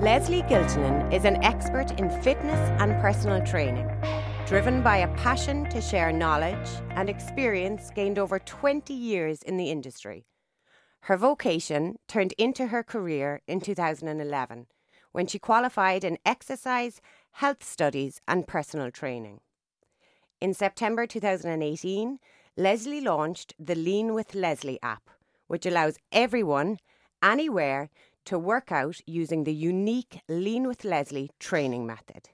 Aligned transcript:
Lesley 0.00 0.40
Giltinan 0.44 1.12
is 1.12 1.26
an 1.26 1.44
expert 1.44 1.90
in 2.00 2.08
fitness 2.22 2.58
and 2.80 2.98
personal 3.02 3.44
training, 3.44 3.86
driven 4.46 4.82
by 4.82 4.96
a 4.96 5.14
passion 5.14 5.68
to 5.68 5.82
share 5.82 6.10
knowledge 6.10 6.70
and 6.92 7.10
experience 7.10 7.90
gained 7.94 8.18
over 8.18 8.38
20 8.38 8.94
years 8.94 9.42
in 9.42 9.58
the 9.58 9.70
industry. 9.70 10.24
Her 11.02 11.18
vocation 11.18 11.98
turned 12.08 12.32
into 12.38 12.68
her 12.68 12.82
career 12.82 13.42
in 13.46 13.60
2011 13.60 14.68
when 15.12 15.26
she 15.26 15.38
qualified 15.38 16.02
in 16.02 16.16
exercise, 16.24 17.02
health 17.32 17.62
studies, 17.62 18.22
and 18.26 18.48
personal 18.48 18.90
training. 18.90 19.40
In 20.40 20.54
September 20.54 21.06
2018, 21.06 22.18
Lesley 22.56 23.02
launched 23.02 23.52
the 23.58 23.74
Lean 23.74 24.14
with 24.14 24.34
Lesley 24.34 24.78
app, 24.82 25.10
which 25.46 25.66
allows 25.66 25.98
everyone, 26.10 26.78
anywhere, 27.22 27.90
to 28.24 28.38
work 28.38 28.72
out 28.72 29.00
using 29.06 29.44
the 29.44 29.54
unique 29.54 30.20
Lean 30.28 30.66
with 30.66 30.84
Lesley 30.84 31.30
training 31.38 31.86
method. 31.86 32.30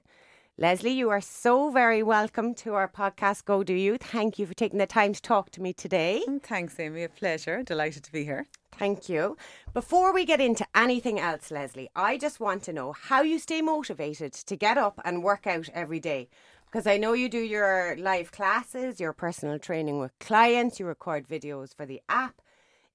Lesley, 0.59 0.91
you 0.91 1.09
are 1.09 1.21
so 1.21 1.69
very 1.69 2.01
welcome 2.01 2.55
to 2.55 2.73
our 2.73 2.87
podcast, 2.87 3.45
Go 3.45 3.63
Do 3.63 3.75
You. 3.75 3.97
Thank 3.99 4.39
you 4.39 4.47
for 4.47 4.55
taking 4.55 4.79
the 4.79 4.87
time 4.87 5.13
to 5.13 5.21
talk 5.21 5.51
to 5.51 5.61
me 5.61 5.71
today. 5.71 6.23
Mm, 6.27 6.41
thanks, 6.41 6.79
Amy. 6.79 7.03
A 7.03 7.09
pleasure. 7.09 7.61
Delighted 7.61 8.03
to 8.05 8.11
be 8.11 8.23
here. 8.23 8.47
Thank 8.71 9.07
you. 9.07 9.37
Before 9.73 10.11
we 10.11 10.25
get 10.25 10.41
into 10.41 10.65
anything 10.73 11.19
else, 11.19 11.51
Lesley, 11.51 11.89
I 11.95 12.17
just 12.17 12.39
want 12.39 12.63
to 12.63 12.73
know 12.73 12.91
how 12.93 13.21
you 13.21 13.37
stay 13.37 13.61
motivated 13.61 14.33
to 14.33 14.55
get 14.55 14.79
up 14.79 14.99
and 15.05 15.23
work 15.23 15.45
out 15.45 15.69
every 15.75 15.99
day. 15.99 16.27
Because 16.65 16.87
I 16.87 16.97
know 16.97 17.13
you 17.13 17.29
do 17.29 17.39
your 17.39 17.95
live 17.97 18.31
classes, 18.31 18.99
your 18.99 19.13
personal 19.13 19.59
training 19.59 19.99
with 19.99 20.17
clients, 20.19 20.79
you 20.79 20.87
record 20.87 21.27
videos 21.27 21.75
for 21.75 21.85
the 21.85 22.01
app. 22.09 22.41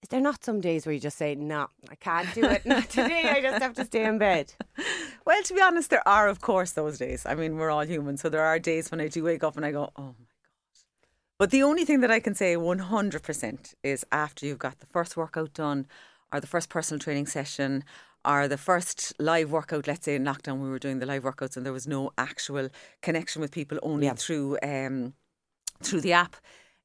Is 0.03 0.09
there 0.09 0.21
not 0.21 0.43
some 0.45 0.61
days 0.61 0.85
where 0.85 0.93
you 0.93 1.01
just 1.01 1.17
say, 1.17 1.35
no, 1.37 1.69
I 1.89 1.95
can't 1.95 2.33
do 2.35 2.45
it, 2.45 2.67
not 2.67 2.91
today, 2.91 3.23
I 3.31 3.41
just 3.41 3.63
have 3.63 3.75
to 3.75 3.85
stay 3.85 4.05
in 4.05 4.19
bed? 4.19 4.53
Well, 5.25 5.41
to 5.45 5.55
be 5.55 5.61
honest, 5.63 5.91
there 5.91 6.07
are, 6.07 6.27
of 6.27 6.41
course, 6.41 6.73
those 6.73 6.99
days. 6.99 7.25
I 7.25 7.37
mean, 7.37 7.57
we're 7.57 7.71
all 7.71 7.87
human. 7.87 8.17
So 8.17 8.29
there 8.29 8.43
are 8.43 8.59
days 8.59 8.91
when 8.91 9.01
I 9.01 9.07
do 9.07 9.23
wake 9.23 9.45
up 9.45 9.57
and 9.57 9.65
I 9.65 9.71
go, 9.71 9.93
oh 9.95 10.03
my 10.03 10.09
God. 10.09 10.83
But 11.39 11.51
the 11.53 11.63
only 11.63 11.85
thing 11.85 12.01
that 12.01 12.11
I 12.11 12.19
can 12.19 12.35
say 12.35 12.57
100% 12.57 13.75
is 13.85 14.05
after 14.11 14.45
you've 14.45 14.59
got 14.59 14.81
the 14.81 14.87
first 14.87 15.17
workout 15.17 15.55
done 15.55 15.87
or 16.33 16.41
the 16.41 16.49
first 16.49 16.69
personal 16.69 16.99
training 16.99 17.27
session 17.27 17.85
or 18.25 18.49
the 18.49 18.59
first 18.59 19.13
live 19.21 19.53
workout, 19.53 19.87
let's 19.87 20.05
say 20.05 20.17
in 20.17 20.25
lockdown, 20.25 20.59
we 20.61 20.69
were 20.69 20.81
doing 20.81 20.99
the 20.99 21.07
live 21.07 21.23
workouts 21.23 21.57
and 21.57 21.65
there 21.65 21.73
was 21.73 21.87
no 21.87 22.11
actual 22.19 22.69
connection 23.01 23.41
with 23.41 23.53
people 23.53 23.79
only 23.85 24.07
Yeah. 24.07 24.15
through 24.15 24.59
um, 24.65 25.15
through 25.85 26.01
the 26.01 26.15
app. 26.15 26.35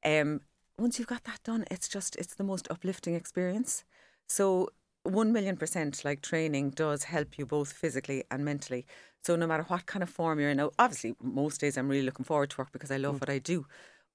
Um, 0.04 0.42
once 0.78 0.98
you've 0.98 1.08
got 1.08 1.24
that 1.24 1.42
done, 1.44 1.64
it's 1.70 1.88
just 1.88 2.16
it's 2.16 2.34
the 2.34 2.44
most 2.44 2.68
uplifting 2.70 3.14
experience. 3.14 3.84
So 4.28 4.68
one 5.04 5.32
million 5.32 5.56
percent, 5.56 6.04
like 6.04 6.22
training 6.22 6.70
does 6.70 7.04
help 7.04 7.38
you 7.38 7.46
both 7.46 7.72
physically 7.72 8.24
and 8.30 8.44
mentally. 8.44 8.86
So 9.22 9.36
no 9.36 9.46
matter 9.46 9.64
what 9.64 9.86
kind 9.86 10.02
of 10.02 10.10
form 10.10 10.38
you're 10.40 10.50
in, 10.50 10.58
now 10.58 10.70
obviously 10.78 11.14
most 11.22 11.60
days 11.60 11.76
I'm 11.76 11.88
really 11.88 12.02
looking 12.04 12.24
forward 12.24 12.50
to 12.50 12.58
work 12.58 12.72
because 12.72 12.90
I 12.90 12.96
love 12.98 13.16
Mm. 13.16 13.20
what 13.20 13.30
I 13.30 13.38
do. 13.38 13.66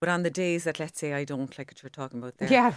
But 0.04 0.10
on 0.10 0.24
the 0.24 0.30
days 0.30 0.66
that 0.66 0.82
let's 0.82 1.00
say 1.00 1.14
I 1.14 1.24
don't, 1.24 1.58
like 1.58 1.70
what 1.72 1.82
you're 1.82 1.90
talking 1.90 2.20
about 2.20 2.38
there, 2.38 2.52
Yeah. 2.52 2.74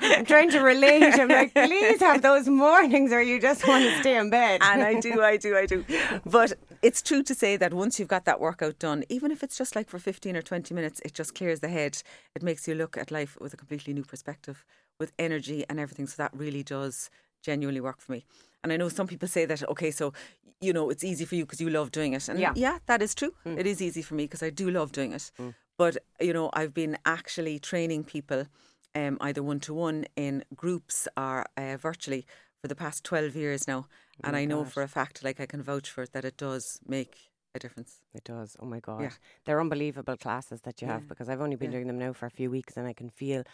I'm 0.00 0.24
trying 0.24 0.48
to 0.52 0.60
relate. 0.60 1.02
I'm 1.02 1.26
like, 1.26 1.52
please 1.54 1.98
have 1.98 2.22
those 2.22 2.46
mornings 2.48 3.10
where 3.10 3.20
you 3.20 3.40
just 3.40 3.66
want 3.66 3.82
to 3.82 3.98
stay 3.98 4.16
in 4.16 4.30
bed. 4.30 4.60
and 4.62 4.80
I 4.84 5.00
do, 5.00 5.20
I 5.22 5.36
do, 5.36 5.56
I 5.56 5.66
do. 5.66 5.84
But 6.24 6.52
it's 6.82 7.02
true 7.02 7.24
to 7.24 7.34
say 7.34 7.56
that 7.56 7.74
once 7.74 7.98
you've 7.98 8.06
got 8.06 8.26
that 8.26 8.38
workout 8.38 8.78
done, 8.78 9.02
even 9.08 9.32
if 9.32 9.42
it's 9.42 9.58
just 9.58 9.74
like 9.74 9.88
for 9.88 9.98
15 9.98 10.36
or 10.36 10.42
20 10.42 10.72
minutes, 10.72 11.00
it 11.04 11.14
just 11.14 11.34
clears 11.34 11.58
the 11.58 11.68
head. 11.68 12.00
It 12.36 12.44
makes 12.44 12.68
you 12.68 12.76
look 12.76 12.96
at 12.96 13.10
life 13.10 13.36
with 13.40 13.52
a 13.52 13.56
completely 13.56 13.92
new 13.92 14.04
perspective, 14.04 14.64
with 15.00 15.10
energy 15.18 15.64
and 15.68 15.80
everything. 15.80 16.06
So 16.06 16.14
that 16.22 16.30
really 16.32 16.62
does 16.62 17.10
genuinely 17.42 17.80
work 17.80 18.00
for 18.00 18.12
me. 18.12 18.24
And 18.62 18.72
I 18.72 18.76
know 18.76 18.88
some 18.88 19.08
people 19.08 19.26
say 19.26 19.46
that, 19.46 19.68
okay, 19.68 19.90
so, 19.90 20.12
you 20.60 20.72
know, 20.72 20.90
it's 20.90 21.02
easy 21.02 21.24
for 21.24 21.34
you 21.34 21.44
because 21.44 21.60
you 21.60 21.70
love 21.70 21.90
doing 21.90 22.12
it. 22.12 22.28
And 22.28 22.38
Yeah. 22.38 22.52
yeah, 22.54 22.78
that 22.86 23.02
is 23.02 23.16
true. 23.16 23.34
Mm. 23.44 23.58
It 23.58 23.66
is 23.66 23.82
easy 23.82 24.02
for 24.02 24.14
me 24.14 24.26
because 24.26 24.44
I 24.44 24.50
do 24.50 24.70
love 24.70 24.92
doing 24.92 25.12
it. 25.12 25.32
Mm. 25.40 25.54
But, 25.78 25.96
you 26.20 26.32
know, 26.32 26.50
I've 26.52 26.74
been 26.74 26.98
actually 27.06 27.58
training 27.58 28.04
people 28.04 28.46
um, 28.94 29.16
either 29.20 29.42
one 29.42 29.60
to 29.60 29.72
one 29.74 30.06
in 30.16 30.44
groups 30.54 31.06
or 31.16 31.46
uh, 31.56 31.76
virtually 31.76 32.26
for 32.60 32.68
the 32.68 32.74
past 32.74 33.04
12 33.04 33.36
years 33.36 33.68
now. 33.68 33.86
and 34.24 34.36
I 34.36 34.44
know 34.44 34.64
for 34.64 34.82
a 34.82 34.88
fact, 34.88 35.22
like 35.22 35.40
I 35.40 35.46
can 35.46 35.62
vouch 35.62 35.88
for 35.88 36.02
it, 36.02 36.12
that 36.12 36.24
it 36.24 36.36
does 36.36 36.80
make 36.86 37.30
a 37.54 37.58
difference. 37.60 38.00
It 38.12 38.24
does. 38.24 38.56
Oh 38.60 38.66
my 38.66 38.80
God. 38.80 39.02
Yeah. 39.02 39.12
They're 39.44 39.60
unbelievable 39.60 40.16
classes 40.16 40.60
that 40.62 40.82
you 40.82 40.88
have 40.88 41.08
because 41.08 41.28
I've 41.28 41.40
only 41.40 41.56
been 41.56 41.70
Yeah. 41.70 41.78
doing 41.78 41.86
them 41.86 41.98
now 41.98 42.12
for 42.12 42.26
a 42.26 42.30
few 42.30 42.50
weeks 42.50 42.76
and 42.76 42.86
I 42.86 42.92
can 42.92 43.10
feel 43.10 43.44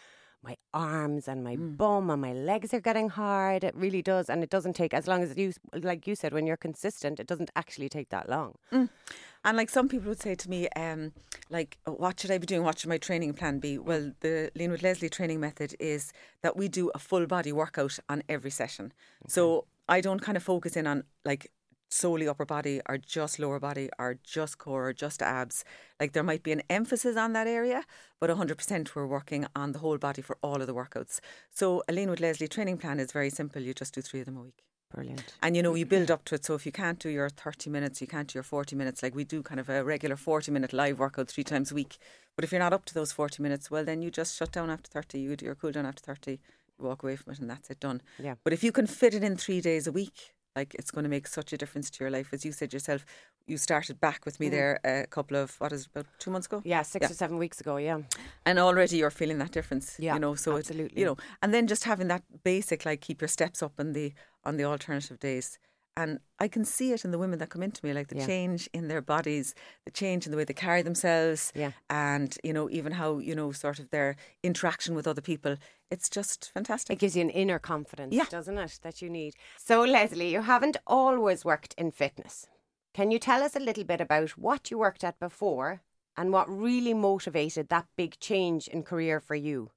my 0.45 0.55
arms 0.73 1.27
and 1.27 1.43
my 1.43 1.55
Mm. 1.55 1.77
bum 1.77 2.09
and 2.09 2.21
my 2.21 2.33
legs 2.33 2.73
are 2.73 2.79
getting 2.89 3.09
hard. 3.09 3.63
It 3.63 3.75
really 3.75 4.01
does. 4.01 4.29
And 4.29 4.43
it 4.43 4.49
doesn't 4.49 4.73
take, 4.81 4.93
as 4.93 5.07
long 5.07 5.23
as 5.23 5.35
you, 5.37 5.53
like 5.73 6.05
you 6.07 6.15
said, 6.15 6.33
when 6.33 6.45
you're 6.47 6.57
consistent, 6.69 7.19
it 7.19 7.27
doesn't 7.27 7.51
actually 7.55 7.89
take 7.89 8.09
that 8.09 8.29
long. 8.29 8.55
And 8.71 9.57
like 9.57 9.69
some 9.69 9.87
people 9.89 10.09
would 10.09 10.21
say 10.21 10.33
to 10.35 10.49
me, 10.49 10.67
um, 10.75 11.13
like, 11.49 11.77
"Oh, 11.85 11.91
what 11.93 12.19
should 12.19 12.31
I 12.31 12.39
be 12.39 12.47
doing? 12.47 12.63
What 12.63 12.79
should 12.79 12.89
my 12.89 12.97
training 12.97 13.33
plan 13.33 13.59
be? 13.59 13.77
Well, 13.77 14.11
the 14.21 14.51
Lean 14.55 14.71
with 14.71 14.81
Lesley 14.81 15.09
training 15.09 15.39
method 15.39 15.75
is 15.79 16.11
that 16.41 16.55
we 16.57 16.67
do 16.67 16.89
a 16.95 16.99
full 16.99 17.25
body 17.27 17.51
workout 17.51 17.99
on 18.09 18.23
every 18.27 18.49
session. 18.51 18.91
So 19.27 19.65
I 19.87 20.01
don't 20.01 20.21
kind 20.21 20.35
of 20.35 20.43
focus 20.43 20.75
in 20.75 20.87
on 20.87 21.03
like 21.23 21.51
solely 21.89 22.27
upper 22.27 22.45
body 22.45 22.81
or 22.87 22.97
just 22.97 23.39
lower 23.39 23.59
body 23.59 23.89
or 23.97 24.17
just 24.23 24.57
core 24.57 24.89
or 24.89 24.93
just 24.93 25.21
abs. 25.21 25.63
Like 25.99 26.13
there 26.13 26.23
might 26.23 26.43
be 26.43 26.51
an 26.51 26.63
emphasis 26.69 27.17
on 27.17 27.33
that 27.33 27.47
area, 27.47 27.83
but 28.19 28.29
100% 28.29 28.95
we're 28.95 29.05
working 29.05 29.47
on 29.55 29.71
the 29.71 29.79
whole 29.79 29.97
body 29.97 30.21
for 30.21 30.37
all 30.41 30.61
of 30.61 30.67
the 30.67 30.73
workouts. 30.73 31.19
So 31.51 31.83
a 31.87 31.93
Lean 31.93 32.09
with 32.09 32.19
Lesley 32.19 32.47
training 32.47 32.77
plan 32.77 32.99
is 32.99 33.11
very 33.11 33.29
simple. 33.29 33.61
You 33.61 33.73
just 33.73 33.93
do 33.93 34.01
three 34.01 34.19
of 34.21 34.25
them 34.25 34.37
a 34.37 34.41
week. 34.41 34.63
Brilliant. 34.93 35.33
And 35.41 35.55
you 35.55 35.63
know, 35.63 35.75
you 35.75 35.85
build 35.85 36.09
up 36.09 36.23
to 36.25 36.35
it. 36.35 36.45
So 36.45 36.53
if 36.53 36.65
you 36.65 36.71
can't 36.71 36.99
do 36.99 37.09
your 37.09 37.29
30 37.29 37.69
minutes, 37.69 38.01
you 38.01 38.07
can't 38.07 38.27
do 38.27 38.37
your 38.37 38.43
40 38.43 38.75
minutes. 38.75 39.03
Like 39.03 39.15
we 39.15 39.23
do 39.23 39.43
kind 39.43 39.59
of 39.59 39.69
a 39.69 39.83
regular 39.83 40.15
40 40.15 40.51
minute 40.51 40.73
live 40.73 40.99
workout 40.99 41.27
three 41.27 41.43
times 41.43 41.71
a 41.71 41.75
week. 41.75 41.97
But 42.35 42.45
if 42.45 42.51
you're 42.51 42.59
not 42.59 42.73
up 42.73 42.85
to 42.85 42.93
those 42.93 43.11
40 43.11 43.41
minutes, 43.41 43.71
well, 43.71 43.83
then 43.83 44.01
you 44.01 44.11
just 44.11 44.37
shut 44.37 44.51
down 44.51 44.69
after 44.69 44.89
30. 44.89 45.19
You 45.19 45.35
do 45.35 45.45
your 45.45 45.55
cool 45.55 45.71
down 45.71 45.85
after 45.85 46.01
30, 46.01 46.31
you 46.31 46.85
walk 46.85 47.03
away 47.03 47.15
from 47.15 47.33
it, 47.33 47.39
and 47.39 47.49
that's 47.49 47.69
it 47.69 47.79
done. 47.79 48.01
Yeah. 48.19 48.35
But 48.43 48.53
if 48.53 48.63
you 48.63 48.71
can 48.71 48.87
fit 48.87 49.13
it 49.13 49.23
in 49.23 49.37
three 49.37 49.61
days 49.61 49.87
a 49.87 49.91
week, 49.91 50.33
like 50.55 50.73
it's 50.75 50.91
going 50.91 51.03
to 51.03 51.09
make 51.09 51.27
such 51.27 51.53
a 51.53 51.57
difference 51.57 51.89
to 51.89 52.03
your 52.03 52.11
life. 52.11 52.29
As 52.31 52.45
you 52.45 52.51
said 52.51 52.73
yourself, 52.73 53.05
you 53.47 53.57
started 53.57 53.99
back 53.99 54.25
with 54.25 54.39
me 54.39 54.47
mm. 54.47 54.51
there 54.51 54.79
a 54.83 55.05
couple 55.07 55.37
of, 55.37 55.55
what 55.59 55.71
is 55.71 55.81
it, 55.81 55.87
about 55.93 56.07
two 56.19 56.31
months 56.31 56.47
ago? 56.47 56.61
Yeah, 56.63 56.81
six 56.81 57.03
Yeah. 57.03 57.11
or 57.11 57.13
seven 57.13 57.37
weeks 57.37 57.59
ago. 57.61 57.77
Yeah. 57.77 57.99
and 58.45 58.57
already 58.59 58.97
you're 58.97 59.09
feeling 59.11 59.39
that 59.39 59.51
difference 59.51 59.95
Yeah, 59.99 60.13
you 60.15 60.19
know 60.19 60.35
so 60.35 60.55
it's 60.55 60.69
absolutely. 60.69 60.99
you 60.99 61.05
know 61.05 61.17
and 61.41 61.53
then 61.53 61.67
just 61.67 61.83
having 61.83 62.07
that 62.07 62.23
basic 62.43 62.85
like 62.85 63.01
keep 63.01 63.21
your 63.21 63.27
steps 63.27 63.61
up 63.61 63.73
on 63.79 63.93
the 63.93 64.13
on 64.43 64.57
the 64.57 64.63
alternative 64.65 65.19
days 65.19 65.59
and 65.97 66.19
I 66.39 66.47
can 66.47 66.65
see 66.65 66.91
it 66.91 67.05
in 67.05 67.11
the 67.11 67.17
women 67.17 67.39
that 67.39 67.49
come 67.49 67.63
into 67.63 67.85
me, 67.85 67.93
like 67.93 68.07
the 68.09 68.17
Yeah. 68.17 68.25
change 68.25 68.69
in 68.73 68.87
their 68.87 69.01
bodies, 69.01 69.55
the 69.85 69.91
change 69.91 70.25
in 70.25 70.31
the 70.31 70.37
way 70.37 70.43
they 70.43 70.53
carry 70.53 70.81
themselves, 70.81 71.51
Yeah. 71.55 71.71
and 71.89 72.37
you 72.43 72.53
know 72.53 72.69
even 72.69 72.93
how 72.93 73.19
you 73.19 73.35
know 73.35 73.51
sort 73.51 73.79
of 73.79 73.89
their 73.89 74.15
interaction 74.43 74.95
with 74.95 75.07
other 75.07 75.21
people. 75.21 75.57
It's 75.89 76.09
just 76.09 76.51
fantastic. 76.51 76.95
It 76.95 76.99
gives 76.99 77.15
you 77.15 77.21
an 77.21 77.29
inner 77.29 77.59
confidence, 77.59 78.13
Yeah. 78.13 78.25
doesn't 78.29 78.57
it, 78.57 78.79
that 78.81 79.01
you 79.01 79.09
need. 79.09 79.35
So, 79.57 79.83
Lesley, 79.83 80.29
you 80.33 80.41
haven't 80.41 80.77
always 80.87 81.45
worked 81.45 81.73
in 81.77 81.91
fitness. 81.91 82.47
Can 82.93 83.11
you 83.11 83.19
tell 83.19 83.43
us 83.43 83.55
a 83.55 83.59
little 83.59 83.83
bit 83.83 84.01
about 84.01 84.31
what 84.37 84.71
you 84.71 84.77
worked 84.79 85.03
at 85.03 85.19
before 85.19 85.81
and 86.17 86.31
what 86.31 86.49
really 86.49 86.93
motivated 86.93 87.69
that 87.69 87.87
big 87.95 88.19
change 88.19 88.67
in 88.67 88.83
career 88.83 89.19
for 89.19 89.35
you? 89.35 89.69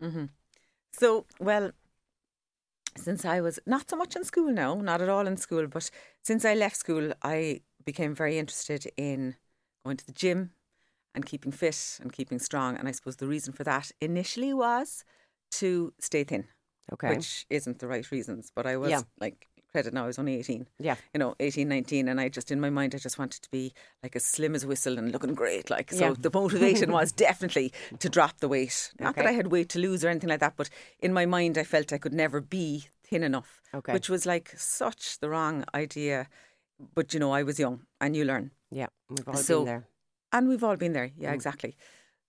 Mm-hmm. 0.00 0.26
So, 0.92 1.26
well, 1.40 1.72
since 2.96 3.24
I 3.24 3.40
was 3.40 3.58
not 3.66 3.90
so 3.90 3.96
much 3.96 4.16
in 4.16 4.24
school 4.24 4.50
now, 4.50 4.74
not 4.74 5.00
at 5.00 5.08
all 5.08 5.26
in 5.26 5.36
school, 5.36 5.66
but 5.66 5.90
since 6.22 6.44
I 6.44 6.54
left 6.54 6.76
school, 6.76 7.12
I 7.22 7.62
became 7.84 8.14
very 8.14 8.38
interested 8.38 8.86
in 8.96 9.36
going 9.84 9.96
to 9.98 10.06
the 10.06 10.12
gym 10.12 10.52
and 11.14 11.26
keeping 11.26 11.52
fit 11.52 11.98
and 12.00 12.12
keeping 12.12 12.38
strong. 12.38 12.76
And 12.76 12.88
I 12.88 12.92
suppose 12.92 13.16
the 13.16 13.26
reason 13.26 13.52
for 13.52 13.64
that 13.64 13.92
initially 14.00 14.52
was 14.54 15.04
to 15.52 15.92
stay 16.00 16.24
thin, 16.24 16.46
Okay. 16.92 17.08
which 17.08 17.46
isn't 17.50 17.78
the 17.78 17.88
right 17.88 18.10
reasons. 18.10 18.50
But 18.54 18.66
I 18.66 18.76
was 18.76 18.90
Yeah. 18.90 19.02
like, 19.20 19.48
credit 19.74 19.92
now, 19.92 20.04
I 20.04 20.06
was 20.06 20.20
only 20.20 20.36
18. 20.38 20.66
Yeah. 20.78 20.94
You 21.12 21.18
know, 21.18 21.34
18, 21.40 21.68
19. 21.68 22.08
And 22.08 22.20
I 22.20 22.28
just, 22.28 22.52
in 22.52 22.60
my 22.60 22.70
mind, 22.70 22.94
I 22.94 22.98
just 22.98 23.18
wanted 23.18 23.42
to 23.42 23.50
be 23.50 23.72
like 24.04 24.14
as 24.14 24.24
slim 24.24 24.54
as 24.54 24.62
a 24.62 24.68
whistle 24.68 24.98
and 24.98 25.10
looking 25.10 25.34
great. 25.34 25.68
Like, 25.68 25.90
so 25.90 26.08
Yeah. 26.10 26.14
the 26.18 26.30
motivation 26.32 26.92
was 26.92 27.10
definitely 27.26 27.72
to 27.98 28.08
drop 28.08 28.38
the 28.38 28.46
weight. 28.48 28.92
Not 29.00 29.16
that 29.16 29.26
I 29.26 29.32
had 29.32 29.48
weight 29.48 29.68
to 29.70 29.80
lose 29.80 30.04
or 30.04 30.08
anything 30.08 30.30
like 30.30 30.38
that, 30.40 30.54
but 30.56 30.70
in 31.00 31.12
my 31.12 31.26
mind, 31.26 31.58
I 31.58 31.64
felt 31.64 31.92
I 31.92 31.98
could 31.98 32.14
never 32.14 32.40
be 32.40 32.86
thin 33.02 33.24
enough. 33.24 33.60
Okay. 33.74 33.92
Which 33.92 34.08
was 34.08 34.24
like 34.26 34.52
such 34.56 35.18
the 35.18 35.28
wrong 35.28 35.64
idea. 35.74 36.28
But, 36.94 37.12
you 37.12 37.18
know, 37.18 37.32
I 37.32 37.42
was 37.42 37.58
young 37.58 37.80
and 38.00 38.14
you 38.16 38.24
learn. 38.24 38.52
Yeah, 38.70 38.86
we've 39.10 39.26
all 39.28 39.34
So- 39.34 39.58
been 39.60 39.66
there. 39.66 39.84
And 40.32 40.48
we've 40.48 40.64
all 40.64 40.76
been 40.76 40.92
there. 40.92 41.10
Yeah, 41.16 41.30
Mm. 41.32 41.34
exactly. 41.34 41.76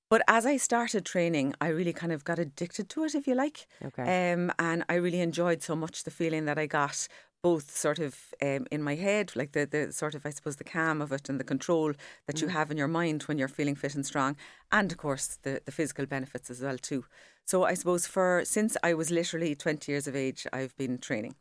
But 0.07 0.21
as 0.27 0.45
I 0.45 0.57
started 0.57 1.03
training, 1.03 1.56
I 1.59 1.69
really 1.69 1.92
kind 1.92 2.12
of 2.12 2.24
got 2.24 2.38
addicted 2.38 2.88
to 2.89 3.03
it, 3.06 3.15
if 3.15 3.25
you 3.27 3.33
like. 3.33 3.65
Okay. 3.83 4.31
Um, 4.33 4.51
and 4.59 4.86
I 4.88 4.94
really 4.95 5.19
enjoyed 5.19 5.63
so 5.63 5.75
much 5.75 6.03
the 6.03 6.12
feeling 6.12 6.45
that 6.45 6.59
I 6.59 6.68
got 6.68 7.07
both 7.43 7.75
sort 7.77 7.99
of 7.99 8.17
um, 8.41 8.65
in 8.71 8.81
my 8.81 8.95
head, 8.95 9.31
like 9.35 9.51
the, 9.51 9.65
the 9.65 9.91
sort 9.93 10.15
of, 10.15 10.25
I 10.25 10.31
suppose, 10.31 10.55
the 10.55 10.63
calm 10.63 11.01
of 11.01 11.11
it 11.11 11.29
and 11.29 11.39
the 11.39 11.43
control 11.43 11.93
that 12.27 12.37
Mm. 12.37 12.41
you 12.41 12.47
have 12.47 12.71
in 12.71 12.77
your 12.77 12.87
mind 12.87 13.23
when 13.23 13.37
you're 13.37 13.47
feeling 13.47 13.75
fit 13.75 13.93
and 13.95 14.05
strong. 14.05 14.35
And 14.71 14.91
of 14.91 14.97
course, 14.97 15.37
the, 15.43 15.61
the 15.65 15.71
physical 15.71 16.05
benefits 16.07 16.49
as 16.49 16.61
well, 16.61 16.77
too. 16.77 17.05
So 17.45 17.63
I 17.63 17.75
suppose 17.75 18.07
for, 18.07 18.41
since 18.45 18.75
I 18.83 18.95
was 18.95 19.11
literally 19.11 19.53
20 19.55 19.91
years 19.91 20.07
of 20.07 20.15
age, 20.15 20.47
I've 20.51 20.75
been 20.77 20.97
training. 20.97 21.35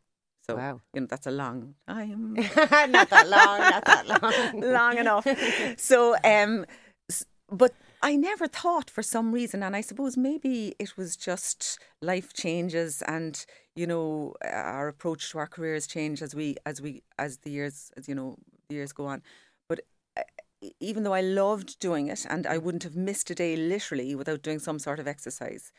So 0.47 0.57
Wow. 0.57 0.81
you 0.93 1.01
know 1.01 1.07
that's 1.09 1.25
a 1.25 1.31
long 1.31 1.73
time. 1.87 2.33
not 2.35 3.09
that 3.09 3.27
long, 3.27 3.59
not 3.61 3.85
that 3.85 4.05
long. 4.21 4.61
long 4.61 4.97
enough. 4.99 5.25
So, 5.79 6.15
um, 6.23 6.65
but 7.51 7.73
I 8.05 8.15
never 8.15 8.47
thought 8.47 8.91
for 8.91 9.01
some 9.01 9.31
reason, 9.31 9.63
and 9.63 9.75
I 9.75 9.81
suppose 9.81 10.15
maybe 10.15 10.75
it 10.77 10.95
was 10.95 11.15
just 11.17 11.79
life 12.03 12.33
changes, 12.33 13.01
and 13.01 13.43
you 13.75 13.87
know, 13.87 14.35
our 14.43 14.87
approach 14.87 15.31
to 15.31 15.39
our 15.39 15.47
careers 15.47 15.87
change 15.87 16.21
as 16.21 16.35
we 16.35 16.55
as 16.67 16.79
we 16.79 17.01
as 17.17 17.39
the 17.39 17.49
years 17.49 17.91
as 17.97 18.07
you 18.07 18.13
know 18.13 18.37
the 18.69 18.75
years 18.75 18.91
go 18.91 19.07
on. 19.07 19.23
But 19.67 19.79
uh, 20.15 20.21
even 20.79 21.01
though 21.01 21.15
I 21.15 21.21
loved 21.21 21.79
doing 21.79 22.07
it, 22.07 22.27
and 22.29 22.45
I 22.45 22.59
wouldn't 22.59 22.83
have 22.83 22.95
missed 22.95 23.31
a 23.31 23.35
day 23.35 23.55
literally 23.55 24.13
without 24.13 24.43
doing 24.43 24.59
some 24.59 24.77
sort 24.77 24.99
of 24.99 25.07
exercise, 25.07 25.71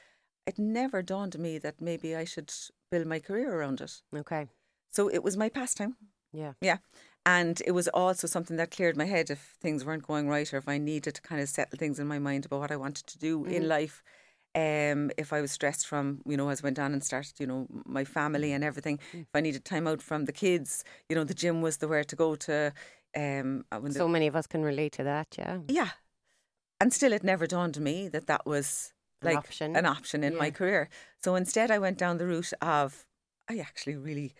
it 0.48 0.58
never 0.58 1.02
dawned 1.02 1.36
on 1.36 1.42
me 1.42 1.58
that 1.58 1.80
maybe 1.80 2.16
I 2.16 2.24
should 2.24 2.52
build 2.90 3.06
my 3.06 3.20
career 3.20 3.54
around 3.54 3.80
it. 3.80 4.02
Okay. 4.12 4.48
So 4.90 5.06
it 5.06 5.22
was 5.22 5.36
my 5.36 5.48
pastime. 5.48 5.94
Yeah. 6.32 6.54
Yeah. 6.60 6.78
And 7.26 7.60
it 7.66 7.72
was 7.72 7.88
also 7.88 8.28
something 8.28 8.56
that 8.56 8.70
cleared 8.70 8.96
my 8.96 9.04
head 9.04 9.30
if 9.30 9.56
things 9.60 9.84
weren't 9.84 10.06
going 10.06 10.28
right 10.28 10.54
or 10.54 10.58
if 10.58 10.68
I 10.68 10.78
needed 10.78 11.16
to 11.16 11.20
kind 11.22 11.40
of 11.42 11.48
settle 11.48 11.76
things 11.76 11.98
in 11.98 12.06
my 12.06 12.20
mind 12.20 12.46
about 12.46 12.60
what 12.60 12.70
I 12.70 12.76
wanted 12.76 13.06
to 13.08 13.18
do 13.18 13.44
in 13.44 13.66
life. 13.66 14.02
Um, 14.54 15.10
if 15.18 15.32
I 15.32 15.40
was 15.40 15.50
stressed 15.50 15.86
from, 15.86 16.22
you 16.24 16.36
know, 16.36 16.48
as 16.48 16.62
I 16.62 16.66
went 16.68 16.78
on 16.78 16.92
and 16.92 17.04
started, 17.04 17.34
you 17.40 17.46
know, 17.46 17.66
my 17.84 18.04
family 18.04 18.52
and 18.52 18.62
everything, 18.64 19.00
if 19.12 19.26
I 19.34 19.40
needed 19.40 19.64
time 19.64 19.86
out 19.88 20.00
from 20.00 20.24
the 20.24 20.32
kids, 20.32 20.84
you 21.08 21.16
know, 21.16 21.24
the 21.24 21.34
gym 21.34 21.60
was 21.62 21.78
the 21.78 21.88
where 21.88 22.04
to 22.04 22.16
go 22.16 22.36
to. 22.36 22.72
Um, 23.14 23.64
uh, 23.72 23.80
when 23.80 23.92
the, 23.92 23.98
So 23.98 24.08
many 24.08 24.28
of 24.28 24.36
us 24.36 24.46
can 24.46 24.62
relate 24.62 24.92
to 24.92 25.04
that, 25.04 25.34
yeah. 25.36 25.58
yeah. 25.68 25.90
And 26.80 26.92
still, 26.92 27.12
it 27.12 27.24
never 27.24 27.46
dawned 27.46 27.76
on 27.76 27.82
me 27.82 28.08
that 28.08 28.28
that 28.28 28.46
was 28.46 28.92
An 29.20 29.28
like 29.28 29.38
option. 29.38 29.76
an 29.76 29.84
option 29.84 30.22
in 30.22 30.36
my 30.36 30.50
career. 30.50 30.88
So 31.24 31.34
instead, 31.34 31.70
I 31.70 31.78
went 31.78 31.98
down 31.98 32.18
the 32.18 32.26
route 32.26 32.52
of, 32.62 33.04
I 33.50 33.58
actually 33.58 33.96
really 33.96 34.34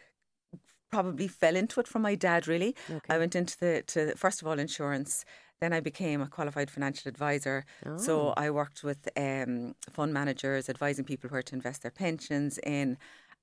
probably 0.97 1.29
fell 1.29 1.57
into 1.57 1.81
it 1.81 1.89
from 1.93 2.03
my 2.03 2.15
dad, 2.15 2.43
really. 2.49 2.73
I 3.15 3.19
went 3.23 3.35
into 3.41 3.57
the, 3.59 3.73
to 3.93 3.99
first 4.17 4.39
of 4.41 4.49
all, 4.49 4.59
insurance. 4.59 5.25
Then 5.61 5.73
I 5.73 5.81
became 5.81 6.21
a 6.23 6.29
qualified 6.37 6.71
financial 6.71 7.09
advisor. 7.09 7.65
So 8.07 8.13
I 8.45 8.51
worked 8.51 8.81
with 8.89 9.01
um, 9.17 9.75
fund 9.97 10.13
managers, 10.13 10.69
advising 10.69 11.05
people 11.05 11.29
where 11.31 11.43
to 11.49 11.55
invest 11.55 11.79
their 11.83 11.91
pensions 12.05 12.59
in. 12.79 12.99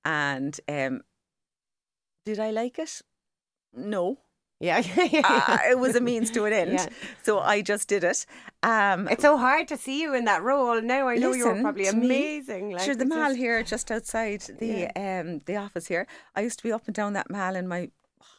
And 0.05 0.53
um, 0.67 1.01
did 2.25 2.39
I 2.39 2.51
like 2.51 2.77
it? 2.85 3.01
No. 3.73 4.17
Yeah. 4.69 4.79
yeah. 5.11 5.21
uh, 5.25 5.57
it 5.71 5.77
was 5.77 5.95
a 5.95 5.99
means 6.01 6.31
to 6.31 6.45
an 6.45 6.53
end. 6.53 6.71
Yeah. 6.73 6.87
So 7.23 7.39
I 7.39 7.61
just 7.61 7.89
did 7.89 8.03
it. 8.03 8.25
Um, 8.63 9.09
It's 9.09 9.21
so 9.21 9.35
hard 9.37 9.67
to 9.67 9.77
see 9.77 10.01
you 10.01 10.13
in 10.13 10.23
that 10.25 10.41
role. 10.41 10.81
Now 10.81 11.09
I 11.09 11.15
know 11.17 11.33
you're 11.33 11.61
probably 11.61 11.83
me. 11.91 12.05
amazing. 12.05 12.71
Like, 12.71 12.85
sure, 12.85 12.95
the 12.95 13.05
mall 13.05 13.29
just- 13.31 13.37
here, 13.43 13.63
just 13.63 13.91
outside 13.91 14.41
the 14.59 14.87
um 15.05 15.41
the 15.49 15.57
office 15.57 15.87
here. 15.93 16.05
I 16.37 16.41
used 16.47 16.57
to 16.59 16.63
be 16.63 16.71
up 16.71 16.83
and 16.87 16.95
down 16.95 17.11
that 17.13 17.29
mall 17.29 17.55
in 17.61 17.67
my 17.67 17.81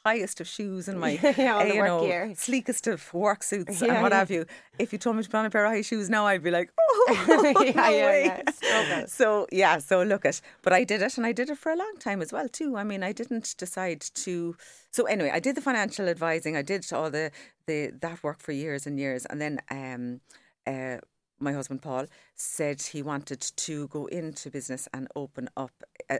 highest 0.04 0.40
of 0.40 0.46
shoes 0.46 0.88
and 0.88 0.98
my 1.04 1.18
Yeah, 1.36 1.58
uh, 1.58 1.64
you 1.64 1.82
know 1.82 2.00
gear. 2.06 2.32
sleekest 2.36 2.86
of 2.92 3.12
work 3.14 3.42
suits 3.42 3.80
Yeah, 3.80 3.94
and 3.94 4.02
what 4.02 4.12
yeah. 4.12 4.18
have 4.18 4.30
you. 4.30 4.46
If 4.78 4.92
you 4.92 4.98
told 4.98 5.16
me 5.16 5.22
to 5.22 5.28
put 5.28 5.38
on 5.38 5.46
a 5.46 5.50
pair 5.50 5.64
of 5.64 5.72
high 5.72 5.82
shoes 5.82 6.08
now, 6.10 6.26
I'd 6.26 6.42
be 6.42 6.50
like, 6.50 6.70
oh, 7.08 7.62
Yeah, 7.64 7.72
no 7.74 7.88
yeah, 7.90 8.06
way. 8.06 8.42
yeah. 8.62 9.04
So 9.06 9.46
yeah, 9.52 9.78
so 9.78 10.02
look 10.02 10.24
at, 10.24 10.40
but 10.62 10.72
I 10.72 10.84
did 10.84 11.02
it, 11.02 11.16
and 11.16 11.26
I 11.26 11.32
did 11.32 11.50
it 11.50 11.58
for 11.58 11.72
a 11.72 11.76
long 11.76 11.94
time 11.98 12.20
as 12.22 12.32
well 12.32 12.48
too. 12.48 12.76
I 12.76 12.84
mean, 12.84 13.02
I 13.02 13.12
didn't 13.12 13.54
decide 13.58 14.00
to. 14.14 14.56
So 14.90 15.04
anyway, 15.04 15.30
I 15.32 15.40
did 15.40 15.56
the 15.56 15.60
financial 15.60 16.08
advising. 16.08 16.56
I 16.56 16.62
did 16.62 16.84
all 16.92 17.10
the 17.10 17.30
the 17.66 17.92
that 18.00 18.22
work 18.22 18.40
for 18.40 18.52
years 18.52 18.86
and 18.86 18.98
years, 18.98 19.26
and 19.26 19.40
then 19.40 19.60
um, 19.70 20.20
uh, 20.66 20.98
my 21.40 21.52
husband 21.52 21.82
Paul 21.82 22.06
said 22.34 22.80
he 22.80 23.02
wanted 23.02 23.40
to 23.40 23.88
go 23.88 24.06
into 24.06 24.50
business 24.50 24.88
and 24.94 25.08
open 25.16 25.48
up 25.56 25.72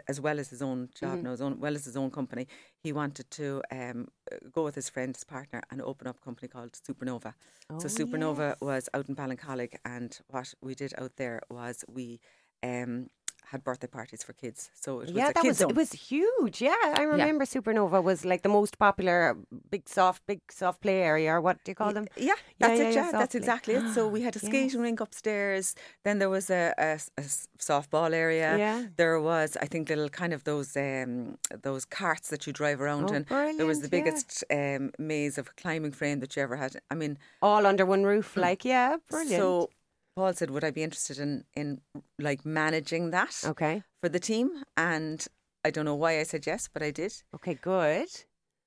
as 0.09 0.21
well 0.21 0.39
as 0.39 0.51
his 0.51 0.63
own 0.63 0.89
job, 0.99 1.23
no, 1.23 1.33
as 1.33 1.41
own, 1.41 1.59
well 1.61 1.75
as 1.75 1.85
his 1.85 1.97
own 1.97 2.11
company. 2.11 2.47
He 2.79 2.93
wanted 2.93 3.31
to 3.33 3.63
um, 3.71 4.09
go 4.53 4.65
with 4.65 4.75
his 4.75 4.89
friend, 4.89 5.15
his 5.15 5.25
partner, 5.25 5.63
and 5.71 5.81
open 5.83 6.07
up 6.09 6.19
a 6.19 6.25
company 6.25 6.49
called 6.49 6.73
Supernova. 6.73 7.35
so 7.79 7.89
Supernova 7.89 8.57
was 8.61 8.89
out 8.95 9.09
in 9.09 9.15
Ballincollig, 9.17 9.75
and 9.85 10.19
what 10.29 10.53
we 10.61 10.75
did 10.75 10.93
out 10.99 11.13
there 11.17 11.41
was 11.51 11.85
we 11.89 12.21
um, 12.63 13.09
had 13.51 13.63
birthday 13.65 13.87
parties 13.87 14.23
for 14.25 14.33
kids. 14.33 14.71
So 14.75 15.01
it 15.01 15.07
was 15.07 15.11
Yeah, 15.13 15.29
a 15.31 15.33
that 15.35 15.45
was 15.45 15.59
zone. 15.59 15.71
it 15.71 15.77
was 15.77 15.93
huge. 15.93 16.61
Yeah, 16.63 16.75
I 17.01 17.03
remember 17.03 17.45
Supernova 17.45 18.03
was 18.03 18.25
like 18.25 18.43
the 18.43 18.49
most 18.49 18.79
popular 18.79 19.37
big 19.71 19.89
soft 19.89 20.27
big 20.27 20.41
soft 20.51 20.81
play 20.81 20.99
area 21.03 21.31
or 21.35 21.41
what 21.41 21.57
do 21.65 21.71
you 21.71 21.75
call 21.77 21.93
them? 21.93 22.07
Yeah, 22.17 22.35
that's 22.59 22.79
yeah, 22.81 22.89
it. 22.89 22.95
yeah, 22.95 23.05
Yeah, 23.07 23.13
that's 23.13 23.33
play. 23.33 23.39
exactly 23.39 23.75
it. 23.75 23.95
So 23.95 24.09
we 24.09 24.23
had 24.23 24.35
a 24.37 24.39
skating 24.49 24.81
rink 24.81 25.01
upstairs. 25.01 25.75
Then 26.05 26.19
there 26.21 26.31
was 26.31 26.51
a 26.51 26.75
a 27.19 27.23
softball 27.59 28.13
area. 28.13 28.57
Yeah. 28.59 28.87
There 28.97 29.21
was, 29.21 29.57
I 29.65 29.67
think, 29.67 29.89
little 29.89 30.09
kind 30.09 30.33
of 30.33 30.45
those 30.45 30.77
um, 30.77 31.39
those 31.63 31.85
carts 31.85 32.29
that 32.31 32.47
you 32.47 32.53
drive 32.53 32.81
around 32.81 33.11
Oh, 33.11 33.15
in. 33.17 33.57
There 33.57 33.67
was 33.67 33.81
the 33.81 33.89
brilliant, 33.89 33.93
yeah. 33.93 34.01
biggest 34.01 34.45
um, 34.51 34.93
maze 34.99 35.39
of 35.39 35.55
climbing 35.57 35.93
frame 35.93 36.21
that 36.21 36.37
you 36.37 36.43
ever 36.43 36.57
had. 36.57 36.73
I 36.91 36.95
mean, 36.95 37.19
All 37.43 37.67
under 37.67 37.85
one 37.87 38.05
roof. 38.05 38.37
Like, 38.37 38.65
yeah, 38.65 38.97
brilliant. 39.11 39.41
so 39.43 39.71
Paul 40.17 40.33
said, 40.35 40.51
"Would 40.51 40.65
I 40.65 40.71
be 40.71 40.83
interested 40.83 41.19
in 41.19 41.45
in 41.55 41.81
like 42.19 42.45
managing 42.45 43.11
that 43.11 43.43
okay, 43.45 43.83
for 44.01 44.09
the 44.09 44.21
team?" 44.21 44.65
And 44.77 45.27
I 45.65 45.71
don't 45.71 45.85
know 45.85 45.95
why 45.95 46.21
I 46.21 46.23
said 46.25 46.47
yes, 46.47 46.69
but 46.73 46.83
I 46.83 46.91
did. 46.91 47.13
okay, 47.35 47.55
good. 47.55 48.09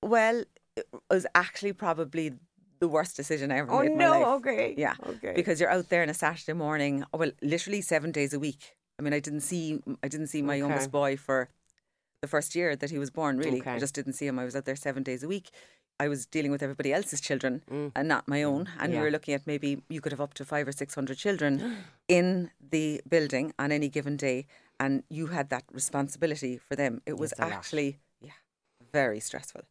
Well, 0.02 0.44
it 0.76 0.86
was 1.10 1.26
actually 1.36 1.74
probably 1.74 2.34
the 2.80 2.88
worst 2.88 3.16
decision 3.16 3.52
I 3.52 3.58
ever 3.58 3.72
Oh 3.72 3.82
made 3.82 3.96
my 3.96 4.06
no, 4.06 4.12
life. 4.12 4.28
okay, 4.40 4.74
Yeah, 4.78 4.96
okay. 5.04 5.34
because 5.34 5.60
you're 5.60 5.72
out 5.72 5.90
there 5.90 6.04
on 6.04 6.10
a 6.10 6.14
Saturday 6.14 6.54
morning. 6.54 7.04
Well, 7.14 7.32
literally 7.42 7.82
seven 7.82 8.12
days 8.12 8.34
a 8.34 8.40
week. 8.40 8.76
I 9.00 9.04
mean, 9.04 9.14
I 9.14 9.20
didn't 9.20 9.42
see 9.42 9.82
I 10.04 10.08
didn't 10.08 10.28
see 10.28 10.42
my 10.42 10.54
Okay. 10.56 10.60
youngest 10.60 10.92
boy 10.92 11.18
for 11.18 11.50
the 12.22 12.28
first 12.28 12.56
year 12.56 12.76
that 12.76 12.90
he 12.90 12.98
was 12.98 13.10
born. 13.12 13.38
Really, 13.38 13.62
I 13.62 13.80
just 13.80 13.96
didn't 13.96 14.14
see 14.14 14.28
him. 14.28 14.40
I 14.40 14.46
was 14.46 14.56
out 14.56 14.66
there 14.66 14.76
seven 14.76 15.04
days 15.04 15.24
a 15.24 15.28
week. 15.28 15.52
I 16.00 16.08
was 16.08 16.26
dealing 16.28 16.52
with 16.52 16.62
everybody 16.62 16.94
else's 16.94 17.22
children 17.22 17.64
and 17.96 18.08
not 18.08 18.28
my 18.28 18.44
own. 18.44 18.70
And 18.80 18.90
Mm. 18.92 18.94
Yeah. 18.94 19.00
we 19.00 19.06
were 19.06 19.12
looking 19.12 19.34
at 19.34 19.48
maybe 19.48 19.82
you 19.90 20.00
could 20.02 20.12
have 20.12 20.22
up 20.22 20.34
to 20.36 20.46
five 20.46 20.68
or 20.68 20.72
six 20.72 20.96
hundred 20.96 21.18
children 21.18 21.54
in 22.08 22.52
the 22.72 23.02
building 23.10 23.54
on 23.58 23.72
any 23.72 23.90
given 23.90 24.16
day, 24.18 24.46
and 24.80 25.04
you 25.10 25.28
had 25.28 25.50
that 25.50 25.64
responsibility 25.72 26.58
for 26.58 26.76
them. 26.76 27.02
It 27.06 27.18
was 27.18 27.34
actually 27.40 28.00
yeah, 28.22 28.38
very 28.94 29.20
stressful. 29.20 29.62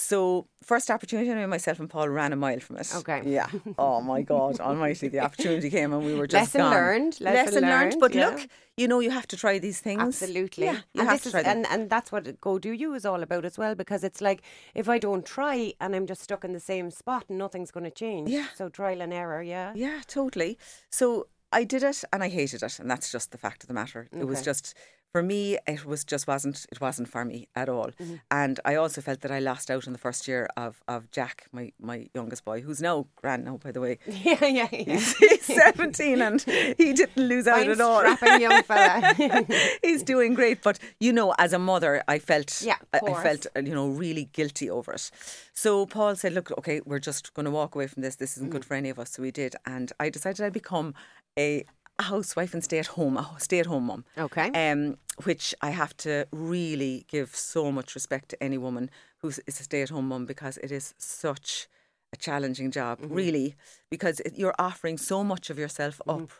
So 0.00 0.46
first 0.62 0.92
opportunity, 0.92 1.28
I 1.32 1.44
myself 1.46 1.80
and 1.80 1.90
Paul 1.90 2.08
ran 2.08 2.32
a 2.32 2.36
mile 2.36 2.60
from 2.60 2.76
it. 2.76 2.88
Okay. 2.94 3.20
Yeah. 3.26 3.48
Oh 3.78 4.00
my 4.00 4.22
God 4.22 4.60
Almighty! 4.60 5.08
The 5.08 5.18
opportunity 5.18 5.70
came 5.70 5.92
and 5.92 6.04
we 6.04 6.14
were 6.14 6.28
just 6.28 6.54
Lesson 6.54 6.60
gone. 6.60 6.70
learned, 6.72 7.20
lesson 7.20 7.62
learned, 7.62 7.96
But 7.98 8.14
yeah. 8.14 8.28
look, 8.28 8.48
you 8.76 8.86
know, 8.86 9.00
you 9.00 9.10
have 9.10 9.26
to 9.26 9.36
try 9.36 9.58
these 9.58 9.80
things. 9.80 10.00
Absolutely. 10.00 10.66
Yeah, 10.66 10.80
you 10.94 11.00
and 11.00 11.08
have 11.08 11.14
this 11.16 11.22
to 11.22 11.28
is, 11.28 11.32
try 11.32 11.42
them. 11.42 11.56
and, 11.56 11.66
and 11.66 11.90
that's 11.90 12.12
what 12.12 12.40
Go 12.40 12.60
Do 12.60 12.70
You 12.70 12.94
is 12.94 13.04
all 13.04 13.24
about 13.24 13.44
as 13.44 13.58
well, 13.58 13.74
because 13.74 14.04
it's 14.04 14.20
like 14.20 14.42
if 14.72 14.88
I 14.88 14.98
don't 14.98 15.26
try 15.26 15.72
and 15.80 15.96
I'm 15.96 16.06
just 16.06 16.22
stuck 16.22 16.44
in 16.44 16.52
the 16.52 16.60
same 16.60 16.92
spot, 16.92 17.24
and 17.28 17.36
nothing's 17.36 17.72
going 17.72 17.84
to 17.84 17.90
change. 17.90 18.30
Yeah. 18.30 18.46
So 18.54 18.68
trial 18.68 19.00
and 19.00 19.12
error, 19.12 19.42
yeah. 19.42 19.72
Yeah, 19.74 20.00
totally. 20.06 20.58
So 20.90 21.26
I 21.52 21.64
did 21.64 21.82
it 21.82 22.04
and 22.12 22.22
I 22.22 22.28
hated 22.28 22.62
it, 22.62 22.78
and 22.78 22.88
that's 22.88 23.10
just 23.10 23.32
the 23.32 23.38
fact 23.38 23.64
of 23.64 23.68
the 23.68 23.74
matter. 23.74 24.08
It 24.16 24.26
was 24.28 24.42
just 24.42 24.74
for 25.12 25.22
me, 25.22 25.56
it 25.66 25.84
was 25.86 26.04
just 26.04 26.26
wasn't 26.26 26.66
it 26.70 26.80
wasn't 26.80 27.08
for 27.08 27.24
me 27.24 27.48
at 27.54 27.68
all. 27.68 27.88
Mm-hmm. 28.00 28.16
And 28.30 28.60
I 28.64 28.74
also 28.74 29.00
felt 29.00 29.20
that 29.22 29.30
I 29.30 29.38
lost 29.38 29.70
out 29.70 29.86
in 29.86 29.92
the 29.92 29.98
first 29.98 30.28
year 30.28 30.48
of 30.56 30.82
of 30.86 31.10
Jack, 31.10 31.46
my 31.52 31.72
my 31.80 32.08
youngest 32.14 32.44
boy, 32.44 32.60
who's 32.60 32.82
now 32.82 33.06
grand 33.16 33.44
now, 33.44 33.56
by 33.56 33.72
the 33.72 33.80
way. 33.80 33.98
Yeah, 34.06 34.44
yeah, 34.44 34.68
yeah. 34.70 35.00
He's 35.20 35.44
17 35.44 36.20
and 36.20 36.40
he 36.42 36.92
didn't 36.92 37.16
lose 37.16 37.46
out 37.46 37.58
Fine 37.60 37.70
at 37.70 37.80
all. 37.80 38.00
strapping 38.00 38.40
young 38.42 38.62
fella. 38.70 39.46
He's 39.82 40.02
doing 40.02 40.34
great, 40.34 40.62
but 40.62 40.78
you 41.00 41.12
know, 41.12 41.34
as 41.38 41.52
a 41.52 41.58
mother, 41.58 42.02
I 42.06 42.18
felt, 42.18 42.60
Yeah, 42.62 42.76
I, 42.92 43.00
I 43.06 43.22
felt, 43.22 43.46
you 43.56 43.74
know, 43.74 43.88
really 43.88 44.26
guilty 44.32 44.68
over 44.68 44.92
it. 44.92 45.10
So 45.54 45.86
Paul 45.86 46.14
said, 46.16 46.34
"Look, 46.34 46.50
okay, 46.58 46.80
we're 46.84 46.98
just 47.00 47.32
going 47.34 47.44
to 47.46 47.50
walk 47.50 47.74
away 47.74 47.86
from 47.86 48.02
this. 48.02 48.16
This 48.16 48.36
isn't 48.36 48.48
Mm. 48.50 48.52
good 48.52 48.64
for 48.64 48.74
any 48.74 48.90
of 48.90 48.98
us." 48.98 49.10
So 49.12 49.22
we 49.22 49.30
did, 49.30 49.56
and 49.66 49.90
I 49.98 50.10
decided 50.10 50.44
I'd 50.44 50.52
become 50.52 50.94
a 51.38 51.64
housewife 52.02 52.54
and 52.54 52.62
stay 52.64 52.78
at 52.78 52.86
home, 52.88 53.16
a 53.16 53.28
stay 53.38 53.58
at 53.60 53.66
home 53.66 53.84
mum. 53.86 54.04
Okay. 54.16 54.50
Um, 54.54 54.96
which 55.24 55.54
I 55.60 55.70
have 55.70 55.96
to 55.98 56.26
really 56.32 57.04
give 57.08 57.34
so 57.34 57.72
much 57.72 57.94
respect 57.94 58.28
to 58.30 58.42
any 58.42 58.56
woman 58.56 58.88
who 59.18 59.28
is 59.28 59.40
a 59.46 59.52
stay 59.52 59.82
at 59.82 59.88
home 59.90 60.08
mum 60.08 60.26
because 60.26 60.58
it 60.58 60.70
is 60.70 60.94
such 60.96 61.66
a 62.12 62.16
challenging 62.16 62.70
job, 62.70 63.00
Mm-hmm. 63.00 63.14
really, 63.14 63.56
because 63.90 64.20
it, 64.20 64.38
you're 64.38 64.54
offering 64.58 64.96
so 64.96 65.24
much 65.24 65.50
of 65.50 65.58
yourself 65.58 66.00
up 66.08 66.30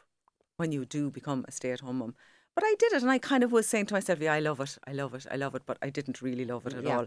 when 0.56 0.70
you 0.72 0.84
do 0.84 1.10
become 1.10 1.44
a 1.48 1.52
stay 1.52 1.72
at 1.72 1.80
home 1.80 1.98
mum. 1.98 2.14
But 2.54 2.64
I 2.64 2.74
did 2.78 2.92
it 2.92 3.02
and 3.02 3.10
I 3.10 3.18
kind 3.18 3.44
of 3.44 3.52
was 3.52 3.68
saying 3.68 3.86
to 3.86 3.94
myself, 3.94 4.20
yeah, 4.20 4.32
I 4.32 4.40
love 4.40 4.60
it, 4.60 4.78
I 4.86 4.92
love 4.92 5.14
it, 5.14 5.26
I 5.30 5.36
love 5.36 5.54
it, 5.54 5.62
but 5.66 5.78
I 5.82 5.90
didn't 5.90 6.22
really 6.22 6.44
love 6.44 6.66
it 6.66 6.74
at 6.74 6.84
Yeah. 6.84 6.98
all. 6.98 7.06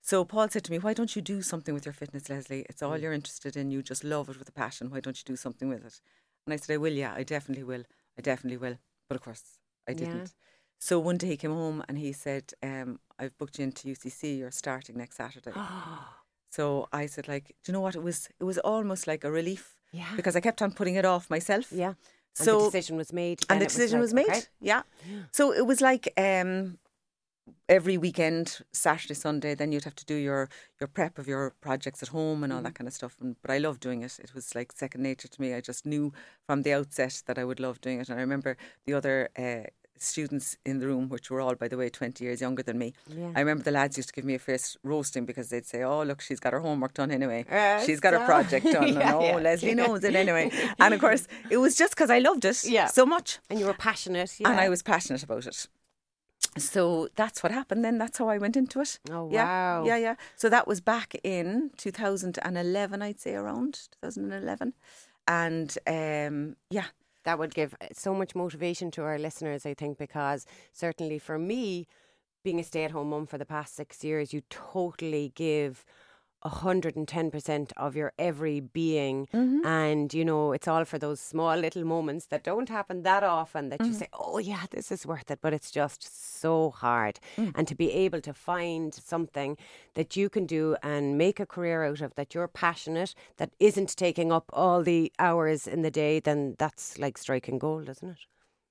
So 0.00 0.24
Paul 0.24 0.48
said 0.48 0.64
to 0.64 0.70
me, 0.72 0.78
why 0.78 0.94
don't 0.94 1.16
you 1.16 1.22
do 1.22 1.42
something 1.42 1.74
with 1.74 1.84
your 1.84 1.92
fitness, 1.92 2.28
Lesley? 2.30 2.64
It's 2.68 2.80
Mm. 2.80 2.88
all 2.88 2.98
you're 2.98 3.12
interested 3.12 3.56
in. 3.56 3.70
You 3.70 3.82
just 3.82 4.04
love 4.04 4.28
it 4.30 4.38
with 4.38 4.48
a 4.48 4.52
passion. 4.52 4.90
Why 4.90 5.00
don't 5.00 5.18
you 5.18 5.24
do 5.24 5.36
something 5.36 5.68
with 5.68 5.84
it? 5.84 6.00
And 6.46 6.54
I 6.54 6.56
said, 6.56 6.74
I 6.74 6.76
will, 6.76 6.92
yeah, 6.92 7.12
I 7.14 7.24
definitely 7.24 7.64
will. 7.64 7.82
I 8.18 8.22
definitely 8.22 8.56
will. 8.56 8.78
But 9.08 9.16
of 9.16 9.22
course, 9.22 9.42
I 9.88 9.92
didn't. 9.92 10.32
So 10.78 10.98
one 10.98 11.16
day 11.16 11.28
he 11.28 11.36
came 11.36 11.52
home 11.52 11.82
and 11.88 11.98
he 11.98 12.12
said, 12.12 12.52
um, 12.62 13.00
I've 13.18 13.36
booked 13.38 13.58
you 13.58 13.64
into 13.64 13.88
UCC. 13.88 14.38
You're 14.38 14.50
starting 14.50 14.96
next 14.96 15.16
Saturday. 15.16 15.52
so 16.50 16.88
I 16.92 17.06
said, 17.06 17.28
like, 17.28 17.48
do 17.64 17.70
you 17.70 17.72
know 17.72 17.80
what? 17.80 17.96
It 17.96 18.02
was 18.02 18.28
it 18.38 18.44
was 18.44 18.58
almost 18.58 19.06
like 19.06 19.24
a 19.24 19.30
relief. 19.30 19.74
Yeah. 19.92 20.12
Because 20.16 20.36
I 20.36 20.40
kept 20.40 20.62
on 20.62 20.72
putting 20.72 20.96
it 20.96 21.04
off 21.04 21.30
myself. 21.30 21.72
yeah. 21.72 21.94
So 22.34 22.52
and 22.52 22.60
the 22.60 22.64
decision 22.66 22.96
was 22.96 23.12
made. 23.14 23.40
and 23.48 23.60
the 23.60 23.64
it 23.64 23.68
was 23.68 23.74
decision 23.74 23.98
like, 23.98 24.02
was 24.02 24.14
made. 24.14 24.28
okay. 24.28 24.42
Yeah. 24.60 24.82
So 25.32 25.52
it 25.52 25.66
was 25.66 25.80
like 25.80 26.12
um, 26.18 26.78
every 27.68 27.96
weekend, 27.98 28.58
Saturday, 28.72 29.14
Sunday, 29.14 29.54
then 29.54 29.72
you'd 29.72 29.84
have 29.84 29.94
to 29.96 30.04
do 30.04 30.14
your 30.14 30.48
your 30.80 30.88
prep 30.88 31.18
of 31.18 31.26
your 31.26 31.54
projects 31.60 32.02
at 32.02 32.08
home 32.08 32.44
and 32.44 32.52
all 32.52 32.62
that 32.62 32.74
kind 32.74 32.88
of 32.88 32.94
stuff. 32.94 33.16
And 33.20 33.36
but 33.42 33.50
I 33.50 33.58
loved 33.58 33.80
doing 33.80 34.02
it. 34.02 34.18
It 34.22 34.34
was 34.34 34.54
like 34.54 34.72
second 34.72 35.02
nature 35.02 35.28
to 35.28 35.40
me. 35.40 35.54
I 35.54 35.60
just 35.60 35.86
knew 35.86 36.12
from 36.46 36.62
the 36.62 36.72
outset 36.72 37.22
that 37.26 37.38
I 37.38 37.44
would 37.44 37.60
love 37.60 37.80
doing 37.80 38.00
it. 38.00 38.08
And 38.08 38.18
I 38.18 38.22
remember 38.22 38.56
the 38.86 38.94
other. 38.94 39.28
Uh, 39.38 39.68
students 39.98 40.56
in 40.66 40.78
the 40.78 40.86
room, 40.86 41.08
which 41.08 41.30
were 41.30 41.40
all, 41.40 41.54
by 41.54 41.68
the 41.68 41.76
way, 41.76 41.88
20 41.88 42.22
years 42.22 42.40
younger 42.40 42.62
than 42.62 42.78
me. 42.78 42.92
Yeah. 43.08 43.32
I 43.34 43.40
remember 43.40 43.64
the 43.64 43.70
lads 43.70 43.96
used 43.96 44.10
to 44.10 44.14
give 44.14 44.24
me 44.24 44.34
a 44.34 44.38
face 44.38 44.76
roasting 44.82 45.24
because 45.24 45.48
they'd 45.48 45.66
say, 45.66 45.82
Oh, 45.84 46.02
look, 46.02 46.20
she's 46.20 46.40
got 46.40 46.52
her 46.52 46.60
homework 46.60 46.94
done 46.94 47.10
anyway. 47.10 47.44
Uh, 47.50 47.82
she's 47.84 48.00
got 48.00 48.12
her 48.12 48.24
project 48.26 48.66
done. 48.72 48.88
Yeah, 48.88 49.00
and 49.00 49.14
oh, 49.16 49.22
yeah, 49.22 49.36
Lesley 49.36 49.74
knows 49.80 50.04
it 50.04 50.14
anyway. 50.14 50.50
And 50.78 50.92
of 50.94 51.00
course, 51.00 51.26
it 51.50 51.56
was 51.56 51.76
just 51.76 51.94
because 51.94 52.10
I 52.10 52.18
loved 52.18 52.44
it 52.44 52.56
so 52.56 53.06
much 53.06 53.38
And 53.48 53.58
you 53.58 53.66
were 53.66 53.74
passionate. 53.74 54.38
Yeah. 54.38 54.50
and 54.50 54.60
I 54.60 54.68
was 54.68 54.82
passionate 54.82 55.22
about 55.22 55.46
it. 55.46 55.66
So 56.58 57.08
that's 57.16 57.42
what 57.42 57.52
happened 57.52 57.84
then. 57.84 57.98
That's 57.98 58.18
how 58.18 58.28
I 58.28 58.38
went 58.38 58.56
into 58.56 58.80
it. 58.80 58.98
Oh, 59.10 59.28
yeah, 59.30 59.44
wow. 59.44 59.84
Yeah, 59.84 59.96
yeah. 59.96 60.14
So 60.36 60.48
that 60.48 60.66
was 60.66 60.80
back 60.80 61.14
in 61.22 61.70
2011, 61.76 63.02
I'd 63.02 63.20
say 63.20 63.34
around 63.34 63.88
2011. 64.02 64.72
And 65.28 65.76
um, 65.86 66.56
yeah, 66.70 66.86
that 67.24 67.38
would 67.38 67.54
give 67.54 67.74
so 67.92 68.14
much 68.14 68.34
motivation 68.34 68.90
to 68.92 69.02
our 69.02 69.18
listeners, 69.18 69.66
I 69.66 69.74
think, 69.74 69.98
because 69.98 70.46
certainly 70.72 71.18
for 71.18 71.38
me, 71.38 71.86
being 72.44 72.60
a 72.60 72.64
stay 72.64 72.84
at 72.84 72.92
home 72.92 73.10
mum 73.10 73.26
for 73.26 73.38
the 73.38 73.44
past 73.44 73.74
six 73.74 74.04
years, 74.04 74.32
you 74.32 74.42
totally 74.50 75.32
give 75.34 75.84
110% 76.44 77.72
of 77.76 77.96
your 77.96 78.12
every 78.18 78.60
being. 78.60 79.26
Mm-hmm. 79.32 79.66
And, 79.66 80.14
you 80.14 80.24
know, 80.24 80.52
it's 80.52 80.68
all 80.68 80.84
for 80.84 80.98
those 80.98 81.20
small 81.20 81.56
little 81.56 81.84
moments 81.84 82.26
that 82.26 82.44
don't 82.44 82.68
happen 82.68 83.02
that 83.02 83.22
often 83.22 83.68
that 83.70 83.80
you 83.80 83.86
mm-hmm. 83.86 83.96
say, 83.96 84.08
oh, 84.12 84.38
yeah, 84.38 84.64
this 84.70 84.92
is 84.92 85.06
worth 85.06 85.30
it. 85.30 85.40
But 85.40 85.52
it's 85.52 85.70
just 85.70 86.40
so 86.40 86.70
hard. 86.70 87.18
Mm. 87.36 87.52
And 87.54 87.68
to 87.68 87.74
be 87.74 87.92
able 87.92 88.20
to 88.22 88.34
find 88.34 88.94
something 88.94 89.56
that 89.94 90.16
you 90.16 90.28
can 90.28 90.46
do 90.46 90.76
and 90.82 91.18
make 91.18 91.40
a 91.40 91.46
career 91.46 91.84
out 91.84 92.00
of 92.00 92.14
that 92.14 92.34
you're 92.34 92.48
passionate, 92.48 93.14
that 93.38 93.50
isn't 93.58 93.96
taking 93.96 94.32
up 94.32 94.50
all 94.52 94.82
the 94.82 95.12
hours 95.18 95.66
in 95.66 95.82
the 95.82 95.90
day, 95.90 96.20
then 96.20 96.54
that's 96.58 96.98
like 96.98 97.18
striking 97.18 97.58
gold, 97.58 97.88
isn't 97.88 98.10
it? 98.10 98.18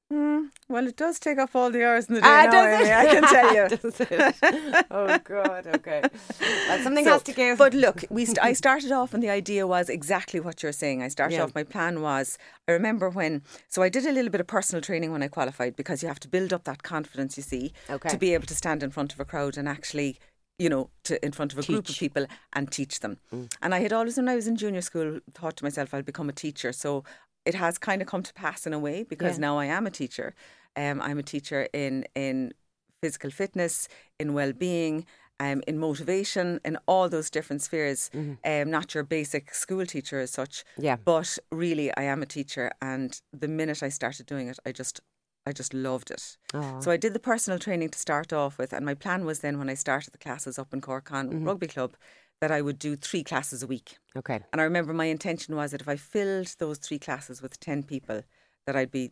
Well, 0.09 0.87
it 0.87 0.95
does 0.97 1.19
take 1.19 1.39
off 1.39 1.55
all 1.55 1.71
the 1.71 1.83
hours 1.83 2.05
in 2.07 2.15
the 2.15 2.21
day. 2.21 2.27
Ah, 2.29 2.47
now, 2.51 2.65
Amy, 2.67 2.89
it? 2.89 2.93
I 2.93 3.05
can 3.07 3.23
tell 3.23 3.55
you. 3.55 4.83
Oh 4.91 5.17
God. 5.19 5.67
Okay. 5.67 6.01
Well, 6.39 6.83
something 6.83 7.03
So, 7.05 7.11
has 7.13 7.23
to 7.23 7.33
give. 7.33 7.57
But 7.57 7.73
look, 7.73 8.03
we 8.09 8.25
st- 8.25 8.39
I 8.43 8.53
started 8.53 8.91
off, 8.91 9.13
and 9.13 9.21
the 9.23 9.29
idea 9.29 9.65
was 9.65 9.89
exactly 9.89 10.39
what 10.39 10.61
you're 10.61 10.71
saying. 10.71 11.01
I 11.01 11.07
started 11.07 11.35
Yeah. 11.35 11.43
off. 11.43 11.55
My 11.55 11.63
plan 11.63 12.01
was. 12.01 12.37
I 12.67 12.71
remember 12.73 13.09
when. 13.09 13.41
So 13.67 13.81
I 13.81 13.89
did 13.89 14.05
a 14.05 14.11
little 14.11 14.29
bit 14.31 14.41
of 14.41 14.47
personal 14.47 14.81
training 14.81 15.11
when 15.11 15.23
I 15.23 15.27
qualified 15.27 15.75
because 15.75 16.01
you 16.03 16.07
have 16.07 16.19
to 16.21 16.27
build 16.27 16.53
up 16.53 16.63
that 16.65 16.83
confidence. 16.83 17.35
You 17.37 17.43
see, 17.43 17.73
Okay. 17.89 18.09
to 18.09 18.17
be 18.17 18.33
able 18.33 18.45
to 18.47 18.55
stand 18.55 18.83
in 18.83 18.91
front 18.91 19.11
of 19.13 19.19
a 19.19 19.25
crowd 19.25 19.57
and 19.57 19.67
actually. 19.67 20.19
You 20.57 20.69
know, 20.69 20.89
to 21.03 21.13
in 21.25 21.33
front 21.33 21.51
of 21.51 21.59
a 21.59 21.63
group 21.63 21.89
of 21.89 21.97
people 21.97 22.27
and 22.53 22.71
teach 22.71 23.01
them. 23.01 23.17
Mm. 23.33 23.51
And 23.61 23.75
I 23.75 23.79
had 23.81 23.91
always, 23.91 24.15
when 24.15 24.29
I 24.29 24.35
was 24.35 24.47
in 24.47 24.55
junior 24.55 24.79
school, 24.79 25.19
thought 25.33 25.57
to 25.57 25.65
myself, 25.65 25.93
I'll 25.93 26.01
become 26.01 26.29
a 26.29 26.31
teacher. 26.31 26.71
So 26.71 27.03
it 27.45 27.55
has 27.55 27.77
kind 27.77 28.01
of 28.01 28.07
come 28.07 28.23
to 28.23 28.33
pass 28.33 28.65
in 28.67 28.73
a 28.73 28.79
way 28.79 29.03
because 29.03 29.35
Yeah. 29.37 29.41
now 29.47 29.59
I 29.59 29.65
am 29.65 29.85
a 29.87 29.91
teacher. 29.91 30.33
Um, 30.75 31.01
I'm 31.01 31.17
a 31.19 31.23
teacher 31.23 31.67
in 31.73 32.05
in 32.15 32.53
physical 33.01 33.29
fitness, 33.31 33.87
in 34.19 34.33
well 34.33 34.51
being, 34.53 35.05
um, 35.39 35.61
in 35.67 35.77
motivation, 35.77 36.59
in 36.65 36.77
all 36.87 37.07
those 37.09 37.29
different 37.29 37.61
spheres. 37.61 38.09
Um, 38.43 38.69
not 38.71 38.93
your 38.95 39.03
basic 39.03 39.53
school 39.53 39.85
teacher 39.85 40.19
as 40.19 40.31
such. 40.31 40.63
Yeah. 40.77 40.97
But 40.97 41.37
really, 41.51 41.95
I 41.95 42.03
am 42.03 42.21
a 42.21 42.25
teacher, 42.25 42.71
and 42.81 43.21
the 43.41 43.47
minute 43.47 43.83
I 43.83 43.89
started 43.89 44.25
doing 44.25 44.47
it, 44.49 44.59
I 44.65 44.71
just. 44.71 45.01
I 45.47 45.51
just 45.53 45.75
loved 45.75 46.09
it. 46.09 46.37
Oh. 46.55 46.79
So 46.81 46.89
I 46.89 46.97
did 46.97 47.13
the 47.13 47.19
personal 47.19 47.59
training 47.59 47.89
to 47.89 47.99
start 47.99 48.33
off 48.33 48.57
with, 48.57 48.73
and 48.73 48.83
my 48.83 48.95
plan 48.95 49.25
was 49.25 49.41
then 49.41 49.59
when 49.59 49.69
I 49.69 49.75
started 49.75 50.11
the 50.11 50.17
classes 50.17 50.57
up 50.57 50.73
in 50.73 50.81
Cork 50.81 51.05
Con 51.05 51.43
Rugby 51.45 51.67
Club 51.67 51.95
that 52.41 52.51
I 52.51 52.61
would 52.61 52.77
do 52.79 52.95
three 52.95 53.23
classes 53.23 53.63
a 53.63 53.67
week. 53.67 53.97
okay. 54.15 54.39
And 54.51 54.61
I 54.61 54.63
remember 54.65 54.93
my 54.93 55.05
intention 55.05 55.55
was 55.55 55.71
that 55.71 55.81
if 55.81 55.87
I 55.87 55.95
filled 55.95 56.55
those 56.59 56.77
three 56.77 56.99
classes 56.99 57.41
with 57.41 57.59
10 57.59 57.83
people, 57.83 58.23
that 58.65 58.75
I'd 58.75 58.91
be 58.91 59.11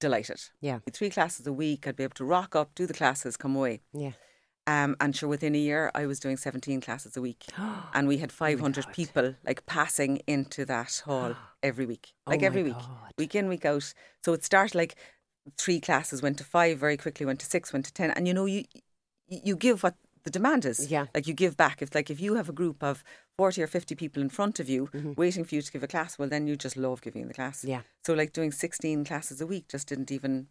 delighted. 0.00 0.40
Yeah. 0.60 0.80
Three 0.92 1.10
classes 1.10 1.46
a 1.46 1.52
week, 1.52 1.86
I'd 1.86 1.96
be 1.96 2.04
able 2.04 2.14
to 2.14 2.24
rock 2.24 2.56
up, 2.56 2.74
do 2.74 2.86
the 2.86 2.94
classes, 2.94 3.36
come 3.36 3.54
away. 3.54 3.82
Yeah. 3.92 4.12
Um, 4.66 4.96
and 5.00 5.16
sure, 5.16 5.28
within 5.28 5.54
a 5.54 5.58
year, 5.58 5.90
I 5.94 6.06
was 6.06 6.20
doing 6.20 6.36
17 6.36 6.80
classes 6.80 7.16
a 7.16 7.20
week. 7.20 7.46
and 7.94 8.06
we 8.06 8.16
Oh 8.16 8.20
had 8.20 8.32
500 8.32 8.92
people 8.92 9.34
like 9.44 9.66
passing 9.66 10.18
into 10.26 10.64
that 10.66 11.02
hall 11.04 11.34
every 11.62 11.86
week. 11.86 12.14
Like 12.26 12.42
Oh 12.42 12.46
every 12.46 12.62
week, 12.62 12.74
God. 12.74 13.12
week 13.18 13.34
in, 13.34 13.48
week 13.48 13.64
out. 13.64 13.92
So 14.24 14.32
it 14.32 14.44
started 14.44 14.74
like 14.74 14.96
three 15.56 15.80
classes, 15.80 16.22
went 16.22 16.38
to 16.38 16.44
five 16.44 16.78
very 16.78 16.96
quickly, 16.96 17.26
went 17.26 17.40
to 17.40 17.46
six, 17.46 17.72
went 17.72 17.86
to 17.86 17.92
10. 17.92 18.10
And 18.12 18.28
you 18.28 18.34
know, 18.34 18.46
you, 18.46 18.64
you 19.26 19.56
give 19.56 19.82
what 19.82 19.94
the 20.24 20.30
demand 20.30 20.64
is. 20.64 20.90
Yeah. 20.90 21.06
Like 21.14 21.26
you 21.26 21.34
give 21.34 21.56
back. 21.56 21.82
If 21.82 21.94
like 21.94 22.10
if 22.10 22.20
you 22.20 22.34
have 22.34 22.48
a 22.48 22.52
group 22.52 22.82
of 22.82 23.02
40 23.36 23.62
or 23.62 23.66
50 23.66 23.94
people 23.94 24.22
in 24.22 24.28
front 24.28 24.60
of 24.60 24.68
you 24.68 24.88
waiting 25.16 25.44
for 25.44 25.54
you 25.54 25.62
to 25.62 25.72
give 25.72 25.82
a 25.82 25.86
class, 25.88 26.18
well, 26.18 26.28
then 26.28 26.46
you 26.46 26.56
just 26.56 26.76
love 26.76 27.00
giving 27.00 27.26
the 27.28 27.34
class. 27.34 27.58
Mm-hmm. 27.60 27.68
Yeah. 27.70 27.80
So 28.04 28.14
like 28.14 28.32
doing 28.32 28.52
16 28.52 29.04
classes 29.04 29.40
a 29.40 29.46
week 29.46 29.68
just 29.68 29.88
didn't 29.88 30.10
even, 30.10 30.48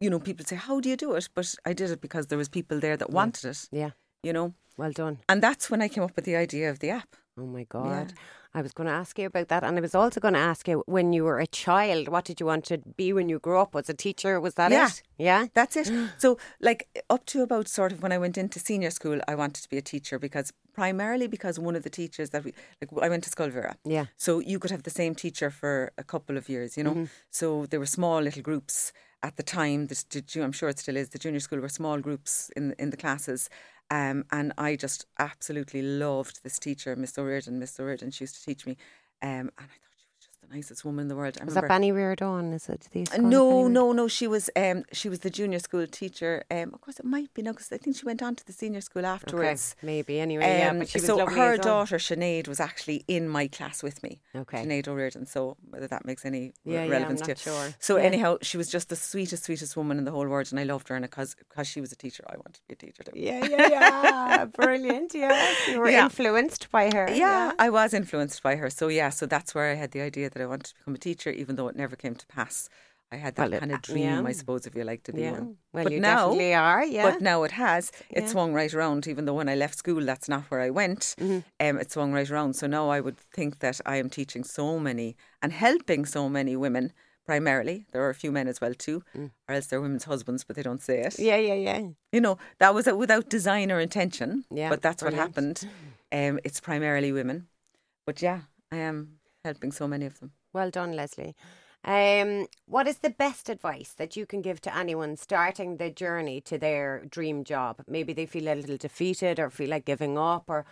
you 0.00 0.10
know, 0.10 0.18
people 0.20 0.44
say, 0.44 0.56
how 0.56 0.80
do 0.80 0.88
you 0.88 0.96
do 0.96 1.14
it? 1.14 1.28
But 1.34 1.54
I 1.64 1.72
did 1.72 1.90
it 1.90 2.00
because 2.00 2.26
there 2.28 2.38
was 2.38 2.48
people 2.48 2.78
there 2.80 2.96
that 2.96 3.10
wanted 3.10 3.44
it, 3.46 3.68
Yeah. 3.72 3.90
you 4.22 4.32
know. 4.32 4.54
Well 4.76 4.92
done. 4.92 5.18
And 5.28 5.42
that's 5.42 5.70
when 5.70 5.80
I 5.82 5.88
came 5.88 6.02
up 6.04 6.14
with 6.16 6.26
the 6.26 6.36
idea 6.36 6.70
of 6.70 6.80
the 6.80 6.90
app. 6.90 7.16
Oh 7.38 7.46
my 7.46 7.64
God. 7.64 8.14
I 8.54 8.62
was 8.62 8.72
going 8.72 8.86
to 8.86 8.92
ask 8.94 9.18
you 9.18 9.26
about 9.26 9.48
that. 9.48 9.62
And 9.62 9.76
I 9.76 9.80
was 9.82 9.94
also 9.94 10.20
going 10.20 10.32
to 10.32 10.40
ask 10.40 10.66
you 10.66 10.82
when 10.86 11.12
you 11.12 11.24
were 11.24 11.38
a 11.38 11.46
child, 11.46 12.08
what 12.08 12.24
did 12.24 12.40
you 12.40 12.46
want 12.46 12.64
to 12.66 12.78
be 12.96 13.12
when 13.12 13.28
you 13.28 13.38
grew 13.38 13.58
up? 13.60 13.74
Was 13.74 13.90
a 13.90 13.94
teacher? 13.94 14.40
Was 14.40 14.54
that 14.54 14.70
Yeah. 14.70 14.86
it? 14.86 15.02
Yeah. 15.18 15.46
That's 15.52 15.76
it. 15.76 15.90
So, 16.18 16.38
like, 16.60 16.88
up 17.10 17.26
to 17.26 17.42
about 17.42 17.68
sort 17.68 17.92
of 17.92 18.02
when 18.02 18.12
I 18.12 18.18
went 18.18 18.38
into 18.38 18.58
senior 18.58 18.90
school, 18.90 19.20
I 19.28 19.34
wanted 19.34 19.62
to 19.64 19.68
be 19.68 19.76
a 19.76 19.82
teacher 19.82 20.18
because 20.18 20.50
primarily 20.72 21.26
because 21.26 21.58
one 21.58 21.76
of 21.76 21.82
the 21.82 21.90
teachers 21.90 22.30
that 22.30 22.44
we, 22.44 22.54
like, 22.80 22.90
I 23.04 23.10
went 23.10 23.24
to 23.24 23.30
Scoil 23.30 23.50
Mhuire. 23.52 23.74
Yeah. 23.84 24.06
So 24.16 24.38
you 24.38 24.58
could 24.58 24.70
have 24.70 24.84
the 24.84 24.90
same 24.90 25.14
teacher 25.14 25.50
for 25.50 25.92
a 25.98 26.04
couple 26.04 26.38
of 26.38 26.48
years, 26.48 26.78
you 26.78 26.84
know. 26.84 26.92
Mm-hmm. 26.92 27.04
So 27.30 27.66
there 27.66 27.80
were 27.80 27.86
small 27.86 28.22
little 28.22 28.42
groups 28.42 28.92
at 29.22 29.36
the 29.36 29.42
time. 29.42 29.86
The 29.88 30.42
I'm 30.42 30.52
sure 30.52 30.70
it 30.70 30.78
still 30.78 30.96
is. 30.96 31.10
The 31.10 31.18
junior 31.18 31.40
school 31.40 31.60
were 31.60 31.68
small 31.68 31.98
groups 32.00 32.50
in 32.56 32.74
in 32.78 32.90
the 32.90 32.96
classes, 32.96 33.50
um, 33.90 34.24
and 34.32 34.52
I 34.58 34.76
just 34.76 35.06
absolutely 35.18 35.82
loved 35.82 36.42
this 36.42 36.58
teacher, 36.58 36.96
Miss 36.96 37.18
O'Riordan. 37.18 37.58
Miss 37.58 37.78
O'Riordan, 37.78 38.10
she 38.10 38.24
used 38.24 38.36
to 38.36 38.44
teach 38.44 38.66
me, 38.66 38.76
um, 39.22 39.28
and 39.30 39.52
I 39.58 39.62
thought 39.62 39.96
she 39.96 40.08
was 40.14 40.26
just 40.26 40.35
the 40.48 40.54
nicest 40.56 40.84
woman 40.84 41.02
in 41.04 41.08
the 41.08 41.16
world. 41.16 41.36
I 41.40 41.44
Was 41.44 41.54
that 41.54 41.62
remember- 41.62 41.74
Benny 41.74 41.92
Reardon? 41.92 42.52
Is 42.52 42.68
it? 42.68 42.88
These 42.92 43.16
No, 43.18 43.68
no, 43.68 43.92
no. 43.92 44.08
She 44.08 44.26
was 44.26 44.50
um, 44.56 44.84
she 44.92 45.08
was 45.08 45.20
the 45.20 45.30
junior 45.30 45.58
school 45.58 45.86
teacher. 45.86 46.44
Um, 46.50 46.72
of 46.74 46.80
course, 46.80 46.98
it 46.98 47.04
might 47.04 47.32
be 47.34 47.42
now 47.42 47.52
because 47.52 47.72
I 47.72 47.78
think 47.78 47.96
she 47.96 48.04
went 48.06 48.22
on 48.22 48.34
to 48.36 48.46
the 48.46 48.52
senior 48.52 48.80
school 48.80 49.00
Okay. 49.04 49.08
afterwards. 49.14 49.76
Maybe. 49.82 50.20
Anyway, 50.20 50.58
yeah. 50.58 50.70
Um, 50.70 50.78
But 50.80 50.88
she 50.88 50.98
was 50.98 51.06
so 51.06 51.26
her 51.26 51.56
daughter 51.56 51.96
Sinead 51.98 52.48
was 52.48 52.60
actually 52.60 53.04
in 53.08 53.28
my 53.28 53.48
class 53.48 53.82
with 53.82 54.02
me. 54.02 54.20
Okay. 54.34 54.64
Sinead 54.64 54.88
O'Riordan. 54.88 55.26
So 55.26 55.56
whether 55.70 55.86
that 55.88 56.04
makes 56.04 56.24
any 56.24 56.52
Yeah, 56.64 56.84
yeah, 56.84 56.90
relevance 56.90 57.20
not 57.20 57.26
to 57.26 57.32
you. 57.32 57.36
sure. 57.36 57.74
So 57.78 57.96
Yeah. 57.96 58.04
anyhow, 58.04 58.38
she 58.42 58.56
was 58.56 58.68
just 58.68 58.88
the 58.88 58.96
sweetest, 58.96 59.44
sweetest 59.44 59.76
woman 59.76 59.98
in 59.98 60.04
the 60.04 60.10
whole 60.12 60.26
world, 60.28 60.48
and 60.50 60.60
I 60.60 60.64
loved 60.64 60.88
her. 60.88 60.96
And 60.96 61.04
because 61.04 61.34
because 61.34 61.66
she 61.66 61.80
was 61.80 61.92
a 61.92 61.96
teacher, 61.96 62.24
I 62.28 62.36
wanted 62.36 62.54
to 62.54 62.66
be 62.68 62.74
a 62.74 62.76
teacher 62.76 63.02
too. 63.02 63.12
Yeah, 63.14 63.44
yeah, 63.46 63.68
yeah. 63.68 64.44
Brilliant. 64.60 65.14
Yeah. 65.14 65.54
You 65.70 65.80
were 65.80 65.90
Yeah. 65.90 66.04
influenced 66.04 66.70
by 66.70 66.90
her. 66.94 67.06
Yeah, 67.12 67.52
I 67.58 67.70
was 67.70 67.92
influenced 67.94 68.42
by 68.42 68.56
her. 68.56 68.70
So 68.70 68.88
yeah, 68.88 69.10
so 69.10 69.26
that's 69.26 69.54
where 69.54 69.70
I 69.70 69.74
had 69.74 69.90
the 69.92 70.00
idea 70.00 70.30
that 70.36 70.42
I 70.42 70.46
wanted 70.46 70.66
to 70.66 70.74
become 70.74 70.94
a 70.94 70.98
teacher, 70.98 71.30
even 71.30 71.56
though 71.56 71.68
it 71.68 71.76
never 71.76 71.96
came 71.96 72.14
to 72.14 72.26
pass. 72.26 72.68
I 73.10 73.16
had 73.16 73.36
that 73.36 73.50
Well, 73.50 73.60
kind 73.60 73.72
of 73.72 73.82
dream, 73.82 74.02
yeah. 74.04 74.22
I 74.26 74.32
suppose, 74.32 74.66
if 74.66 74.74
you 74.74 74.82
like 74.84 75.02
to 75.04 75.12
be 75.12 75.22
Yeah. 75.22 75.30
one. 75.32 75.56
Well, 75.72 75.84
but 75.84 75.92
you 75.92 76.00
now, 76.00 76.26
definitely 76.26 76.54
are. 76.54 76.84
Yeah. 76.84 77.10
But 77.10 77.20
now 77.22 77.44
it 77.44 77.52
has. 77.52 77.90
It 78.10 78.24
Yeah. 78.24 78.28
swung 78.28 78.52
right 78.52 78.74
around, 78.74 79.06
even 79.06 79.24
though 79.24 79.34
when 79.34 79.48
I 79.48 79.54
left 79.54 79.78
school, 79.78 80.04
that's 80.04 80.28
not 80.28 80.42
where 80.50 80.60
I 80.60 80.70
went. 80.70 81.14
Mm-hmm. 81.18 81.38
Um, 81.60 81.78
it 81.78 81.92
swung 81.92 82.12
right 82.12 82.28
around. 82.30 82.54
So 82.54 82.66
now 82.66 82.90
I 82.90 83.00
would 83.00 83.16
think 83.16 83.60
that 83.60 83.80
I 83.86 83.96
am 83.96 84.10
teaching 84.10 84.42
so 84.44 84.78
many 84.80 85.16
and 85.40 85.52
helping 85.52 86.04
so 86.04 86.28
many 86.28 86.56
women 86.56 86.92
primarily. 87.24 87.86
There 87.92 88.02
are 88.02 88.10
a 88.10 88.14
few 88.14 88.32
men 88.32 88.48
as 88.48 88.60
well 88.60 88.74
too, 88.74 89.02
or 89.14 89.54
else 89.54 89.66
they're 89.68 89.80
women's 89.80 90.04
husbands, 90.04 90.42
but 90.44 90.56
they 90.56 90.62
don't 90.62 90.82
say 90.82 90.98
it. 91.00 91.14
Mm. 91.14 91.24
yeah, 91.24 91.36
yeah, 91.36 91.54
yeah. 91.54 91.80
You 92.12 92.20
know, 92.20 92.38
that 92.58 92.74
was 92.74 92.86
without 92.86 93.28
design 93.30 93.70
or 93.72 93.78
intention. 93.80 94.44
Yeah, 94.50 94.68
But 94.68 94.82
that's 94.82 95.02
brilliant. 95.02 95.20
what 95.20 95.26
happened. 95.28 95.70
Um, 96.12 96.38
it's 96.44 96.60
primarily 96.60 97.10
women. 97.10 97.48
But 98.06 98.22
yeah, 98.22 98.42
I 98.70 98.76
am 98.76 99.18
helping 99.46 99.72
so 99.72 99.88
many 99.88 100.06
of 100.06 100.18
them. 100.20 100.32
Well 100.52 100.70
done, 100.70 100.92
Lesley. 100.92 101.34
Um, 101.84 102.46
what 102.66 102.88
is 102.88 102.98
the 102.98 103.10
best 103.10 103.48
advice 103.48 103.92
that 103.96 104.16
you 104.16 104.26
can 104.26 104.42
give 104.42 104.60
to 104.62 104.76
anyone 104.76 105.16
starting 105.16 105.76
the 105.76 105.90
journey 105.90 106.40
to 106.42 106.58
their 106.58 107.04
dream 107.16 107.44
job? 107.44 107.74
Maybe 107.86 108.12
they 108.12 108.26
feel 108.26 108.48
a 108.48 108.54
little 108.54 108.76
defeated 108.76 109.38
or 109.38 109.50
feel 109.50 109.70
like 109.70 109.84
giving 109.84 110.18
up 110.18 110.44
or, 110.48 110.64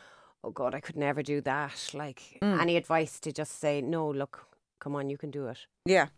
oh 0.43 0.51
God, 0.51 0.75
I 0.75 0.81
could 0.81 0.97
never 0.97 1.23
do 1.23 1.41
that. 1.43 1.91
Like 1.95 2.39
Mm. 2.43 2.61
any 2.61 2.77
advice 2.77 3.21
to 3.21 3.31
just 3.33 3.61
say, 3.61 3.81
no, 3.81 4.11
look, 4.11 4.35
come 4.81 4.97
on, 4.97 5.09
you 5.11 5.19
can 5.19 5.31
do 5.31 5.47
it. 5.47 5.61
Yeah. 5.87 6.09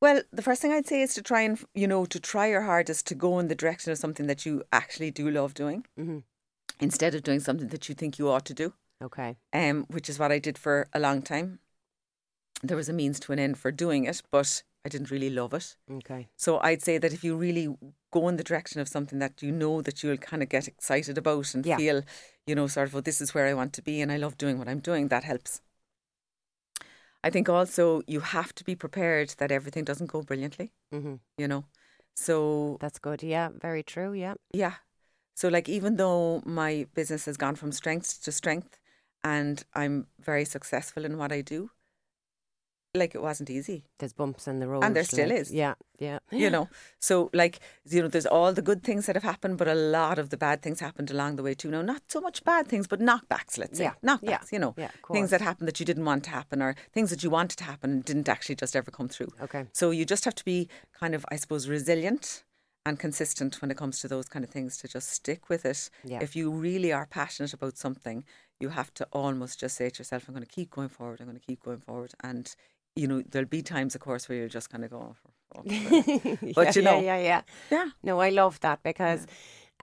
Well, 0.00 0.22
the 0.32 0.42
first 0.42 0.60
thing 0.62 0.72
I'd 0.72 0.86
say 0.88 1.02
is 1.02 1.14
to 1.14 1.22
try 1.22 1.42
and, 1.42 1.62
you 1.74 1.86
know, 1.86 2.04
to 2.06 2.18
try 2.18 2.46
your 2.48 2.62
hardest 2.62 3.06
to 3.08 3.14
go 3.14 3.38
in 3.40 3.48
the 3.48 3.54
direction 3.54 3.92
of 3.92 3.98
something 3.98 4.26
that 4.26 4.44
you 4.46 4.62
actually 4.72 5.10
do 5.10 5.30
love 5.30 5.54
doing 5.54 5.86
hmm 5.96 6.20
instead 6.80 7.14
of 7.14 7.22
doing 7.22 7.38
something 7.38 7.68
that 7.68 7.88
you 7.88 7.94
think 7.94 8.18
you 8.18 8.28
ought 8.28 8.46
to 8.46 8.54
do, 8.54 8.72
Okay. 9.02 9.36
um, 9.52 9.84
which 9.88 10.08
is 10.08 10.18
what 10.18 10.32
I 10.32 10.38
did 10.38 10.56
for 10.58 10.88
a 10.92 11.00
long 11.00 11.22
time. 11.22 11.58
There 12.62 12.76
was 12.76 12.88
a 12.88 12.92
means 12.92 13.18
to 13.20 13.32
an 13.32 13.38
end 13.38 13.58
for 13.58 13.72
doing 13.72 14.04
it, 14.04 14.22
but 14.30 14.62
I 14.84 14.88
didn't 14.88 15.10
really 15.10 15.30
love 15.30 15.52
it. 15.54 15.76
Okay. 15.90 16.28
So 16.36 16.58
I'd 16.60 16.82
say 16.82 16.98
that 16.98 17.12
if 17.12 17.24
you 17.24 17.36
really 17.36 17.68
go 18.12 18.28
in 18.28 18.36
the 18.36 18.44
direction 18.44 18.80
of 18.80 18.88
something 18.88 19.18
that 19.18 19.42
you 19.42 19.50
know 19.52 19.82
that 19.82 20.02
you'll 20.02 20.16
kind 20.16 20.42
of 20.42 20.48
get 20.48 20.68
excited 20.68 21.18
about 21.18 21.54
and 21.54 21.66
Yeah. 21.66 21.76
feel, 21.76 22.02
you 22.46 22.54
know, 22.54 22.66
sort 22.68 22.88
of, 22.88 22.94
well, 22.94 23.02
this 23.02 23.20
is 23.20 23.34
where 23.34 23.46
I 23.46 23.54
want 23.54 23.72
to 23.74 23.82
be 23.82 24.00
and 24.00 24.12
I 24.12 24.16
love 24.16 24.38
doing 24.38 24.58
what 24.58 24.68
I'm 24.68 24.80
doing, 24.80 25.08
that 25.08 25.24
helps. 25.24 25.60
I 27.24 27.30
think 27.30 27.48
also 27.48 28.02
you 28.06 28.20
have 28.20 28.52
to 28.56 28.64
be 28.64 28.74
prepared 28.74 29.30
that 29.38 29.52
everything 29.52 29.84
doesn't 29.84 30.08
go 30.10 30.22
brilliantly, 30.22 30.72
hmm 30.90 31.14
you 31.38 31.48
know. 31.48 31.64
So 32.14 32.76
That's 32.80 32.98
good. 32.98 33.22
Yeah. 33.22 33.48
Very 33.60 33.82
true. 33.82 34.12
Yeah. 34.12 34.34
yeah. 34.52 34.74
So 35.34 35.48
like 35.48 35.68
even 35.68 35.96
though 35.96 36.42
my 36.44 36.86
business 36.94 37.24
has 37.26 37.36
gone 37.36 37.54
from 37.56 37.72
strength 37.72 38.22
to 38.24 38.32
strength 38.32 38.78
and 39.24 39.62
I'm 39.74 40.06
very 40.20 40.44
successful 40.44 41.04
in 41.04 41.16
what 41.18 41.32
I 41.32 41.40
do, 41.40 41.70
like 42.94 43.14
it 43.14 43.22
wasn't 43.22 43.48
easy. 43.48 43.84
There's 43.98 44.12
bumps 44.12 44.46
in 44.46 44.58
the 44.58 44.68
road. 44.68 44.84
And 44.84 44.94
there 44.94 45.04
still 45.04 45.28
like- 45.30 45.38
is. 45.38 45.50
Yeah. 45.52 45.74
Yeah. 45.98 46.18
you 46.32 46.50
know 46.50 46.68
so 46.98 47.30
like 47.32 47.60
you 47.88 48.02
know 48.02 48.08
there's 48.08 48.26
all 48.26 48.52
the 48.52 48.60
good 48.60 48.82
things 48.82 49.06
that 49.06 49.14
have 49.14 49.22
happened 49.22 49.56
but 49.56 49.68
a 49.68 49.74
lot 49.74 50.18
of 50.18 50.30
the 50.30 50.36
bad 50.36 50.60
things 50.60 50.80
happened 50.80 51.12
along 51.12 51.36
the 51.36 51.44
way 51.44 51.54
too 51.54 51.70
now 51.70 51.80
not 51.80 52.02
so 52.08 52.20
much 52.20 52.42
bad 52.42 52.66
things 52.66 52.88
but 52.88 52.98
knockbacks 52.98 53.56
let's 53.56 53.78
say 53.78 53.84
Yeah, 53.84 53.94
knockbacks 54.04 54.50
yeah, 54.50 54.54
you 54.54 54.58
know 54.58 54.74
yeah, 54.76 54.90
things 55.12 55.30
that 55.30 55.40
happened 55.40 55.68
that 55.68 55.78
you 55.78 55.86
didn't 55.86 56.04
want 56.04 56.24
to 56.24 56.30
happen 56.30 56.60
or 56.60 56.74
things 56.92 57.10
that 57.10 57.22
you 57.22 57.30
wanted 57.30 57.56
to 57.58 57.64
happen 57.64 57.92
and 57.92 58.04
didn't 58.04 58.28
actually 58.28 58.56
just 58.56 58.74
ever 58.74 58.90
come 58.90 59.08
through 59.08 59.28
Okay. 59.40 59.66
so 59.72 59.92
you 59.92 60.04
just 60.04 60.24
have 60.24 60.34
to 60.34 60.44
be 60.44 60.68
kind 60.98 61.14
of 61.14 61.24
i 61.30 61.36
suppose 61.36 61.68
resilient 61.68 62.42
and 62.84 62.98
consistent 62.98 63.62
when 63.62 63.70
it 63.70 63.76
comes 63.76 64.00
to 64.00 64.08
those 64.08 64.28
kind 64.28 64.44
of 64.44 64.50
things 64.50 64.76
to 64.78 64.88
just 64.88 65.08
stick 65.08 65.48
with 65.48 65.64
it 65.64 65.88
Yeah. 66.02 66.18
if 66.20 66.34
you 66.34 66.50
really 66.50 66.92
are 66.92 67.06
passionate 67.06 67.54
about 67.54 67.78
something 67.78 68.24
you 68.62 68.68
have 68.70 68.90
to 68.94 69.04
almost 69.12 69.54
just 69.62 69.74
say 69.76 69.88
to 69.90 69.98
yourself 70.00 70.22
i'm 70.28 70.34
going 70.34 70.46
to 70.50 70.54
keep 70.58 70.70
going 70.70 70.88
forward 70.98 71.18
i'm 71.20 71.26
going 71.30 71.38
to 71.42 71.46
keep 71.50 71.60
going 71.68 71.82
forward 71.88 72.12
and 72.28 72.44
you 73.00 73.06
know 73.08 73.18
there'll 73.30 73.48
be 73.58 73.62
times 73.62 73.94
of 73.96 74.00
course 74.00 74.22
where 74.28 74.38
you'll 74.38 74.48
just 74.60 74.70
kind 74.72 74.84
of 74.84 74.90
go 74.96 75.00
oh, 75.08 75.14
fuck's 75.54 75.74
sake." 75.82 76.54
But, 76.58 76.76
you 76.76 76.82
yeah, 76.82 76.88
know- 76.90 77.00
yeah, 77.10 77.20
yeah. 77.30 77.42
yeah 77.76 77.88
No, 78.08 78.14
I 78.26 78.30
love 78.42 78.60
that 78.60 78.78
because 78.90 79.26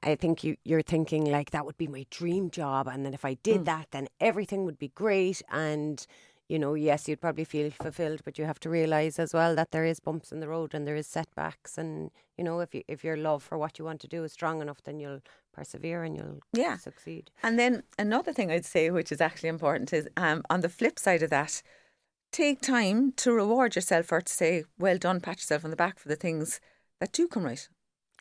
I 0.09 0.15
think 0.15 0.35
you 0.45 0.51
you're 0.69 0.87
thinking 0.95 1.23
like 1.37 1.49
that 1.55 1.65
would 1.65 1.77
be 1.85 1.87
my 1.97 2.05
dream 2.19 2.45
job, 2.59 2.83
and 2.87 2.99
then 3.05 3.13
if 3.19 3.23
I 3.31 3.33
Mm. 3.35 3.43
did 3.49 3.61
that, 3.65 3.85
then 3.95 4.05
everything 4.29 4.61
would 4.65 4.79
be 4.85 4.91
great, 5.03 5.37
and 5.49 5.97
you 6.49 6.59
know, 6.59 6.73
yes, 6.73 7.07
you'd 7.07 7.21
probably 7.21 7.45
feel 7.45 7.69
fulfilled, 7.71 8.21
but 8.25 8.37
you 8.37 8.45
have 8.45 8.59
to 8.61 8.69
realize 8.69 9.19
as 9.19 9.33
well 9.33 9.55
that 9.55 9.71
there 9.71 9.85
is 9.85 9.99
bumps 9.99 10.31
in 10.31 10.39
the 10.39 10.47
road 10.47 10.73
and 10.73 10.85
there 10.87 10.95
is 10.95 11.07
setbacks, 11.07 11.77
and 11.77 12.09
you 12.37 12.43
know, 12.43 12.59
if 12.59 12.73
you 12.75 12.83
if 12.87 13.03
your 13.03 13.15
love 13.15 13.43
for 13.43 13.57
what 13.57 13.79
you 13.79 13.85
want 13.85 14.01
to 14.01 14.07
do 14.07 14.23
is 14.23 14.33
strong 14.33 14.61
enough, 14.61 14.81
then 14.83 14.99
you'll 14.99 15.21
persevere 15.53 16.03
and 16.03 16.15
you'll 16.17 16.39
Yeah. 16.51 16.77
succeed. 16.77 17.31
And 17.43 17.57
then 17.59 17.83
another 17.97 18.33
thing 18.33 18.51
I'd 18.51 18.65
say, 18.65 18.89
which 18.89 19.11
is 19.11 19.21
actually 19.21 19.49
important, 19.49 19.93
is 19.93 20.07
um, 20.17 20.43
on 20.49 20.61
the 20.61 20.69
flip 20.69 20.97
side 20.99 21.23
of 21.23 21.29
that, 21.29 21.61
take 22.31 22.61
time 22.61 23.11
to 23.13 23.31
reward 23.31 23.75
yourself 23.75 24.11
or 24.11 24.21
to 24.21 24.33
say, 24.33 24.63
well 24.77 24.97
done, 24.97 25.19
pat 25.19 25.37
yourself 25.37 25.63
on 25.63 25.71
the 25.71 25.75
back 25.75 25.99
for 25.99 26.07
the 26.07 26.15
things 26.15 26.59
that 26.99 27.11
do 27.11 27.27
come 27.27 27.43
right. 27.45 27.67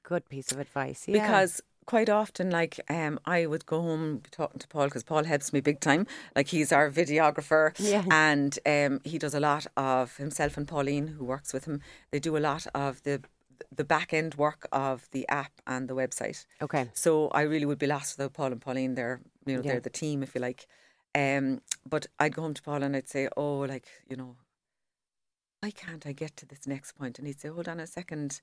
Good 0.02 0.28
piece 0.28 0.50
of 0.52 0.58
advice. 0.58 1.06
Yeah. 1.06 1.20
Because 1.22 1.60
quite 1.92 2.10
often, 2.10 2.50
like, 2.50 2.74
um, 2.90 3.18
I 3.24 3.46
would 3.46 3.64
go 3.64 3.80
home 3.80 4.20
talking 4.30 4.58
to 4.60 4.68
Paul 4.68 4.84
because 4.88 5.02
Paul 5.04 5.24
helps 5.24 5.52
me 5.54 5.60
big 5.60 5.80
time. 5.80 6.06
Like, 6.36 6.48
he's 6.48 6.70
our 6.72 6.90
videographer. 6.90 7.64
Yeah. 7.78 8.04
And 8.10 8.52
um, 8.74 9.00
he 9.04 9.16
does 9.18 9.34
a 9.34 9.40
lot 9.40 9.66
of 9.76 10.16
himself 10.18 10.56
and 10.58 10.68
Pauline, 10.68 11.06
who 11.08 11.24
works 11.24 11.52
with 11.54 11.64
him, 11.64 11.80
they 12.10 12.20
do 12.20 12.36
a 12.36 12.44
lot 12.48 12.66
of 12.74 13.02
the 13.02 13.22
the 13.76 13.84
back 13.84 14.12
end 14.14 14.34
work 14.36 14.62
of 14.70 15.08
the 15.10 15.24
app 15.28 15.52
and 15.66 15.88
the 15.88 15.94
website. 16.02 16.46
okay, 16.62 16.84
So 16.94 17.28
I 17.40 17.42
really 17.42 17.66
would 17.66 17.78
be 17.86 17.88
lost 17.88 18.16
without 18.16 18.32
Paul 18.34 18.52
and 18.52 18.60
Pauline. 18.60 18.94
They're 18.94 19.20
you 19.46 19.56
know 19.56 19.62
Yeah. 19.62 19.72
they're 19.72 19.80
the 19.88 19.90
team 20.04 20.22
if 20.22 20.34
you 20.34 20.40
like. 20.40 20.66
Um, 21.14 21.60
but 21.84 22.06
I'd 22.20 22.34
go 22.36 22.42
home 22.42 22.54
to 22.54 22.62
Paul 22.62 22.82
and 22.84 22.94
I'd 22.96 23.08
say, 23.08 23.28
oh, 23.36 23.58
like 23.74 23.86
you 24.08 24.16
know, 24.16 24.36
why 25.60 25.70
can't 25.72 26.06
I 26.06 26.12
get 26.12 26.36
to 26.36 26.46
this 26.46 26.66
next 26.66 26.92
point? 26.92 27.18
And 27.18 27.26
he'd 27.26 27.40
say, 27.40 27.48
hold 27.48 27.68
on 27.68 27.80
a 27.80 27.86
second. 27.86 28.40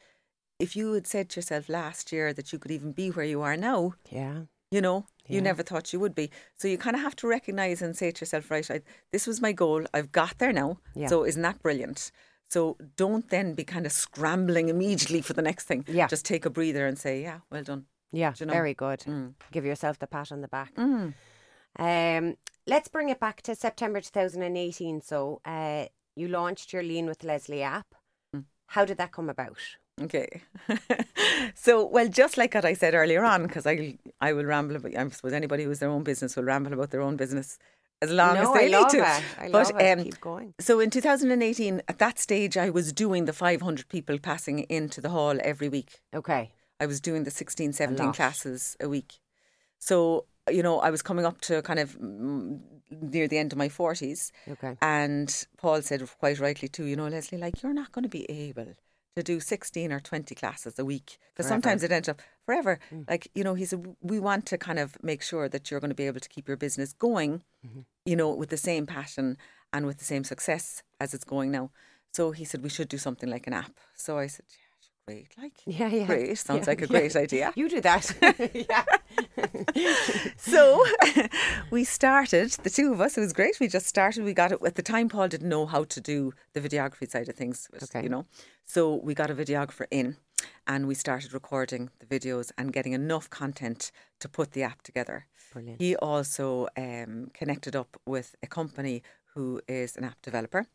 If 0.59 0.75
you 0.75 0.93
had 0.93 1.07
said 1.07 1.29
to 1.29 1.37
yourself 1.39 1.67
last 1.69 2.11
year 2.11 2.33
that 2.33 2.53
you 2.53 2.59
could 2.59 2.71
even 2.71 2.91
be 2.93 3.09
where 3.09 3.25
you 3.25 3.41
are 3.41 3.57
now, 3.57 3.93
yeah, 4.09 4.43
you 4.71 4.81
know, 4.81 5.05
you 5.27 5.41
never 5.41 5.63
thought 5.63 5.91
you 5.93 5.99
would 5.99 6.15
be. 6.15 6.29
So 6.55 6.67
you 6.67 6.77
kind 6.77 6.95
of 6.95 7.01
have 7.01 7.15
to 7.17 7.27
recognize 7.27 7.81
and 7.81 7.95
say 7.95 8.11
to 8.11 8.21
yourself, 8.21 8.49
right, 8.51 8.69
I, 8.71 8.81
this 9.11 9.27
was 9.27 9.41
my 9.41 9.51
goal. 9.51 9.85
I've 9.93 10.11
got 10.11 10.37
there 10.37 10.53
now. 10.53 10.79
Yeah. 10.95 11.07
So 11.07 11.25
isn't 11.25 11.41
that 11.41 11.61
brilliant? 11.61 12.11
So 12.49 12.77
don't 12.95 13.27
then 13.29 13.53
be 13.53 13.63
kind 13.63 13.85
of 13.85 13.91
scrambling 13.91 14.69
immediately 14.69 15.21
for 15.21 15.33
the 15.33 15.41
next 15.41 15.65
thing. 15.65 15.83
Yeah. 15.87 16.07
Just 16.07 16.25
take 16.25 16.45
a 16.45 16.49
breather 16.49 16.85
and 16.85 16.97
say, 16.97 17.21
yeah, 17.21 17.39
well 17.51 17.63
done. 17.63 17.85
yeah. 18.11 18.31
Do 18.31 18.43
you 18.43 18.47
know? 18.47 18.53
Very 18.53 18.73
good. 18.73 18.99
Mm. 19.01 19.33
Give 19.51 19.65
yourself 19.65 19.99
the 19.99 20.07
pat 20.07 20.31
on 20.31 20.41
the 20.41 20.47
back. 20.47 20.73
Mm. 20.75 21.13
Um, 21.77 22.37
let's 22.67 22.87
bring 22.87 23.09
it 23.09 23.19
back 23.19 23.41
to 23.43 23.55
September 23.55 23.99
2018. 23.99 25.01
So, 25.01 25.41
uh, 25.43 25.85
you 26.15 26.27
launched 26.29 26.71
your 26.71 26.83
Lean 26.83 27.07
with 27.07 27.23
Lesley 27.23 27.61
app. 27.61 27.87
Mm. 28.35 28.45
How 28.67 28.85
did 28.85 28.97
that 28.97 29.11
come 29.11 29.29
about? 29.29 29.57
Okay. 30.01 30.41
so, 31.55 31.85
well, 31.85 32.07
just 32.09 32.37
like 32.37 32.53
what 32.53 32.65
I 32.65 32.73
said 32.73 32.93
earlier 32.93 33.23
on, 33.23 33.43
because 33.43 33.65
I 33.65 33.97
I 34.19 34.33
will 34.33 34.45
ramble 34.45 34.75
about, 34.75 34.95
I 34.95 35.07
suppose 35.09 35.33
anybody 35.33 35.63
who 35.63 35.69
has 35.69 35.79
their 35.79 35.89
own 35.89 36.03
business 36.03 36.35
will 36.35 36.43
ramble 36.43 36.73
about 36.73 36.91
their 36.91 37.01
own 37.01 37.15
business 37.15 37.57
as 38.01 38.11
long 38.11 38.35
no, 38.35 38.41
as 38.41 38.53
they 38.53 38.75
I 38.75 38.79
need 38.79 38.89
to. 38.89 38.97
it. 38.97 39.23
I 39.39 39.49
but 39.49 39.71
love 39.73 39.81
it. 39.81 39.99
um, 39.99 40.03
Keep 40.03 40.19
going. 40.21 40.53
so 40.59 40.79
in 40.81 40.89
2018, 40.89 41.81
at 41.87 41.99
that 41.99 42.19
stage, 42.19 42.57
I 42.57 42.69
was 42.69 42.91
doing 42.91 43.25
the 43.25 43.33
500 43.33 43.87
people 43.87 44.19
passing 44.19 44.59
into 44.69 44.99
the 44.99 45.09
hall 45.09 45.37
every 45.41 45.69
week. 45.69 46.01
Okay. 46.13 46.51
I 46.79 46.85
was 46.87 46.99
doing 46.99 47.23
the 47.23 47.31
16, 47.31 47.71
17 47.71 48.05
lot. 48.07 48.15
classes 48.15 48.75
a 48.81 48.89
week. 48.89 49.19
So, 49.79 50.25
you 50.51 50.61
know, 50.61 50.79
I 50.79 50.89
was 50.89 51.01
coming 51.01 51.25
up 51.25 51.39
to 51.41 51.61
kind 51.61 51.79
of 51.79 51.97
near 52.01 53.27
the 53.29 53.37
end 53.37 53.53
of 53.53 53.57
my 53.57 53.69
40s. 53.69 54.31
Okay. 54.49 54.75
And 54.81 55.45
Paul 55.57 55.81
said 55.81 56.03
quite 56.19 56.39
rightly 56.39 56.67
too, 56.67 56.83
you 56.85 56.97
know, 56.97 57.07
Lesley, 57.07 57.37
like 57.37 57.63
you're 57.63 57.73
not 57.73 57.93
going 57.93 58.03
to 58.03 58.09
be 58.09 58.29
able 58.29 58.73
to 59.15 59.23
do 59.23 59.39
16 59.39 59.91
or 59.91 59.99
20 59.99 60.35
classes 60.35 60.77
a 60.77 60.85
week 60.85 61.17
because 61.33 61.47
sometimes 61.47 61.83
it 61.83 61.91
ends 61.91 62.09
up 62.09 62.21
forever. 62.45 62.79
Mm. 62.93 63.09
Like, 63.09 63.29
you 63.33 63.43
know, 63.43 63.53
he 63.53 63.65
said, 63.65 63.95
we 64.01 64.19
want 64.19 64.45
to 64.47 64.57
kind 64.57 64.77
of 64.77 64.97
make 65.01 65.21
sure 65.21 65.47
that 65.47 65.71
you're 65.71 65.79
going 65.79 65.89
to 65.89 65.95
be 65.95 66.07
able 66.07 66.19
to 66.19 66.29
keep 66.29 66.47
your 66.47 66.57
business 66.57 66.93
going, 66.93 67.43
mm-hmm. 67.65 67.81
you 68.05 68.15
know, 68.15 68.33
with 68.33 68.49
the 68.49 68.57
same 68.57 68.85
passion 68.85 69.37
and 69.71 69.85
with 69.85 69.99
the 69.99 70.05
same 70.05 70.23
success 70.23 70.83
as 70.99 71.13
it's 71.13 71.23
going 71.23 71.51
now. 71.51 71.71
So 72.13 72.31
he 72.31 72.45
said, 72.45 72.63
we 72.63 72.69
should 72.69 72.89
do 72.89 72.97
something 72.97 73.29
like 73.29 73.47
an 73.47 73.53
app. 73.53 73.73
So 73.95 74.17
I 74.17 74.27
said, 74.27 74.45
yeah, 74.49 74.64
great. 75.07 75.27
Like, 75.41 75.53
Yeah, 75.65 75.87
yeah. 75.87 76.05
great. 76.07 76.37
Sounds 76.37 76.61
Yeah, 76.65 76.71
like 76.71 76.79
a 76.81 76.85
yeah. 76.85 76.87
great 76.99 77.15
idea. 77.15 77.51
You 77.55 77.69
do 77.69 77.81
that. 77.81 78.03
yeah. 78.53 78.83
So 80.37 80.83
we 81.71 81.83
started, 81.83 82.51
the 82.63 82.69
two 82.69 82.91
of 82.93 83.01
us, 83.01 83.17
it 83.17 83.21
was 83.21 83.33
great. 83.33 83.59
We 83.59 83.67
just 83.67 83.87
started. 83.87 84.23
We 84.23 84.33
got 84.33 84.51
it 84.51 84.59
at 84.65 84.75
the 84.75 84.81
time, 84.81 85.09
Paul 85.09 85.27
didn't 85.27 85.49
know 85.49 85.65
how 85.65 85.83
to 85.85 86.01
do 86.01 86.33
the 86.53 86.61
videography 86.61 87.09
side 87.09 87.29
of 87.29 87.35
things, 87.35 87.67
but, 87.71 87.83
Okay. 87.83 88.03
you 88.03 88.09
know. 88.09 88.25
So 88.65 88.95
we 88.95 89.13
got 89.13 89.29
a 89.29 89.35
videographer 89.35 89.85
in 89.91 90.17
and 90.67 90.87
we 90.87 90.95
started 90.95 91.33
recording 91.33 91.89
the 91.99 92.05
videos 92.07 92.51
and 92.57 92.73
getting 92.73 92.93
enough 92.93 93.29
content 93.29 93.91
to 94.19 94.27
put 94.29 94.51
the 94.53 94.63
app 94.63 94.81
together. 94.81 95.27
Brilliant. 95.53 95.79
He 95.81 95.95
also 95.95 96.67
um, 96.77 97.29
connected 97.33 97.75
up 97.75 97.95
with 98.05 98.35
a 98.43 98.47
company 98.47 99.03
who 99.35 99.61
is 99.67 99.95
an 99.97 100.03
app 100.03 100.21
developer. 100.21 100.65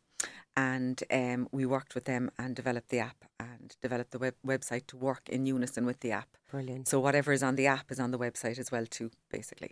And 0.55 1.01
um, 1.11 1.47
we 1.51 1.65
worked 1.65 1.95
with 1.95 2.05
them 2.05 2.29
and 2.37 2.55
developed 2.55 2.89
the 2.89 2.99
app 2.99 3.23
and 3.39 3.75
developed 3.81 4.11
the 4.11 4.19
web- 4.19 4.35
website 4.45 4.87
to 4.87 4.97
work 4.97 5.29
in 5.29 5.45
unison 5.45 5.85
with 5.85 6.01
the 6.01 6.11
app. 6.11 6.37
Brilliant. 6.49 6.87
So 6.87 6.99
whatever 6.99 7.31
is 7.31 7.41
on 7.41 7.55
the 7.55 7.67
app 7.67 7.91
is 7.91 7.99
on 7.99 8.11
the 8.11 8.19
website 8.19 8.59
as 8.59 8.71
well 8.71 8.85
too, 8.85 9.11
basically. 9.29 9.71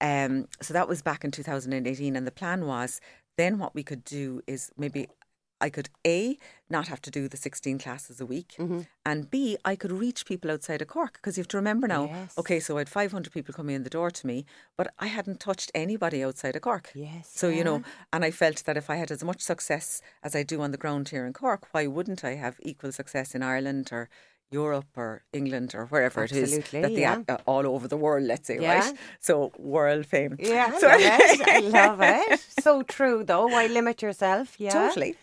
Um, 0.00 0.48
so 0.60 0.74
that 0.74 0.88
was 0.88 1.02
back 1.02 1.24
in 1.24 1.30
2018, 1.30 2.16
and 2.16 2.26
the 2.26 2.30
plan 2.32 2.66
was 2.66 3.00
then 3.36 3.58
what 3.58 3.74
we 3.74 3.82
could 3.82 4.04
do 4.04 4.42
is 4.46 4.70
maybe 4.76 5.08
I 5.60 5.70
could 5.70 5.88
a 6.06 6.38
not 6.70 6.88
have 6.88 7.00
to 7.02 7.10
do 7.10 7.28
the 7.28 7.36
16 7.36 7.78
classes 7.78 8.20
a 8.20 8.26
week, 8.26 8.54
Mm-hmm. 8.58 8.80
and 9.04 9.30
b 9.30 9.56
I 9.64 9.74
could 9.76 9.90
reach 9.92 10.24
people 10.26 10.50
outside 10.50 10.80
of 10.82 10.88
Cork 10.88 11.14
because 11.14 11.36
you 11.36 11.42
have 11.42 11.48
to 11.48 11.56
remember 11.56 11.86
now. 11.88 12.04
Yes. 12.06 12.38
Okay, 12.38 12.60
so 12.60 12.76
I 12.76 12.80
had 12.80 12.88
500 12.88 13.32
people 13.32 13.54
coming 13.54 13.74
in 13.76 13.82
the 13.84 13.90
door 13.90 14.10
to 14.10 14.26
me, 14.26 14.44
but 14.76 14.86
I 14.98 15.06
hadn't 15.06 15.40
touched 15.40 15.70
anybody 15.74 16.22
outside 16.22 16.54
of 16.56 16.62
Cork. 16.62 16.90
Yes, 16.94 17.30
So 17.34 17.48
you 17.48 17.64
know, 17.64 17.82
and 18.12 18.24
I 18.24 18.30
felt 18.30 18.64
that 18.66 18.76
if 18.76 18.88
I 18.90 18.96
had 18.96 19.10
as 19.10 19.24
much 19.24 19.40
success 19.40 20.00
as 20.22 20.34
I 20.36 20.42
do 20.42 20.60
on 20.62 20.70
the 20.72 20.78
ground 20.84 21.08
here 21.08 21.24
in 21.26 21.32
Cork, 21.32 21.62
why 21.72 21.86
wouldn't 21.86 22.22
I 22.24 22.34
have 22.34 22.56
equal 22.62 22.92
success 22.92 23.34
in 23.34 23.42
Ireland 23.42 23.88
or 23.92 24.08
Europe 24.50 24.92
or 24.96 25.22
England 25.32 25.74
or 25.74 25.84
wherever 25.86 26.24
it 26.24 26.32
is 26.32 26.54
Absolutely, 26.56 26.80
that 26.80 26.94
the 27.26 27.32
yeah. 27.32 27.36
all 27.52 27.66
over 27.66 27.86
the 27.86 27.98
world, 27.98 28.24
let's 28.32 28.46
say, 28.46 28.58
Yeah. 28.58 28.78
right? 28.78 28.94
So 29.20 29.52
world 29.58 30.06
fame. 30.06 30.36
Yeah, 30.38 30.70
I 30.74 30.78
So- 30.82 30.88
love 30.88 31.00
it. 31.00 31.48
I 31.48 31.58
love 31.60 32.00
it. 32.00 32.40
So 32.66 32.82
true, 32.82 33.24
though. 33.24 33.46
Why 33.54 33.66
limit 33.66 34.00
yourself? 34.02 34.46
Yeah. 34.58 34.72
Totally. 34.72 35.16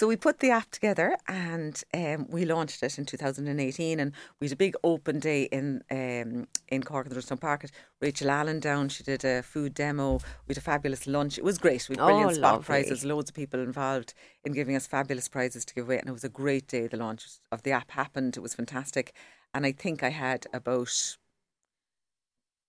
So 0.00 0.08
we 0.08 0.16
put 0.16 0.40
the 0.40 0.50
app 0.50 0.70
together 0.72 1.16
and 1.28 1.80
um, 1.94 2.26
we 2.28 2.44
launched 2.44 2.82
it 2.82 2.98
in 2.98 3.04
2018 3.06 4.00
and 4.00 4.12
we 4.40 4.46
had 4.48 4.52
a 4.52 4.56
big 4.56 4.74
open 4.82 5.20
day 5.20 5.44
in 5.44 5.82
um, 5.88 6.48
in 6.68 6.82
Cork 6.82 7.06
in 7.06 7.10
the 7.10 7.14
Ruston 7.14 7.38
Park. 7.38 7.66
Rachel 8.00 8.28
Allen 8.28 8.58
down, 8.58 8.88
she 8.88 9.04
did 9.04 9.24
a 9.24 9.40
food 9.42 9.72
demo. 9.72 10.18
We 10.48 10.52
had 10.54 10.58
a 10.58 10.60
fabulous 10.62 11.06
lunch. 11.06 11.38
It 11.38 11.44
was 11.44 11.58
great. 11.58 11.88
We 11.88 11.94
had 11.94 12.02
Oh, 12.02 12.06
brilliant 12.06 12.34
spot 12.34 12.52
lovely. 12.54 12.64
prizes, 12.66 13.04
loads 13.04 13.30
of 13.30 13.36
people 13.36 13.60
involved 13.60 14.14
in 14.44 14.52
giving 14.52 14.74
us 14.74 14.84
fabulous 14.88 15.28
prizes 15.28 15.64
to 15.66 15.74
give 15.74 15.84
away. 15.84 15.98
And 16.00 16.08
it 16.08 16.12
was 16.12 16.24
a 16.24 16.28
great 16.28 16.66
day. 16.66 16.88
The 16.88 16.96
launch 16.96 17.24
of 17.52 17.62
the 17.62 17.70
app 17.70 17.92
happened. 17.92 18.36
It 18.36 18.40
was 18.40 18.54
fantastic. 18.54 19.14
And 19.54 19.64
I 19.64 19.70
think 19.70 20.02
I 20.02 20.10
had 20.10 20.48
about, 20.52 21.16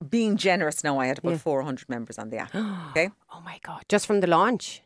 being 0.08 0.38
generous 0.38 0.84
now, 0.84 1.00
I 1.00 1.08
had 1.08 1.18
about 1.18 1.32
Yeah. 1.32 1.38
400 1.38 1.90
members 1.90 2.20
on 2.20 2.30
the 2.30 2.38
app. 2.38 2.54
Okay. 2.92 3.10
Oh 3.34 3.42
my 3.42 3.60
God. 3.64 3.82
Just 3.90 4.06
from 4.06 4.20
the 4.20 4.28
launch. 4.28 4.84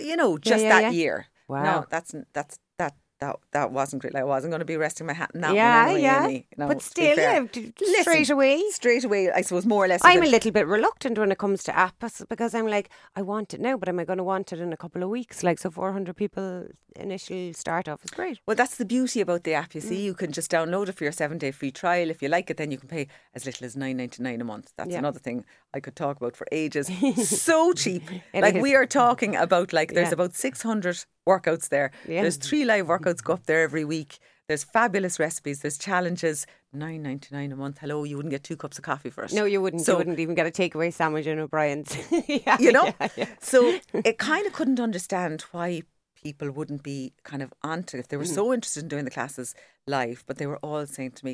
you 0.00 0.16
know, 0.16 0.38
just 0.38 0.62
yeah, 0.64 0.70
that 0.70 0.82
yeah. 0.84 0.90
year. 0.90 1.26
Wow. 1.48 1.62
No, 1.64 1.84
that's 1.90 2.14
that's 2.32 2.58
that 2.78 2.94
that 3.20 3.36
that 3.52 3.70
wasn't 3.72 4.02
great. 4.02 4.12
Like, 4.12 4.22
I 4.22 4.24
wasn't 4.26 4.50
going 4.50 4.58
to 4.60 4.64
be 4.64 4.76
resting 4.76 5.06
my 5.06 5.12
hat 5.12 5.30
in 5.34 5.40
that 5.42 5.54
yeah, 5.54 5.86
one 5.86 5.94
anyway, 5.96 6.02
yeah. 6.02 6.28
You 6.28 6.42
know, 6.58 6.68
but 6.68 6.82
still, 6.82 7.16
yeah, 7.16 7.44
Listen, 7.54 8.02
straight 8.02 8.30
away. 8.30 8.62
Straight 8.70 9.04
away, 9.04 9.30
I 9.30 9.42
suppose 9.42 9.64
more 9.66 9.84
or 9.84 9.88
less. 9.88 10.00
I'm 10.04 10.18
of 10.18 10.24
a 10.24 10.30
little 10.30 10.50
bit 10.50 10.66
reluctant 10.66 11.16
when 11.18 11.30
it 11.30 11.38
comes 11.38 11.62
to 11.64 11.72
apps 11.72 12.26
because 12.28 12.54
I'm 12.54 12.66
like, 12.66 12.90
I 13.14 13.22
want 13.22 13.54
it 13.54 13.60
now, 13.60 13.76
but 13.76 13.88
am 13.88 14.00
I 14.00 14.04
going 14.04 14.18
to 14.18 14.24
want 14.24 14.52
it 14.52 14.58
in 14.60 14.72
a 14.72 14.76
couple 14.76 15.02
of 15.02 15.08
weeks? 15.10 15.42
Like, 15.44 15.58
so 15.58 15.70
400 15.70 16.16
people 16.16 16.66
initial 16.96 17.52
start 17.54 17.88
off 17.88 18.04
is 18.04 18.10
great. 18.10 18.40
Well, 18.46 18.56
that's 18.56 18.76
the 18.76 18.84
beauty 18.84 19.20
about 19.20 19.44
the 19.44 19.54
app. 19.54 19.74
You 19.74 19.80
Mm. 19.80 19.88
see, 19.88 20.02
you 20.04 20.14
can 20.14 20.32
just 20.32 20.50
download 20.50 20.88
it 20.88 20.94
for 20.96 21.04
your 21.04 21.12
seven 21.12 21.38
day 21.38 21.50
free 21.52 21.70
trial. 21.70 22.10
If 22.10 22.20
you 22.22 22.28
like 22.28 22.50
it, 22.50 22.56
then 22.56 22.70
you 22.72 22.78
can 22.78 22.88
pay 22.88 23.06
as 23.34 23.46
little 23.46 23.64
as 23.64 23.76
nine 23.76 23.96
ninety 23.96 24.22
nine 24.22 24.40
a 24.40 24.44
month. 24.44 24.72
That's 24.76 24.90
Yeah. 24.90 24.98
another 24.98 25.18
thing 25.20 25.44
I 25.72 25.80
could 25.80 25.96
talk 25.96 26.16
about 26.16 26.36
for 26.36 26.46
ages. 26.52 26.88
so 27.40 27.72
cheap. 27.72 28.02
Like 28.32 28.56
is. 28.56 28.62
we 28.62 28.74
are 28.74 28.86
talking 28.86 29.36
about 29.36 29.72
like 29.72 29.92
there's 29.94 30.08
Yeah. 30.08 30.14
about 30.14 30.34
six 30.34 30.62
hundred 30.62 31.04
workouts 31.26 31.68
there. 31.68 31.90
Yeah. 32.08 32.22
There's 32.22 32.36
three 32.36 32.64
live 32.64 32.86
workouts 32.86 33.22
go 33.22 33.34
up 33.34 33.46
there 33.46 33.62
every 33.62 33.84
week. 33.84 34.18
There's 34.48 34.62
fabulous 34.64 35.18
recipes. 35.18 35.60
There's 35.60 35.78
challenges. 35.78 36.46
Nine 36.72 37.02
ninety 37.02 37.28
nine 37.34 37.50
a 37.52 37.56
month. 37.56 37.78
Hello, 37.78 38.04
you 38.04 38.16
wouldn't 38.16 38.30
get 38.32 38.42
two 38.44 38.56
cups 38.56 38.78
of 38.78 38.84
coffee 38.84 39.08
for 39.10 39.24
it. 39.24 39.32
No, 39.32 39.44
you 39.44 39.62
wouldn't. 39.62 39.84
So- 39.84 39.92
you 39.92 39.98
wouldn't 39.98 40.18
even 40.18 40.34
get 40.34 40.46
a 40.46 40.50
takeaway 40.50 40.92
sandwich 40.92 41.26
in 41.26 41.38
O'Brien's. 41.38 41.96
yeah, 42.28 42.56
you 42.60 42.72
know 42.72 42.92
yeah, 43.00 43.08
yeah. 43.16 43.26
so 43.40 43.78
it 43.94 44.18
kind 44.18 44.46
of 44.46 44.52
couldn't 44.52 44.80
understand 44.80 45.42
why 45.52 45.82
people 46.22 46.50
wouldn't 46.50 46.82
be 46.82 47.12
kind 47.22 47.42
of 47.42 47.52
onto 47.62 47.96
it 47.96 48.00
if 48.00 48.08
they 48.08 48.16
were 48.16 48.24
Mm. 48.24 48.34
so 48.34 48.52
interested 48.52 48.82
in 48.82 48.88
doing 48.88 49.04
the 49.04 49.10
classes 49.10 49.54
live 49.86 50.24
but 50.26 50.38
they 50.38 50.46
were 50.46 50.56
all 50.58 50.86
saying 50.86 51.10
to 51.10 51.24
me 51.24 51.32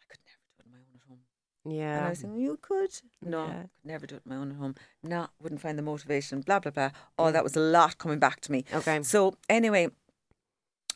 i 0.00 0.04
could 0.08 0.18
never 0.24 0.40
do 0.48 0.54
it 0.58 0.64
on 0.64 0.72
my 0.72 0.78
own 1.10 1.18
at 1.18 1.51
home 1.64 1.72
and 1.72 1.80
i 1.80 1.84
Yeah. 2.02 2.08
was 2.10 2.18
saying 2.20 2.36
you 2.36 2.58
could 2.60 2.90
no 3.22 3.46
Yeah. 3.46 3.60
could 3.62 3.70
never 3.84 4.06
do 4.06 4.14
it 4.16 4.22
on 4.26 4.30
my 4.34 4.36
own 4.42 4.50
home 4.52 4.74
no 5.02 5.28
wouldn't 5.40 5.60
find 5.60 5.78
the 5.78 5.82
motivation 5.82 6.40
blah 6.40 6.58
blah 6.60 6.72
blah 6.72 6.90
oh, 7.18 7.24
all 7.24 7.32
that 7.32 7.44
was 7.44 7.56
a 7.56 7.60
lot 7.60 7.98
coming 7.98 8.18
back 8.18 8.40
to 8.42 8.52
me 8.52 8.64
Okay. 8.72 9.02
so 9.02 9.34
anyway 9.48 9.88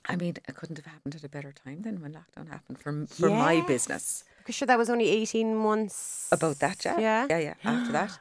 I 0.08 0.14
mean, 0.14 0.34
it 0.48 0.54
couldn't 0.54 0.76
have 0.78 0.86
happened 0.86 1.16
at 1.16 1.24
a 1.24 1.28
better 1.28 1.50
time 1.50 1.82
than 1.82 2.00
when 2.00 2.12
lockdown 2.12 2.48
happened 2.48 2.78
for 2.78 2.92
for 3.08 3.28
my 3.28 3.60
business. 3.66 4.22
Because 4.38 4.54
sure, 4.54 4.66
that 4.66 4.78
was 4.78 4.88
only 4.88 5.08
18 5.08 5.56
months. 5.56 6.28
About 6.30 6.60
that, 6.60 6.84
yeah, 6.84 7.00
Yeah. 7.00 7.26
yeah, 7.28 7.38
yeah. 7.40 7.54
After 7.64 7.90
that, 7.92 8.20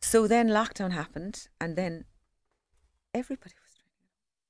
so 0.00 0.26
then 0.26 0.48
lockdown 0.48 0.90
happened, 0.90 1.46
and 1.60 1.76
then 1.76 2.06
everybody 3.14 3.54
was 3.64 3.74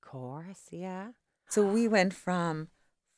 Of 0.03 0.11
course, 0.11 0.69
yeah. 0.71 1.09
So 1.51 1.63
we 1.63 1.87
went 1.89 2.15
from 2.15 2.69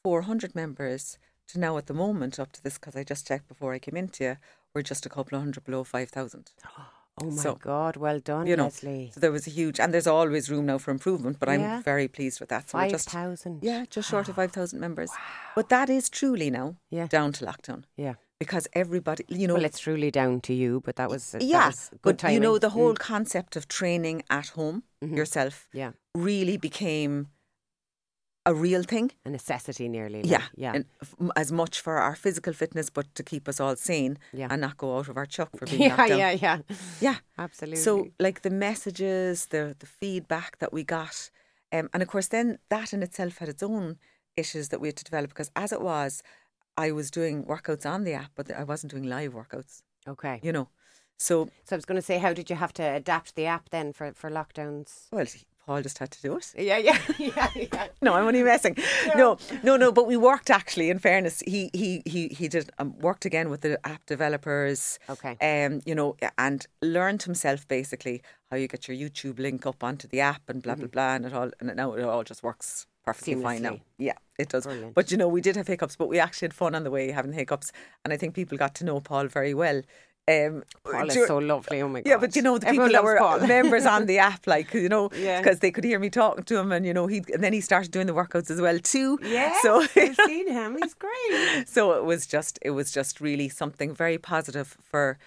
400 0.02 0.54
members 0.56 1.18
to 1.48 1.58
now 1.60 1.76
at 1.78 1.86
the 1.86 1.94
moment 1.94 2.38
up 2.38 2.52
to 2.52 2.62
this 2.62 2.74
because 2.78 2.96
I 2.96 3.04
just 3.04 3.26
checked 3.26 3.48
before 3.48 3.72
I 3.72 3.78
came 3.78 3.96
into 3.96 4.24
you, 4.24 4.36
we're 4.74 4.82
just 4.82 5.06
a 5.06 5.08
couple 5.08 5.36
of 5.36 5.42
hundred 5.42 5.64
below 5.64 5.84
5,000. 5.84 6.50
Oh 7.22 7.30
my 7.30 7.36
So, 7.42 7.54
God, 7.54 7.96
well 7.96 8.18
done, 8.18 8.48
You 8.48 8.56
know, 8.56 8.64
Lesley. 8.64 9.12
so 9.14 9.20
there 9.20 9.30
was 9.30 9.46
a 9.46 9.50
huge, 9.50 9.78
and 9.78 9.94
there's 9.94 10.08
always 10.08 10.50
room 10.50 10.66
now 10.66 10.78
for 10.78 10.90
improvement, 10.90 11.36
but 11.38 11.48
Yeah. 11.48 11.76
I'm 11.76 11.82
very 11.84 12.08
pleased 12.08 12.40
with 12.40 12.48
that. 12.48 12.68
So 12.70 12.76
we're 12.78 12.88
just, 12.90 13.08
5,000. 13.08 13.60
yeah, 13.62 13.84
just 13.88 14.10
short 14.10 14.28
of 14.28 14.34
5,000 14.34 14.80
members. 14.80 15.10
Wow. 15.10 15.52
But 15.54 15.68
that 15.68 15.88
is 15.88 16.10
truly 16.10 16.50
now 16.50 16.74
Yeah. 16.90 17.06
down 17.06 17.30
to 17.34 17.44
lockdown 17.46 17.84
Yeah. 17.96 18.14
because 18.40 18.66
everybody, 18.72 19.24
you 19.28 19.46
know, 19.46 19.54
Well, 19.54 19.64
it's 19.64 19.78
truly 19.78 20.10
down 20.10 20.40
to 20.40 20.52
you, 20.52 20.80
but 20.80 20.96
that 20.96 21.08
was, 21.08 21.30
that 21.30 21.42
yeah, 21.42 21.66
was 21.68 21.90
good 22.02 22.16
but 22.20 22.32
you 22.32 22.40
know. 22.40 22.54
Mm. 22.54 22.60
the 22.62 22.70
whole 22.70 22.94
concept 22.96 23.54
of 23.54 23.68
training 23.68 24.24
at 24.28 24.48
home 24.48 24.82
yourself 25.00 25.68
Yeah. 25.72 25.92
really 26.16 26.56
became 26.56 27.28
a 28.46 28.54
real 28.54 28.82
thing. 28.82 29.10
A 29.24 29.30
necessity 29.30 29.88
nearly. 29.88 30.22
like, 30.22 30.30
Yeah, 30.30 30.42
Yeah. 30.56 30.72
and 30.74 30.84
as 31.36 31.50
much 31.50 31.80
for 31.80 31.96
our 31.96 32.14
physical 32.16 32.52
fitness, 32.52 32.90
but 32.90 33.06
to 33.14 33.22
keep 33.22 33.48
us 33.48 33.60
all 33.60 33.76
sane 33.76 34.18
Yeah. 34.32 34.48
and 34.50 34.60
not 34.60 34.76
go 34.76 34.98
out 34.98 35.08
of 35.08 35.16
our 35.16 35.26
chuck 35.26 35.50
for 35.56 35.66
being 35.66 35.82
yeah, 35.88 35.96
knocked 35.96 36.08
down. 36.10 36.18
yeah, 36.18 36.30
yeah. 36.32 36.58
yeah. 37.00 37.16
Absolutely. 37.38 37.80
So, 37.80 38.08
like 38.20 38.42
the 38.42 38.50
messages, 38.50 39.46
the 39.46 39.74
the 39.78 39.86
feedback 39.86 40.58
that 40.58 40.72
we 40.72 40.84
got, 40.84 41.30
um, 41.72 41.88
and 41.92 42.02
of 42.02 42.08
course, 42.08 42.28
then 42.28 42.58
that 42.68 42.92
in 42.92 43.02
itself 43.02 43.38
had 43.38 43.48
its 43.48 43.62
own 43.62 43.98
issues 44.36 44.68
that 44.68 44.80
we 44.80 44.88
had 44.88 44.96
to 44.96 45.04
develop 45.04 45.30
because 45.30 45.50
as 45.56 45.72
it 45.72 45.80
was, 45.80 46.22
I 46.76 46.90
was 46.92 47.10
doing 47.10 47.44
workouts 47.44 47.86
on 47.86 48.04
the 48.04 48.12
app, 48.14 48.32
but 48.34 48.50
I 48.50 48.64
wasn't 48.64 48.90
doing 48.92 49.04
live 49.08 49.32
workouts. 49.32 49.82
okay. 50.08 50.40
You 50.42 50.52
know, 50.52 50.68
so 51.16 51.48
So 51.64 51.76
I 51.76 51.78
was 51.78 51.84
going 51.86 51.96
to 52.00 52.02
say, 52.10 52.18
how 52.18 52.32
did 52.34 52.50
you 52.50 52.56
have 52.56 52.72
to 52.74 52.82
adapt 52.82 53.34
the 53.36 53.46
app 53.46 53.70
then 53.70 53.92
for, 53.92 54.12
for 54.12 54.28
lockdowns? 54.30 55.06
well, 55.12 55.26
Paul 55.66 55.82
just 55.82 55.98
had 55.98 56.10
to 56.10 56.22
do 56.22 56.36
it. 56.36 56.52
Yeah, 56.56 56.76
yeah, 56.76 56.98
yeah, 57.18 57.48
yeah. 57.54 57.86
No, 58.02 58.14
I'm 58.14 58.26
only 58.26 58.42
messing. 58.42 58.76
No, 59.16 59.38
no, 59.62 59.76
no. 59.76 59.92
But 59.92 60.06
we 60.06 60.16
worked 60.16 60.50
actually. 60.50 60.90
In 60.90 60.98
fairness, 60.98 61.42
he 61.46 61.70
he 61.72 62.02
he 62.04 62.28
he 62.28 62.48
did 62.48 62.70
um, 62.78 62.98
worked 62.98 63.24
again 63.24 63.48
with 63.48 63.62
the 63.62 63.78
app 63.86 64.04
developers. 64.06 64.98
Okay. 65.08 65.36
Um, 65.40 65.80
you 65.86 65.94
know, 65.94 66.16
and 66.36 66.66
learned 66.82 67.22
himself 67.22 67.66
basically 67.66 68.22
how 68.50 68.56
you 68.56 68.68
get 68.68 68.88
your 68.88 68.96
YouTube 68.96 69.38
link 69.38 69.66
up 69.66 69.82
onto 69.82 70.06
the 70.06 70.20
app 70.20 70.42
and 70.48 70.62
blah 70.62 70.74
blah 70.74 70.86
blah, 70.88 71.14
and 71.14 71.26
it 71.26 71.32
all 71.32 71.50
and 71.60 71.74
now 71.74 71.94
it 71.94 72.04
all 72.04 72.24
just 72.24 72.42
works 72.42 72.86
perfectly 73.04 73.34
fine 73.36 73.62
now. 73.62 73.78
Yeah, 73.98 74.14
it 74.38 74.50
does. 74.50 74.64
Brilliant. 74.64 74.94
But 74.94 75.10
you 75.10 75.16
know, 75.16 75.28
we 75.28 75.40
did 75.40 75.56
have 75.56 75.66
hiccups, 75.66 75.96
but 75.96 76.08
we 76.08 76.18
actually 76.18 76.46
had 76.46 76.54
fun 76.54 76.74
on 76.74 76.84
the 76.84 76.90
way 76.90 77.10
having 77.10 77.32
hiccups, 77.32 77.72
and 78.04 78.12
I 78.12 78.16
think 78.16 78.34
people 78.34 78.58
got 78.58 78.74
to 78.76 78.84
know 78.84 79.00
Paul 79.00 79.28
very 79.28 79.54
well. 79.54 79.82
Um, 80.26 80.62
Paul 80.90 81.08
is 81.08 81.14
dur- 81.14 81.26
so 81.26 81.36
lovely. 81.38 81.82
Oh 81.82 81.88
my 81.88 82.00
god. 82.00 82.08
yeah, 82.08 82.16
but 82.16 82.34
you 82.34 82.40
know 82.40 82.56
the 82.56 82.66
Everyone 82.68 82.88
people 82.88 83.02
that 83.02 83.40
were 83.40 83.46
members 83.46 83.84
on 83.84 84.06
the 84.06 84.18
app, 84.18 84.46
like 84.46 84.72
you 84.72 84.88
know, 84.88 85.10
Yeah. 85.14 85.40
because 85.40 85.58
they 85.58 85.70
could 85.70 85.84
hear 85.84 85.98
me 85.98 86.08
talking 86.08 86.44
to 86.44 86.56
him, 86.56 86.72
and 86.72 86.86
you 86.86 86.94
know, 86.94 87.06
he 87.06 87.18
and 87.34 87.44
then 87.44 87.52
he 87.52 87.60
started 87.60 87.90
doing 87.90 88.06
the 88.06 88.14
workouts 88.14 88.50
as 88.50 88.58
well 88.60 88.78
too. 88.78 89.18
Yeah, 89.22 89.54
so 89.60 89.82
I've 89.82 90.16
seen 90.26 90.48
him. 90.50 90.78
He's 90.80 90.94
great. 90.94 91.68
so 91.68 91.92
it 91.92 92.04
was 92.04 92.26
just 92.26 92.58
it 92.62 92.70
was 92.70 92.90
just 92.90 93.20
really 93.20 93.50
something 93.50 93.92
very 93.94 94.16
positive 94.16 94.78
for 94.80 95.18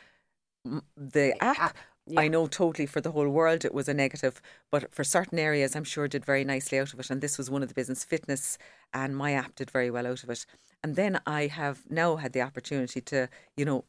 the 0.96 1.34
app. 1.44 1.60
app, 1.60 1.78
yeah. 2.08 2.22
I 2.22 2.28
know 2.28 2.48
totally 2.48 2.86
for 2.88 3.00
the 3.02 3.12
whole 3.12 3.30
world 3.30 3.66
it 3.66 3.74
was 3.74 3.88
a 3.88 3.94
negative, 3.94 4.42
but 4.72 4.94
for 4.94 5.04
certain 5.04 5.38
areas 5.40 5.76
I'm 5.76 5.84
sure 5.84 6.08
did 6.08 6.26
very 6.26 6.44
nicely 6.44 6.80
out 6.80 6.94
of 6.94 7.00
it. 7.00 7.10
And 7.10 7.22
this 7.22 7.38
was 7.38 7.50
one 7.52 7.62
of 7.62 7.68
the 7.70 7.76
business 7.76 8.04
fitness, 8.04 8.58
and 8.94 9.16
my 9.16 9.34
app 9.34 9.56
did 9.56 9.70
very 9.70 9.92
well 9.92 10.08
out 10.08 10.24
of 10.24 10.30
it. 10.30 10.46
And 10.84 10.96
then 10.96 11.20
I 11.28 11.48
have 11.48 11.82
now 11.90 12.16
had 12.16 12.34
the 12.34 12.42
opportunity 12.42 13.02
to, 13.02 13.30
you 13.56 13.66
know, 13.66 13.84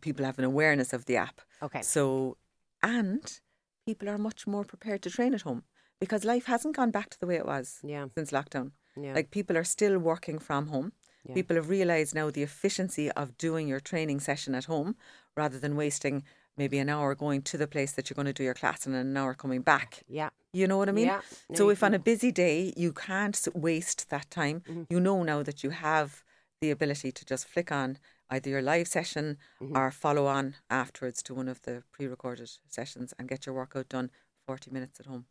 people 0.00 0.24
have 0.24 0.38
an 0.38 0.44
awareness 0.44 0.92
of 0.92 1.04
the 1.06 1.16
app. 1.16 1.40
Okay. 1.62 1.82
So, 1.82 2.36
and 2.82 3.40
people 3.86 4.08
are 4.08 4.18
much 4.18 4.46
more 4.46 4.64
prepared 4.64 5.02
to 5.02 5.10
train 5.10 5.34
at 5.34 5.42
home 5.42 5.62
because 6.00 6.24
life 6.24 6.46
hasn't 6.46 6.76
gone 6.76 6.90
back 6.90 7.10
to 7.10 7.18
the 7.20 7.26
way 7.26 7.36
it 7.36 7.46
was 7.46 7.78
Yeah. 7.82 8.06
since 8.14 8.30
lockdown. 8.30 8.72
Yeah. 8.96 9.14
Like 9.14 9.30
people 9.30 9.56
are 9.56 9.64
still 9.64 9.98
working 9.98 10.38
from 10.38 10.68
home. 10.68 10.92
Yeah. 11.26 11.34
People 11.34 11.56
have 11.56 11.68
realised 11.68 12.14
now 12.14 12.30
the 12.30 12.42
efficiency 12.42 13.10
of 13.12 13.36
doing 13.36 13.68
your 13.68 13.80
training 13.80 14.20
session 14.20 14.54
at 14.54 14.64
home 14.64 14.96
rather 15.36 15.58
than 15.58 15.76
wasting 15.76 16.22
maybe 16.56 16.78
an 16.78 16.88
hour 16.88 17.14
going 17.14 17.40
to 17.42 17.56
the 17.58 17.66
place 17.66 17.92
that 17.92 18.08
you're 18.10 18.14
going 18.16 18.26
to 18.26 18.32
do 18.32 18.42
your 18.42 18.54
class 18.54 18.86
and 18.86 18.94
an 18.94 19.16
hour 19.16 19.34
coming 19.34 19.62
back. 19.62 20.02
Yeah. 20.08 20.30
You 20.52 20.66
know 20.66 20.78
what 20.78 20.88
I 20.88 20.92
mean? 20.92 21.06
Yeah. 21.06 21.20
No, 21.48 21.56
so 21.56 21.70
if 21.70 21.82
on 21.82 21.94
a 21.94 21.98
busy 21.98 22.32
day 22.32 22.72
you 22.76 22.92
can't 22.92 23.46
waste 23.54 24.10
that 24.10 24.30
time, 24.30 24.60
Mm-hmm. 24.60 24.82
you 24.90 25.00
know 25.00 25.22
now 25.22 25.42
that 25.42 25.62
you 25.62 25.70
have 25.70 26.22
the 26.60 26.70
ability 26.70 27.12
to 27.12 27.24
just 27.24 27.46
flick 27.48 27.70
on 27.72 27.98
either 28.30 28.50
your 28.50 28.62
live 28.62 28.88
session 28.88 29.36
Mm-hmm. 29.62 29.76
or 29.76 29.90
follow 29.90 30.26
on 30.26 30.54
afterwards 30.70 31.22
to 31.24 31.34
one 31.34 31.48
of 31.48 31.62
the 31.62 31.82
pre-recorded 31.92 32.50
sessions 32.68 33.12
and 33.18 33.28
get 33.28 33.44
your 33.46 33.54
workout 33.54 33.88
done 33.88 34.10
40 34.46 34.70
minutes 34.70 34.98
at 35.00 35.06
home. 35.06 35.26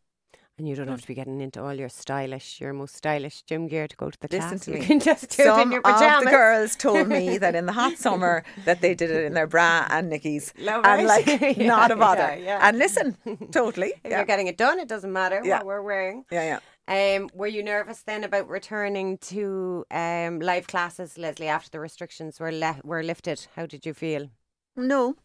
And 0.58 0.68
you 0.68 0.76
don't 0.76 0.88
have 0.88 1.00
to 1.00 1.06
be 1.06 1.14
getting 1.14 1.40
into 1.40 1.62
all 1.62 1.72
your 1.72 1.88
stylish, 1.88 2.60
your 2.60 2.74
most 2.74 2.94
stylish 2.94 3.42
gym 3.42 3.66
gear 3.66 3.88
to 3.88 3.96
go 3.96 4.10
to 4.10 4.18
the 4.20 4.28
Listen 4.30 4.50
class. 4.50 4.64
to 4.66 4.72
you 4.76 4.82
can 4.82 5.00
just 5.00 5.34
do 5.34 5.42
it 5.42 5.46
in 5.46 5.54
Some 5.54 5.72
your 5.72 5.80
of 5.80 5.84
pajamas. 5.94 6.24
the 6.24 6.30
girls 6.30 6.76
told 6.76 7.08
me 7.08 7.38
that 7.42 7.54
in 7.54 7.64
the 7.64 7.72
hot 7.72 7.96
summer 7.96 8.44
that 8.66 8.82
they 8.82 8.94
did 8.94 9.10
it 9.10 9.24
in 9.24 9.32
their 9.32 9.46
bra 9.46 9.86
and 9.88 10.10
Nickies. 10.12 10.52
Love 10.58 10.84
and 10.84 11.00
it. 11.02 11.06
like 11.06 11.26
Yeah, 11.56 11.66
not 11.66 11.90
a 11.90 11.96
bother. 11.96 12.20
yeah, 12.36 12.44
yeah. 12.44 12.58
And 12.68 12.78
listen, 12.78 13.16
totally. 13.50 13.94
If 14.04 14.10
you're 14.12 14.24
getting 14.26 14.48
it 14.48 14.58
done, 14.58 14.78
it 14.78 14.86
doesn't 14.88 15.12
matter 15.12 15.40
what 15.42 15.64
we're 15.64 15.82
wearing. 15.82 16.24
yeah, 16.30 16.44
yeah. 16.44 16.58
Um, 16.88 17.28
were 17.34 17.46
you 17.46 17.62
nervous 17.62 18.02
then 18.02 18.24
about 18.24 18.48
returning 18.48 19.18
to 19.18 19.84
um, 19.90 20.40
live 20.40 20.66
classes, 20.66 21.16
Lesley, 21.16 21.46
after 21.46 21.70
the 21.70 21.78
restrictions 21.80 22.40
were 22.40 22.50
le- 22.50 22.80
were 22.82 23.02
lifted? 23.02 23.46
How 23.54 23.66
did 23.66 23.86
you 23.86 23.94
feel? 23.94 24.30
No. 24.76 25.16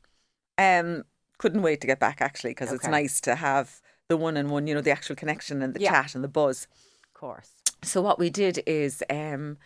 Um 0.58 1.04
couldn't 1.38 1.64
wait 1.64 1.82
to 1.82 1.88
get 1.88 2.00
back 2.00 2.22
actually 2.22 2.52
because 2.52 2.72
it's 2.72 2.88
nice 2.88 3.20
to 3.22 3.36
have 3.36 3.82
the 4.08 4.16
one 4.16 4.38
on 4.38 4.50
one, 4.50 4.68
you 4.68 4.74
know, 4.74 4.80
the 4.82 4.92
actual 4.92 5.16
connection 5.16 5.62
and 5.62 5.74
the 5.74 5.82
Yeah. 5.82 5.92
chat 5.92 6.16
and 6.16 6.24
the 6.24 6.30
buzz. 6.30 6.68
Of 7.08 7.14
course. 7.14 7.52
So 7.84 8.02
what 8.02 8.20
we 8.20 8.30
did 8.30 8.64
is 8.66 9.04
um 9.10 9.58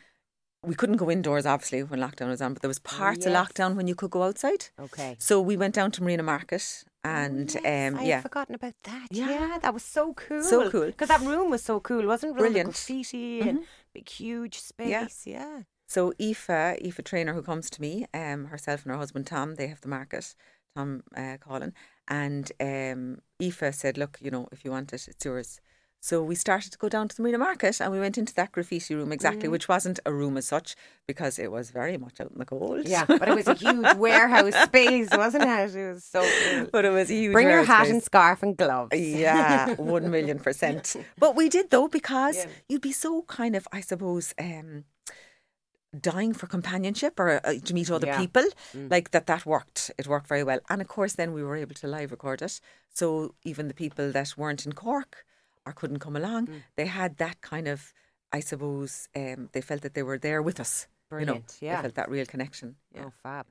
we 0.66 0.76
couldn't 0.76 0.98
go 0.98 1.12
indoors 1.12 1.46
obviously 1.46 1.84
when 1.84 2.00
lockdown 2.00 2.28
was 2.30 2.42
on, 2.42 2.54
but 2.54 2.62
there 2.62 2.70
was 2.70 2.80
parts 2.80 3.26
yes. 3.26 3.28
of 3.28 3.34
lockdown 3.34 3.76
when 3.76 3.88
you 3.88 3.96
could 3.96 4.10
go 4.12 4.24
outside. 4.24 4.68
Okay. 4.80 5.16
So 5.20 5.40
we 5.40 5.56
went 5.56 5.76
down 5.76 5.92
to 5.92 6.04
Marina 6.04 6.24
Market 6.24 6.84
and 7.04 7.50
Oh, 7.56 7.62
Yes, 7.64 7.94
um 7.94 8.00
I 8.00 8.04
yeah. 8.04 8.22
forgotten 8.22 8.56
about 8.56 8.74
that. 8.84 9.08
Yeah. 9.12 9.30
Yeah, 9.30 9.58
that 9.62 9.74
was 9.74 9.84
so 9.84 10.14
cool. 10.14 10.44
So 10.44 10.70
cool. 10.70 10.88
Because 10.88 11.08
that 11.08 11.22
room 11.22 11.50
was 11.50 11.64
so 11.64 11.80
cool, 11.80 12.06
wasn't 12.06 12.32
it? 12.32 12.34
With 12.36 12.42
all 12.42 12.48
the 12.48 12.50
Brilliant. 12.50 12.66
graffiti 12.68 13.42
and 13.42 13.60
big, 13.94 14.10
huge 14.10 14.60
space. 14.60 15.24
Yeah. 15.26 15.62
So 15.88 16.14
Aoife, 16.22 16.50
Aoife 16.50 17.04
trainer 17.04 17.34
who 17.34 17.42
comes 17.42 17.70
to 17.72 17.82
me, 17.82 18.06
um, 18.14 18.46
herself 18.46 18.84
and 18.84 18.92
her 18.92 18.98
husband 18.98 19.26
Tom, 19.28 19.56
they 19.56 19.68
have 19.68 19.82
the 19.82 19.88
market, 19.88 20.36
Tom 20.76 21.02
uh, 21.18 21.38
Collin, 21.40 21.74
and 22.08 22.52
um, 22.60 23.20
Aoife 23.42 23.74
said, 23.74 23.98
"Look, 23.98 24.20
you 24.22 24.30
know, 24.30 24.48
if 24.52 24.64
you 24.64 24.72
want 24.72 24.94
it, 24.94 25.08
it's 25.08 25.26
yours." 25.26 25.60
So 26.02 26.24
we 26.24 26.36
started 26.36 26.72
to 26.72 26.78
go 26.78 26.88
down 26.88 27.10
to 27.10 27.16
the 27.16 27.22
Marina 27.22 27.38
Market 27.40 27.82
and 27.82 27.92
we 27.92 28.00
went 28.00 28.18
into 28.18 28.34
that 28.36 28.54
graffiti 28.54 28.96
room 28.96 29.12
exactly, 29.12 29.50
Mm. 29.50 29.52
which 29.52 29.68
wasn't 29.68 30.00
a 30.06 30.14
room 30.14 30.38
as 30.38 30.48
such 30.48 30.76
because 31.06 31.38
it 31.38 31.52
was 31.52 31.72
very 31.72 31.98
much 31.98 32.22
out 32.22 32.32
in 32.32 32.38
the 32.40 32.46
cold. 32.46 32.88
Yeah, 32.88 33.04
but 33.06 33.28
it 33.28 33.36
was 33.36 33.48
a 33.48 33.54
huge 33.54 33.96
warehouse 33.98 34.56
space, 34.64 35.10
wasn't 35.12 35.44
it? 35.44 35.76
It 35.76 35.94
was 35.94 36.06
so 36.06 36.22
cool. 36.22 36.68
but 36.72 36.86
it 36.86 36.92
was 36.92 37.10
a 37.12 37.14
huge. 37.16 37.34
Bring 37.34 37.50
your 37.50 37.64
hat 37.66 37.82
space. 37.86 37.94
and 37.94 38.04
scarf 38.04 38.42
and 38.44 38.56
gloves. 38.56 38.98
Yeah, 38.98 39.74
one 39.78 40.10
million 40.10 40.40
percent. 40.40 40.96
But 41.18 41.36
we 41.36 41.50
did 41.50 41.70
though 41.70 41.90
because 41.90 42.38
Yeah. 42.38 42.46
you'd 42.70 42.82
be 42.82 42.94
so 42.94 43.24
kind 43.24 43.54
of, 43.58 43.68
I 43.74 43.82
suppose, 43.82 44.34
um, 44.40 44.86
dying 46.00 46.34
for 46.34 46.48
companionship 46.48 47.20
or 47.20 47.42
uh, 47.46 47.56
to 47.66 47.74
meet 47.74 47.90
other 47.92 48.08
Yeah. 48.08 48.16
Mm. 48.18 48.20
people. 48.22 48.46
Like 48.90 49.12
that, 49.12 49.26
that 49.26 49.46
worked. 49.46 49.92
It 49.98 50.08
worked 50.08 50.28
very 50.28 50.44
well. 50.44 50.60
And 50.70 50.82
of 50.82 50.88
course, 50.88 51.14
then 51.16 51.34
we 51.34 51.44
were 51.44 51.58
able 51.58 51.74
to 51.76 51.88
live 51.88 52.12
record 52.12 52.42
it. 52.42 52.62
So 52.94 53.36
even 53.44 53.68
the 53.68 53.74
people 53.74 54.12
that 54.12 54.38
weren't 54.38 54.66
in 54.66 54.74
Cork 54.74 55.26
or 55.66 55.74
couldn't 55.74 56.00
come 56.00 56.16
along, 56.16 56.48
Mm. 56.48 56.64
they 56.76 56.86
had 56.86 57.18
that 57.18 57.42
kind 57.42 57.68
of, 57.68 57.94
I 58.32 58.40
suppose, 58.40 59.08
um, 59.16 59.50
they 59.54 59.62
felt 59.62 59.82
that 59.82 59.94
they 59.94 60.04
were 60.04 60.18
there 60.20 60.42
with 60.42 60.60
us. 60.60 60.88
you 61.12 61.18
know, 61.20 61.26
Brilliant, 61.26 61.58
yeah. 61.60 61.76
They 61.78 61.82
felt 61.84 61.96
that 61.96 62.10
real 62.10 62.26
connection. 62.28 62.76
Yeah. 62.94 63.06
Oh, 63.08 63.12
fab. 63.24 63.48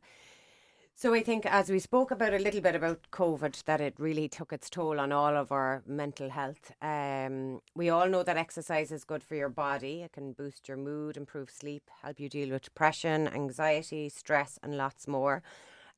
So 0.95 1.15
I 1.15 1.23
think 1.23 1.47
as 1.47 1.71
we 1.71 1.79
spoke 1.79 2.11
about 2.11 2.35
a 2.35 2.39
little 2.39 2.61
bit 2.61 2.75
about 2.75 3.01
COVID, 3.13 3.65
that 3.65 3.81
it 3.81 3.95
really 3.99 4.29
took 4.29 4.53
its 4.53 4.69
toll 4.69 4.99
on 4.99 5.13
all 5.13 5.37
of 5.37 5.53
our 5.53 5.83
mental 5.87 6.31
health. 6.31 6.73
Um, 6.83 7.61
we 7.77 7.89
all 7.89 8.09
know 8.09 8.25
that 8.25 8.37
exercise 8.37 8.91
is 8.91 9.05
good 9.05 9.23
for 9.23 9.37
your 9.37 9.49
body. 9.49 10.03
It 10.03 10.13
can 10.13 10.33
boost 10.33 10.67
your 10.69 10.77
mood, 10.77 11.17
improve 11.17 11.51
sleep, 11.51 11.89
help 12.03 12.19
you 12.19 12.29
deal 12.29 12.51
with 12.51 12.63
depression, 12.63 13.29
anxiety, 13.29 14.09
stress, 14.09 14.59
and 14.63 14.77
lots 14.77 15.07
more. 15.07 15.43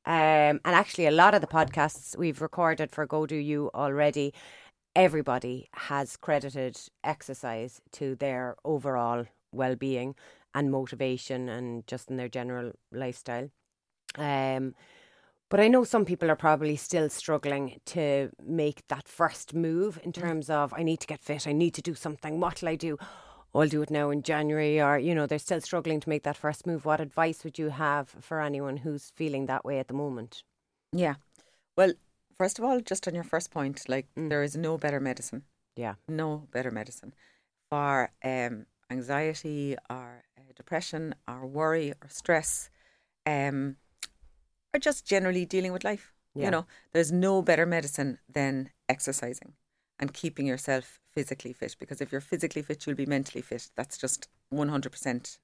Um, 0.05 0.59
and 0.65 0.75
actually, 0.75 1.05
a 1.07 1.11
lot 1.11 1.33
of 1.35 1.41
the 1.41 1.47
podcasts 1.47 2.15
we've 2.17 2.41
recorded 2.41 2.91
for 2.91 3.05
Go 3.07 3.25
Do 3.27 3.35
You 3.35 3.69
already, 3.73 4.33
everybody 4.95 5.69
has 5.73 6.17
credited 6.17 6.79
exercise 7.03 7.81
to 7.93 8.15
their 8.15 8.55
overall 8.63 9.25
well-being 9.51 10.15
and 10.53 10.71
motivation, 10.71 11.47
and 11.49 11.87
just 11.87 12.09
in 12.09 12.17
their 12.17 12.27
general 12.27 12.73
lifestyle. 12.91 13.49
Um, 14.17 14.75
but 15.49 15.59
I 15.59 15.67
know 15.67 15.83
some 15.83 16.05
people 16.05 16.29
are 16.31 16.35
probably 16.35 16.75
still 16.75 17.09
struggling 17.09 17.79
to 17.87 18.29
make 18.41 18.87
that 18.87 19.07
first 19.07 19.53
move 19.53 19.99
in 20.03 20.13
terms 20.13 20.49
of 20.49 20.73
I 20.73 20.83
need 20.83 20.99
to 21.01 21.07
get 21.07 21.21
fit, 21.21 21.47
I 21.47 21.51
need 21.51 21.73
to 21.75 21.81
do 21.81 21.93
something. 21.93 22.39
What'll 22.39 22.69
I 22.69 22.75
do? 22.75 22.97
I'll 23.53 23.67
do 23.67 23.81
it 23.81 23.89
now 23.89 24.11
in 24.11 24.23
January, 24.23 24.81
or 24.81 24.97
you 24.97 25.13
know, 25.13 25.25
they're 25.25 25.39
still 25.39 25.59
struggling 25.59 25.99
to 25.99 26.09
make 26.09 26.23
that 26.23 26.37
first 26.37 26.65
move. 26.65 26.85
What 26.85 27.01
advice 27.01 27.43
would 27.43 27.59
you 27.59 27.69
have 27.69 28.09
for 28.21 28.39
anyone 28.39 28.77
who's 28.77 29.11
feeling 29.13 29.45
that 29.47 29.65
way 29.65 29.79
at 29.79 29.89
the 29.89 29.93
moment? 29.93 30.43
Yeah. 30.93 31.15
Well, 31.75 31.93
first 32.41 32.59
of 32.59 32.65
all, 32.65 32.79
just 32.91 33.07
on 33.07 33.13
your 33.19 33.23
first 33.33 33.51
point, 33.57 33.77
like 33.93 34.07
Mm. 34.15 34.29
there 34.29 34.43
is 34.43 34.55
no 34.55 34.77
better 34.77 34.99
medicine. 34.99 35.41
Yeah, 35.75 35.95
no 36.07 36.29
better 36.55 36.71
medicine 36.71 37.13
for 37.69 38.11
um, 38.23 38.65
anxiety 38.89 39.75
or 39.89 40.23
uh, 40.37 40.51
depression 40.61 41.03
or 41.27 41.39
worry 41.59 41.87
or 42.01 42.07
stress 42.09 42.69
um, 43.33 43.57
or 44.73 44.79
just 44.79 45.05
generally 45.13 45.45
dealing 45.45 45.71
with 45.73 45.83
life. 45.83 46.05
Yeah. 46.35 46.45
You 46.45 46.51
know, 46.51 46.65
there's 46.93 47.11
no 47.11 47.41
better 47.41 47.65
medicine 47.65 48.17
than 48.37 48.71
exercising 48.89 49.53
and 49.99 50.13
keeping 50.21 50.47
yourself 50.47 50.99
physically 51.15 51.53
fit 51.53 51.75
because 51.79 52.01
if 52.01 52.11
you're 52.11 52.29
physically 52.31 52.63
fit, 52.63 52.85
you'll 52.85 52.95
be 53.03 53.05
mentally 53.17 53.41
fit. 53.41 53.69
That's 53.75 53.97
just 53.97 54.27
100% 54.49 55.39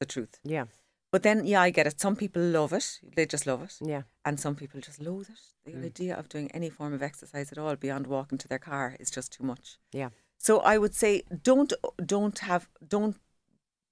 the 0.00 0.06
truth. 0.06 0.34
yeah, 0.44 0.64
But 1.12 1.22
then, 1.24 1.44
yeah, 1.44 1.60
I 1.60 1.70
get 1.70 1.86
it. 1.86 2.00
Some 2.00 2.14
people 2.16 2.40
love 2.42 2.72
it, 2.72 3.00
they 3.16 3.26
just 3.26 3.46
love 3.46 3.62
it 3.62 3.76
yeah, 3.80 4.02
and 4.24 4.38
some 4.38 4.54
people 4.54 4.80
just 4.80 5.00
loathe 5.00 5.28
it. 5.30 5.40
The 5.64 5.72
Mm. 5.72 5.84
idea 5.84 6.16
of 6.16 6.28
doing 6.28 6.50
any 6.52 6.70
form 6.70 6.92
of 6.94 7.02
exercise 7.02 7.52
at 7.52 7.58
all 7.58 7.76
beyond 7.76 8.06
walking 8.06 8.38
to 8.38 8.48
their 8.48 8.58
car 8.58 8.96
is 9.00 9.10
just 9.10 9.32
too 9.32 9.44
much. 9.44 9.78
yeah, 9.92 10.10
So 10.38 10.60
I 10.60 10.78
would 10.78 10.94
say 10.94 11.22
don't 11.42 11.72
don't 12.04 12.38
have 12.40 12.68
don't 12.86 13.16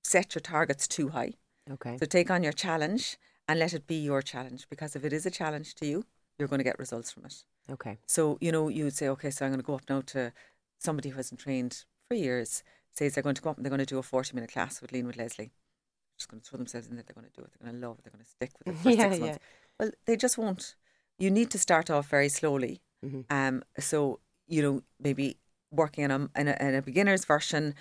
set 0.03 0.35
your 0.35 0.41
targets 0.41 0.87
too 0.89 1.09
high. 1.11 1.35
okay, 1.71 1.99
So 1.99 2.07
take 2.07 2.31
on 2.31 2.43
your 2.43 2.53
challenge 2.53 3.19
and 3.47 3.59
let 3.59 3.75
it 3.75 3.87
be 3.87 3.97
your 3.97 4.23
challenge 4.23 4.69
because 4.71 4.95
if 4.97 5.05
it 5.05 5.13
is 5.13 5.27
a 5.27 5.31
challenge 5.31 5.75
to 5.77 5.87
you, 5.87 6.05
you're 6.39 6.49
going 6.49 6.61
to 6.61 6.65
get 6.71 6.79
results 6.79 7.11
from 7.11 7.25
it. 7.27 7.45
okay, 7.71 7.99
So 8.07 8.39
you 8.41 8.53
know 8.53 8.69
you 8.69 8.85
would 8.85 8.95
say, 8.97 9.09
okay, 9.09 9.31
so 9.31 9.45
I'm 9.45 9.51
going 9.53 9.61
to 9.61 9.67
go 9.67 9.75
up 9.75 9.89
now 9.91 10.01
to 10.03 10.33
somebody 10.79 11.09
who 11.11 11.17
hasn't 11.17 11.41
trained 11.41 11.85
for 12.07 12.15
years. 12.15 12.63
Says 12.93 13.15
they're 13.15 13.23
going 13.23 13.35
to 13.35 13.43
go 13.43 13.51
up 13.51 13.57
and 13.57 13.65
they're 13.65 13.71
going 13.77 13.87
to 13.89 13.95
do 13.95 13.99
a 13.99 14.03
40 14.03 14.35
minute 14.35 14.53
class 14.53 14.81
with 14.81 14.93
Lean 14.93 15.07
with 15.07 15.17
Lesley. 15.17 15.51
Just 16.19 16.29
going 16.29 16.41
to 16.41 16.49
throw 16.49 16.57
themselves 16.59 16.89
in 16.89 16.97
there. 16.97 17.05
They're 17.07 17.15
going 17.15 17.31
to 17.33 17.41
do 17.41 17.45
it. 17.45 17.51
They're 17.53 17.71
going 17.71 17.81
to 17.81 17.89
love 17.89 17.99
it. 17.99 18.05
They're 18.05 18.13
going 18.13 18.25
to 18.25 18.31
stick 18.31 18.51
with 18.59 18.69
it 18.75 18.79
for 18.83 18.91
Yeah, 18.91 19.11
six 19.11 19.21
months. 19.21 19.39
Well, 19.79 19.91
they 20.07 20.17
just 20.17 20.37
won't. 20.37 20.75
You 21.19 21.31
need 21.31 21.51
to 21.51 21.59
start 21.59 21.91
off 21.91 22.09
very 22.09 22.29
slowly. 22.29 22.83
Mhm. 23.05 23.25
Um, 23.31 23.63
so 23.79 24.21
you 24.47 24.63
know 24.63 24.83
maybe 24.99 25.37
working 25.71 26.05
on 26.05 26.11
a, 26.35 26.41
in 26.41 26.49
a 26.49 26.57
in 26.61 26.75
a 26.75 26.83
beginner's 26.83 27.25
version 27.25 27.75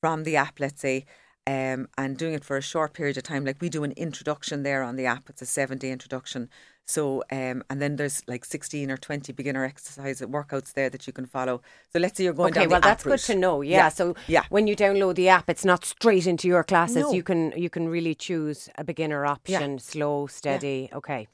from 0.00 0.24
the 0.24 0.36
app, 0.36 0.58
let's 0.58 0.80
say, 0.80 1.04
um, 1.46 1.86
and 1.96 2.16
doing 2.16 2.34
it 2.34 2.44
for 2.44 2.56
a 2.56 2.62
short 2.62 2.92
period 2.92 3.16
of 3.16 3.22
time. 3.22 3.44
Like 3.44 3.60
we 3.60 3.68
do 3.68 3.84
an 3.84 3.92
introduction 3.92 4.64
there 4.64 4.82
on 4.82 4.96
the 4.96 5.06
app. 5.06 5.28
It's 5.30 5.42
a 5.42 5.46
seven 5.46 5.78
day 5.78 5.92
introduction. 5.92 6.48
So 6.86 7.22
um, 7.30 7.62
and 7.70 7.80
then 7.80 7.96
there's 7.96 8.22
like 8.26 8.44
sixteen 8.44 8.90
or 8.90 8.96
twenty 8.96 9.32
beginner 9.32 9.64
exercise 9.64 10.20
workouts 10.20 10.72
there 10.74 10.90
that 10.90 11.06
you 11.06 11.12
can 11.12 11.26
follow. 11.26 11.62
So 11.92 11.98
let's 11.98 12.16
say 12.16 12.24
you're 12.24 12.32
going 12.32 12.50
okay. 12.52 12.60
down 12.62 12.68
the 12.68 12.72
Well, 12.72 12.80
that's 12.80 13.04
good 13.04 13.18
to 13.20 13.34
know. 13.36 13.60
Yeah. 13.62 13.76
Yeah, 13.76 13.88
So 13.88 14.14
yeah. 14.26 14.44
when 14.50 14.66
you 14.66 14.74
download 14.76 15.14
the 15.14 15.28
app, 15.28 15.48
it's 15.48 15.64
not 15.64 15.84
straight 15.84 16.26
into 16.26 16.48
your 16.48 16.64
classes. 16.64 17.02
No. 17.04 17.12
You 17.12 17.22
can 17.22 17.52
you 17.56 17.70
can 17.70 17.88
really 17.88 18.14
choose 18.14 18.68
a 18.76 18.84
beginner 18.84 19.24
option, 19.24 19.78
slow, 19.78 20.26
steady. 20.26 20.90
Okay. 20.92 21.28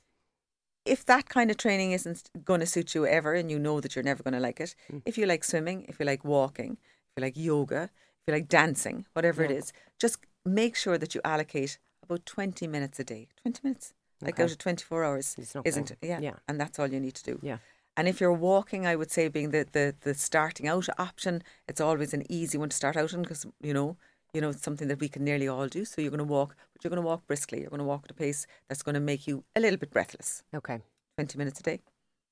if 0.85 1.05
that 1.05 1.29
kind 1.29 1.51
of 1.51 1.57
training 1.59 1.93
isn't 1.93 2.31
going 2.45 2.61
to 2.61 2.67
suit 2.67 2.95
you 2.95 3.05
ever 3.07 3.35
and 3.35 3.51
you 3.51 3.59
know 3.59 3.79
that 3.81 3.95
you're 3.95 4.03
never 4.11 4.23
going 4.23 4.33
to 4.35 4.41
like 4.41 4.59
it, 4.61 4.75
Mm. 4.91 5.03
if 5.05 5.19
you 5.19 5.27
like 5.27 5.45
swimming, 5.45 5.85
if 5.89 5.99
you 6.01 6.07
like 6.07 6.25
walking, 6.25 6.73
if 7.09 7.13
you 7.17 7.23
like 7.27 7.37
yoga, 7.37 7.83
if 7.85 8.23
you 8.27 8.33
like 8.35 8.49
dancing, 8.49 9.05
whatever 9.13 9.43
it 9.45 9.51
Yeah. 9.51 9.59
is, 9.59 9.73
just 9.99 10.17
make 10.47 10.75
sure 10.77 10.97
that 10.99 11.15
you 11.15 11.21
allocate 11.25 11.79
about 12.03 12.25
20 12.25 12.67
minutes 12.67 12.99
a 13.01 13.05
day. 13.05 13.29
20 13.43 13.61
minutes, 13.65 13.93
like 14.21 14.35
Okay. 14.35 14.45
out 14.45 14.51
of 14.51 14.59
24 14.59 15.05
hours, 15.05 15.35
It's 15.39 15.55
not 15.55 15.67
isn't 15.67 15.91
it? 15.91 15.99
Yeah. 16.03 16.21
Yeah. 16.21 16.35
And 16.49 16.61
that's 16.61 16.79
all 16.79 16.87
you 16.89 17.01
need 17.01 17.15
to 17.15 17.25
do. 17.25 17.39
Yeah. 17.43 17.59
And 17.97 18.07
if 18.07 18.21
you're 18.21 18.33
walking, 18.33 18.87
I 18.87 18.95
would 18.95 19.11
say 19.11 19.29
being 19.29 19.51
the, 19.51 19.67
the, 19.71 19.95
the 20.01 20.15
starting 20.15 20.69
out 20.69 20.87
option, 20.99 21.43
it's 21.67 21.81
always 21.81 22.15
an 22.15 22.25
easy 22.31 22.57
one 22.57 22.69
to 22.69 22.77
start 22.77 22.97
out 22.97 23.13
in 23.13 23.23
because, 23.23 23.45
you 23.61 23.75
know, 23.75 23.97
you 24.33 24.41
know, 24.41 24.51
it's 24.51 24.63
something 24.63 24.89
that 24.89 25.01
we 25.01 25.09
can 25.09 25.25
nearly 25.25 25.49
all 25.49 25.67
do. 25.69 25.85
So 25.85 26.01
you're 26.01 26.11
going 26.11 26.19
to 26.19 26.25
walk, 26.25 26.55
but 26.73 26.85
you're 26.85 26.91
going 26.91 27.03
to 27.03 27.07
walk 27.07 27.27
briskly. 27.27 27.61
You're 27.61 27.71
going 27.71 27.79
to 27.79 27.85
walk 27.85 28.03
at 28.05 28.11
a 28.11 28.15
pace 28.15 28.47
that's 28.69 28.83
going 28.83 28.95
to 28.95 29.01
make 29.01 29.27
you 29.27 29.45
a 29.57 29.61
little 29.61 29.79
bit 29.79 29.91
breathless. 29.91 30.43
Okay. 30.55 30.81
20 31.17 31.39
minutes 31.39 31.59
a 31.61 31.63
day. 31.65 31.81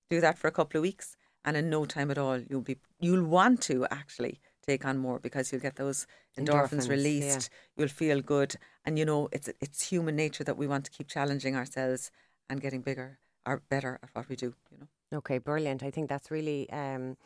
Do 0.09 0.20
that 0.20 0.38
for 0.38 0.46
a 0.46 0.53
couple 0.53 0.79
of 0.79 0.83
weeks 0.83 1.16
and 1.44 1.57
in 1.57 1.70
no 1.70 1.85
time 1.85 2.11
at 2.11 2.18
all 2.18 2.38
you'll 2.51 2.61
be 2.61 2.77
you'll 3.01 3.25
want 3.25 3.62
to 3.62 3.87
actually 3.90 4.40
take 4.66 4.85
on 4.85 4.98
more 4.98 5.18
because 5.18 5.52
you'll 5.52 5.61
get 5.61 5.76
those 5.76 6.07
endorphins, 6.38 6.46
Endorphins, 6.46 6.90
released. 6.90 7.50
You'll 7.76 7.88
feel 7.88 8.20
good 8.20 8.57
and 8.85 8.98
you 8.98 9.05
know 9.05 9.29
it's 9.33 9.48
it's 9.61 9.88
human 9.88 10.16
nature 10.16 10.44
that 10.44 10.57
we 10.57 10.66
want 10.66 10.85
to 10.87 10.90
keep 10.90 11.09
challenging 11.09 11.57
ourselves 11.57 12.11
and 12.50 12.61
getting 12.61 12.81
bigger 12.83 13.18
or 13.46 13.62
better 13.68 13.98
at 14.02 14.11
what 14.12 14.29
we 14.29 14.37
do, 14.37 14.55
you 14.70 14.79
know. 14.79 15.18
Okay, 15.18 15.38
brilliant. 15.38 15.83
I 15.83 15.90
think 15.90 16.09
that's 16.09 16.31
really. 16.31 16.68
Um, 16.70 17.16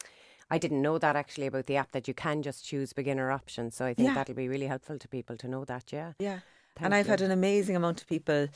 I 0.50 0.59
didn't 0.59 0.83
know 0.83 0.98
that 0.98 1.16
actually 1.16 1.46
about 1.46 1.66
the 1.66 1.76
app 1.76 1.92
that 1.92 2.09
you 2.09 2.14
can 2.14 2.42
just 2.42 2.64
choose 2.64 2.92
beginner 2.92 3.31
options. 3.31 3.76
So 3.76 3.87
I 3.87 3.94
think 3.94 4.09
Yeah. 4.09 4.14
that'll 4.14 4.35
be 4.35 4.48
really 4.48 4.66
helpful 4.66 4.98
to 4.98 5.09
people 5.09 5.37
to 5.38 5.48
know 5.48 5.64
that. 5.64 5.92
Yeah. 5.92 6.12
Yeah. 6.18 6.40
Thank 6.74 6.85
and 6.87 6.94
I've 6.94 7.07
you. 7.07 7.11
had 7.11 7.20
an 7.20 7.31
amazing 7.31 7.76
amount 7.76 8.00
of 8.00 8.09
people 8.09 8.48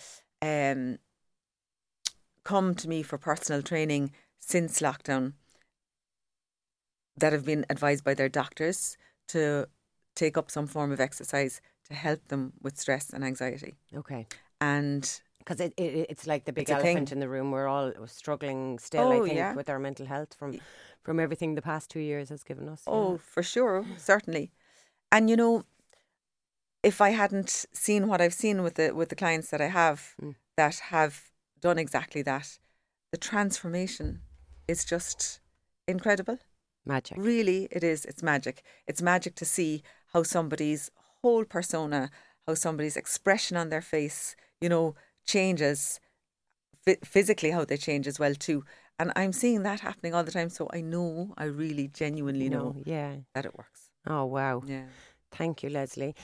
um, 0.42 0.98
come 2.42 2.74
to 2.74 2.88
me 2.88 3.02
for 3.02 3.16
personal 3.16 3.62
training 3.62 4.10
since 4.38 4.80
lockdown 4.80 5.34
that 7.16 7.32
have 7.32 7.44
been 7.44 7.64
advised 7.70 8.04
by 8.04 8.14
their 8.14 8.28
doctors 8.28 8.96
to 9.28 9.66
take 10.14 10.36
up 10.36 10.50
some 10.50 10.66
form 10.66 10.92
of 10.92 11.00
exercise 11.00 11.60
to 11.88 11.94
help 11.94 12.28
them 12.28 12.52
with 12.62 12.78
stress 12.78 13.10
and 13.10 13.24
anxiety. 13.24 13.74
Okay. 13.94 14.26
And 14.60 15.20
Because 15.38 15.60
it, 15.60 15.74
it, 15.76 16.06
it's 16.10 16.26
like 16.26 16.44
the 16.44 16.52
big 16.52 16.62
It's 16.62 16.70
a 16.70 16.76
thing. 16.76 16.86
elephant 16.96 17.12
in 17.12 17.20
the 17.20 17.28
room. 17.28 17.50
We're 17.50 17.66
all 17.68 17.92
struggling 18.06 18.78
still, 18.78 19.08
Oh, 19.08 19.22
I 19.22 19.24
think, 19.26 19.36
yeah. 19.36 19.54
with 19.54 19.68
our 19.68 19.78
mental 19.78 20.06
health 20.06 20.34
from 20.34 20.60
from 21.02 21.20
everything 21.20 21.54
the 21.54 21.62
past 21.62 21.90
two 21.90 22.00
years 22.00 22.30
has 22.30 22.42
given 22.42 22.66
us. 22.68 22.82
yeah. 22.86 22.94
Oh, 22.94 23.18
for 23.18 23.42
sure, 23.42 23.84
certainly. 23.98 24.50
And 25.12 25.28
you 25.28 25.36
know, 25.36 25.64
if 26.82 27.00
I 27.00 27.10
hadn't 27.10 27.66
seen 27.74 28.08
what 28.08 28.20
I've 28.22 28.32
seen 28.34 28.62
with 28.62 28.74
the 28.74 28.94
with 28.94 29.08
the 29.10 29.16
clients 29.16 29.50
that 29.50 29.60
I 29.60 29.68
have 29.68 30.14
Mm. 30.22 30.34
that 30.56 30.76
have 30.90 31.14
done 31.60 31.78
exactly 31.78 32.22
that, 32.22 32.58
the 33.12 33.18
transformation 33.18 34.22
is 34.66 34.84
just 34.84 35.40
incredible. 35.86 36.38
Magic. 36.86 37.16
Really, 37.18 37.68
it 37.70 37.82
is. 37.82 38.04
It's 38.04 38.22
magic. 38.22 38.62
It's 38.86 39.00
magic 39.02 39.34
to 39.36 39.44
see 39.44 39.82
how 40.12 40.22
somebody's 40.22 40.90
whole 41.22 41.44
persona, 41.44 42.10
how 42.46 42.54
somebody's 42.54 42.96
expression 42.96 43.56
on 43.56 43.70
their 43.70 43.80
face, 43.82 44.36
you 44.60 44.68
know, 44.68 44.94
changes 45.26 46.00
Phy- 46.84 46.98
physically, 47.02 47.50
how 47.50 47.64
they 47.64 47.76
change 47.78 48.06
as 48.06 48.18
well 48.18 48.34
too. 48.34 48.64
And 48.98 49.10
I'm 49.16 49.32
seeing 49.32 49.62
that 49.62 49.80
happening 49.80 50.14
all 50.14 50.22
the 50.24 50.30
time. 50.30 50.50
So 50.50 50.68
I 50.72 50.80
know, 50.82 51.32
I 51.38 51.44
really 51.44 51.88
genuinely 51.88 52.48
know 52.48 52.74
No, 52.76 52.82
yeah. 52.84 53.16
that 53.34 53.46
it 53.46 53.56
works. 53.56 53.88
Oh 54.06 54.24
wow. 54.26 54.62
Yeah. 54.66 54.84
Thank 55.32 55.62
you, 55.62 55.70
Lesley. 55.70 56.14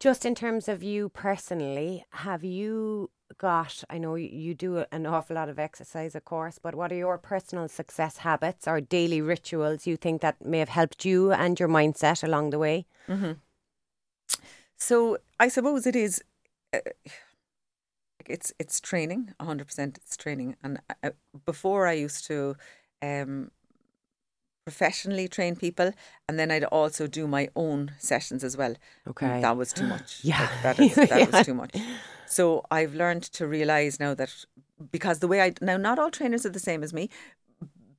Just 0.00 0.24
in 0.24 0.34
terms 0.34 0.66
of 0.68 0.82
you 0.82 1.10
personally, 1.10 2.04
have 2.12 2.42
you 2.42 3.10
got, 3.38 3.84
I 3.88 3.98
know 3.98 4.14
you 4.14 4.54
do 4.54 4.84
an 4.92 5.06
awful 5.06 5.36
lot 5.36 5.48
of 5.48 5.58
exercise, 5.58 6.14
of 6.14 6.24
course, 6.24 6.58
but 6.58 6.74
what 6.74 6.92
are 6.92 6.96
your 6.96 7.18
personal 7.18 7.68
success 7.68 8.18
habits 8.18 8.66
or 8.66 8.80
daily 8.80 9.20
rituals 9.20 9.86
you 9.86 9.96
think 9.96 10.20
that 10.22 10.44
may 10.44 10.58
have 10.58 10.68
helped 10.68 11.04
you 11.04 11.32
and 11.32 11.58
your 11.58 11.68
mindset 11.68 12.22
along 12.22 12.50
the 12.50 12.58
way? 12.58 12.86
Mm-hmm. 13.08 13.32
So 14.76 15.18
I 15.38 15.48
suppose 15.48 15.86
it 15.86 15.96
is. 15.96 16.22
Uh, 16.72 16.78
it's 18.26 18.52
it's 18.58 18.80
training, 18.80 19.32
hundred 19.40 19.66
percent. 19.66 19.98
It's 19.98 20.16
training, 20.16 20.56
and 20.62 20.80
I, 21.02 21.10
before 21.44 21.86
I 21.86 21.92
used 21.92 22.26
to 22.26 22.56
um, 23.02 23.50
professionally 24.64 25.28
train 25.28 25.56
people, 25.56 25.92
and 26.28 26.38
then 26.38 26.50
I'd 26.50 26.64
also 26.64 27.06
do 27.06 27.26
my 27.26 27.48
own 27.56 27.92
sessions 27.98 28.44
as 28.44 28.56
well. 28.56 28.74
Okay, 29.08 29.40
that 29.40 29.56
was 29.56 29.72
too 29.72 29.86
much. 29.86 30.20
Yeah, 30.24 30.40
like, 30.40 30.62
that 30.62 30.80
is 30.80 30.94
that 30.94 31.10
yeah. 31.18 31.30
was 31.30 31.46
too 31.46 31.54
much. 31.54 31.74
So 32.26 32.64
I've 32.70 32.94
learned 32.94 33.24
to 33.34 33.46
realize 33.46 33.98
now 33.98 34.14
that 34.14 34.30
because 34.92 35.18
the 35.18 35.28
way 35.28 35.40
I 35.40 35.52
now 35.60 35.76
not 35.76 35.98
all 35.98 36.10
trainers 36.10 36.46
are 36.46 36.50
the 36.50 36.60
same 36.60 36.82
as 36.82 36.92
me. 36.92 37.10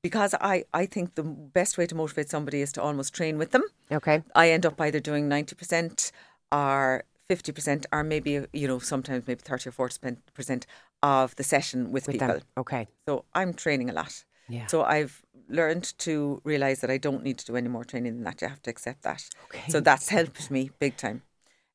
Because 0.04 0.34
I, 0.42 0.64
I 0.74 0.88
think 0.88 1.14
the 1.14 1.22
best 1.22 1.78
way 1.78 1.86
to 1.86 1.94
motivate 1.94 2.28
somebody 2.28 2.62
is 2.62 2.72
to 2.72 2.82
almost 2.82 3.14
train 3.14 3.38
with 3.38 3.52
them. 3.52 3.62
Okay. 3.92 4.24
I 4.34 4.50
end 4.50 4.66
up 4.66 4.82
either 4.82 5.00
doing 5.00 5.30
90% 5.30 6.12
or 6.52 7.04
50% 7.30 7.86
or 7.94 8.04
maybe, 8.04 8.46
you 8.52 8.68
know, 8.68 8.80
sometimes 8.80 9.28
maybe 9.28 9.42
30 9.44 9.70
or 9.70 9.90
40% 9.90 10.64
of 11.04 11.36
the 11.36 11.44
session 11.44 11.92
with, 11.92 12.08
with 12.08 12.14
people. 12.14 12.28
Them. 12.28 12.42
Okay. 12.58 12.88
So 13.08 13.26
I'm 13.36 13.54
training 13.54 13.92
a 13.92 13.94
lot. 13.94 14.24
Yeah. 14.50 14.66
So 14.68 14.84
I've 14.84 15.22
learned 15.52 15.98
to 16.00 16.42
realize 16.44 16.82
that 16.82 16.90
I 16.90 16.98
don't 16.98 17.24
need 17.24 17.38
to 17.40 17.46
do 17.46 17.56
any 17.56 17.70
more 17.70 17.84
training 17.84 18.16
than 18.16 18.24
that. 18.24 18.42
You 18.42 18.48
have 18.48 18.62
to 18.64 18.70
accept 18.70 19.04
that. 19.04 19.30
Okay. 19.46 19.72
So 19.72 19.80
that's 19.80 20.10
helped 20.10 20.50
me 20.50 20.72
big 20.80 20.98
time. 20.98 21.24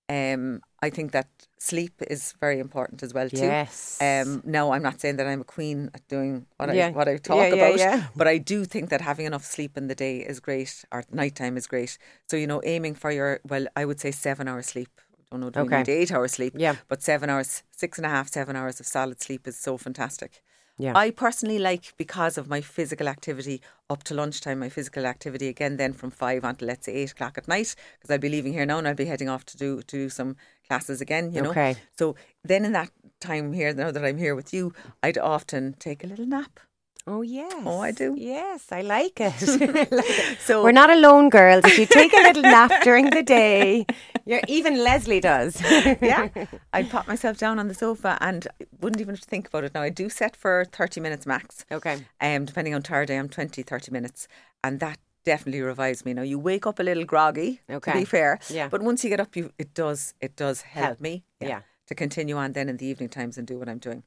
Um, 0.09 0.61
I 0.83 0.91
think 0.91 1.11
that 1.13 1.29
sleep 1.59 2.01
is 2.09 2.35
very 2.41 2.61
important 2.61 3.03
as 3.03 3.13
well 3.13 3.29
too. 3.29 3.39
Yes. 3.39 3.99
Um, 4.01 4.43
now 4.45 4.73
I'm 4.73 4.83
not 4.83 5.01
saying 5.01 5.17
that 5.17 5.27
I'm 5.27 5.41
a 5.41 5.45
queen 5.45 5.91
at 5.95 6.07
doing 6.07 6.47
what 6.59 6.73
yeah. 6.73 6.89
I 6.89 6.91
what 6.93 7.09
I 7.09 7.17
talk 7.17 7.37
yeah, 7.39 7.55
about, 7.55 7.79
yeah, 7.79 8.07
but 8.15 8.29
I 8.29 8.39
do 8.39 8.65
think 8.65 8.91
that 8.91 9.01
having 9.01 9.27
enough 9.27 9.45
sleep 9.45 9.77
in 9.77 9.89
the 9.89 9.95
day 9.95 10.19
is 10.19 10.39
great, 10.39 10.85
or 10.93 11.03
nighttime 11.11 11.57
is 11.57 11.67
great. 11.67 11.99
So 12.29 12.37
you 12.37 12.47
know, 12.47 12.61
aiming 12.65 12.95
for 12.95 13.11
your 13.11 13.41
well, 13.49 13.67
I 13.75 13.85
would 13.85 14.01
say 14.01 14.13
seven 14.13 14.47
hours 14.47 14.67
sleep. 14.67 14.91
I 15.19 15.25
don't 15.33 15.41
know, 15.41 15.51
do 15.51 15.61
okay. 15.61 15.79
need 15.79 15.89
eight 15.89 16.13
hours 16.13 16.33
sleep? 16.33 16.55
Yeah. 16.57 16.77
But 16.87 17.03
seven 17.03 17.29
hours, 17.29 17.65
six 17.73 17.99
and 17.99 18.07
a 18.07 18.11
half, 18.11 18.29
seven 18.29 18.55
hours 18.55 18.79
of 18.79 18.87
solid 18.87 19.21
sleep 19.21 19.49
is 19.49 19.59
so 19.59 19.77
fantastic. 19.77 20.41
Yeah. 20.79 20.93
I 20.95 21.11
personally 21.11 21.59
like 21.59 21.95
because 21.97 22.37
of 22.37 22.49
my 22.49 22.61
physical 22.61 23.09
activity 23.09 23.63
up 23.89 24.03
to 24.05 24.15
lunchtime, 24.15 24.59
my 24.59 24.69
physical 24.69 25.07
activity 25.07 25.49
again 25.49 25.79
then 25.79 25.93
from 25.93 26.11
five 26.11 26.45
until 26.45 26.69
let's 26.69 26.85
say 26.87 26.93
eight 26.93 27.13
o'clock 27.13 27.39
at 27.39 27.49
night, 27.49 27.75
because 27.95 28.11
I'll 28.11 28.19
be 28.19 28.29
leaving 28.29 28.53
here 28.53 28.67
now 28.67 28.79
and 28.79 28.87
I'll 28.87 28.95
be 28.95 29.07
heading 29.07 29.29
off 29.29 29.45
to 29.47 29.57
do 29.57 29.81
to 29.83 29.97
do 29.97 30.09
some 30.11 30.37
classes 30.67 31.01
again, 31.01 31.33
you 31.33 31.41
know. 31.41 31.51
Okay. 31.51 31.77
So 31.99 32.15
then 32.45 32.65
in 32.65 32.73
that 32.73 32.91
time 33.21 33.53
here, 33.53 33.73
now 33.73 33.91
that 33.91 34.05
I'm 34.05 34.19
here 34.19 34.35
with 34.35 34.53
you, 34.53 34.75
I'd 35.03 35.19
often 35.19 35.77
take 35.79 36.05
a 36.05 36.07
little 36.07 36.27
nap. 36.27 36.61
Oh 37.09 37.23
yes. 37.23 37.63
Oh, 37.65 37.81
I 37.81 37.93
do. 37.93 38.17
Yes, 38.19 38.73
I 38.73 38.83
like 38.83 39.21
it. 39.21 39.33
so 40.41 40.65
we're 40.65 40.73
not 40.73 40.91
alone, 40.91 41.29
girls. 41.29 41.65
If 41.65 41.79
you 41.79 41.87
take 41.87 42.13
a 42.13 42.23
little 42.23 42.43
nap 42.43 42.83
during 42.83 43.11
the 43.11 43.23
day, 43.23 43.87
you're, 44.25 44.41
even 44.49 44.83
Lesley 44.83 45.21
does. 45.21 45.61
yeah, 46.03 46.29
I'd 46.73 46.91
pop 46.91 47.07
myself 47.07 47.39
down 47.39 47.61
on 47.61 47.69
the 47.69 47.75
sofa 47.75 48.19
and 48.21 48.49
wouldn't 48.81 49.01
even 49.01 49.15
think 49.17 49.47
about 49.47 49.63
it. 49.63 49.73
Now 49.73 49.83
I 49.83 49.89
do 49.89 50.09
set 50.09 50.35
for 50.35 50.65
thirty 50.73 51.01
minutes 51.01 51.27
max. 51.27 51.65
Okay. 51.71 52.05
Um, 52.21 52.45
depending 52.45 52.75
on 52.75 52.83
tired 52.83 53.09
I 53.11 53.15
am, 53.15 53.29
20, 53.29 53.63
30 53.63 53.93
minutes, 53.93 54.27
and 54.65 54.81
that 54.81 54.99
definitely 55.25 55.61
revives 55.61 56.05
me. 56.05 56.13
Now 56.13 56.23
you 56.23 56.41
wake 56.41 56.67
up 56.67 56.81
a 56.81 56.83
little 56.83 57.05
groggy. 57.05 57.61
Okay. 57.71 57.93
To 57.93 57.99
be 57.99 58.05
fair. 58.05 58.41
Yeah. 58.49 58.69
But 58.69 58.83
once 58.83 59.05
you 59.05 59.11
get 59.11 59.21
up, 59.21 59.37
you 59.37 59.53
it 59.59 59.75
does 59.75 60.15
it 60.21 60.35
does 60.35 60.63
help, 60.63 60.87
help. 60.87 61.01
me. 61.01 61.23
Yeah. 61.41 61.49
yeah. 61.49 61.61
To 61.87 61.95
continue 61.95 62.37
on 62.37 62.53
then 62.53 62.69
in 62.69 62.79
the 62.79 62.87
evening 62.87 63.11
times 63.11 63.39
and 63.39 63.47
do 63.47 63.61
what 63.61 63.69
I'm 63.69 63.79
doing. 63.79 64.03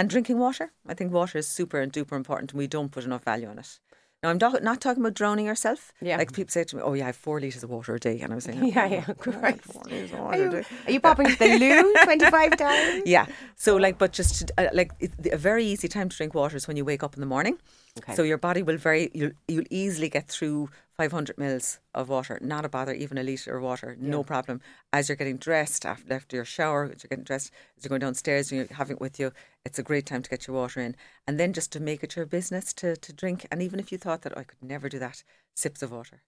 And 0.00 0.08
drinking 0.08 0.38
water. 0.38 0.72
I 0.88 0.94
think 0.94 1.12
water 1.12 1.36
is 1.36 1.46
super 1.46 1.78
and 1.78 1.92
duper 1.92 2.16
important 2.16 2.52
and 2.52 2.58
we 2.58 2.66
don't 2.66 2.90
put 2.90 3.04
enough 3.04 3.22
value 3.24 3.48
on 3.48 3.58
it. 3.58 3.78
Now, 4.22 4.30
I'm 4.30 4.38
do- 4.38 4.58
not 4.62 4.80
talking 4.80 5.02
about 5.02 5.12
drowning 5.14 5.44
yourself. 5.44 5.92
Yeah. 6.00 6.16
Like 6.16 6.32
people 6.32 6.50
say 6.52 6.64
to 6.64 6.76
me, 6.76 6.82
oh, 6.82 6.94
yeah, 6.94 7.04
I 7.04 7.06
have 7.06 7.16
four 7.16 7.38
litres 7.38 7.62
of 7.62 7.68
water 7.70 7.94
a 7.94 8.00
day. 8.00 8.20
And 8.20 8.32
I 8.32 8.34
was 8.34 8.44
saying, 8.44 8.60
oh, 8.62 8.66
yeah, 8.76 8.86
yeah, 8.86 9.04
great. 9.18 9.62
Four 9.62 9.82
litres 9.84 10.12
of 10.12 10.18
water 10.20 10.32
are, 10.32 10.38
you, 10.38 10.48
a 10.48 10.62
day. 10.62 10.66
are 10.86 10.92
you 10.92 11.00
popping 11.00 11.26
to 11.26 11.38
the 11.38 11.58
loo 11.58 11.94
25 12.04 12.56
times? 12.56 13.02
Yeah. 13.04 13.26
So, 13.56 13.76
like, 13.76 13.98
but 13.98 14.12
just 14.12 14.48
to, 14.48 14.54
uh, 14.58 14.68
like 14.72 14.92
a 15.30 15.36
very 15.36 15.64
easy 15.66 15.88
time 15.88 16.08
to 16.08 16.16
drink 16.16 16.34
water 16.34 16.56
is 16.56 16.66
when 16.66 16.78
you 16.78 16.84
wake 16.84 17.02
up 17.02 17.14
in 17.14 17.20
the 17.20 17.26
morning. 17.26 17.58
Okay. 17.98 18.14
So 18.14 18.22
your 18.22 18.38
body 18.38 18.62
will 18.62 18.76
very, 18.76 19.10
you'll, 19.12 19.32
you'll 19.48 19.64
easily 19.68 20.08
get 20.08 20.28
through 20.28 20.70
500 20.96 21.36
mils 21.38 21.80
of 21.94 22.08
water, 22.08 22.38
not 22.40 22.64
a 22.64 22.68
bother, 22.68 22.92
even 22.92 23.18
a 23.18 23.22
litre 23.22 23.56
of 23.56 23.62
water, 23.62 23.96
yeah. 23.98 24.10
no 24.10 24.22
problem. 24.22 24.60
As 24.92 25.08
you're 25.08 25.16
getting 25.16 25.38
dressed, 25.38 25.84
after, 25.84 26.12
after 26.12 26.36
your 26.36 26.44
shower, 26.44 26.84
as 26.84 27.02
you're 27.02 27.08
getting 27.08 27.24
dressed, 27.24 27.50
as 27.76 27.84
you're 27.84 27.88
going 27.88 28.00
downstairs 28.00 28.52
and 28.52 28.58
you're 28.58 28.76
having 28.76 28.96
it 28.96 29.00
with 29.00 29.18
you, 29.18 29.32
it's 29.64 29.78
a 29.78 29.82
great 29.82 30.06
time 30.06 30.22
to 30.22 30.30
get 30.30 30.46
your 30.46 30.56
water 30.56 30.80
in. 30.80 30.94
And 31.26 31.40
then 31.40 31.52
just 31.52 31.72
to 31.72 31.80
make 31.80 32.04
it 32.04 32.16
your 32.16 32.26
business 32.26 32.72
to, 32.74 32.96
to 32.96 33.12
drink. 33.12 33.46
And 33.50 33.60
even 33.62 33.80
if 33.80 33.90
you 33.90 33.98
thought 33.98 34.22
that 34.22 34.34
oh, 34.36 34.40
I 34.40 34.44
could 34.44 34.62
never 34.62 34.88
do 34.88 34.98
that, 34.98 35.24
sips 35.54 35.82
of 35.82 35.90
water. 35.90 36.22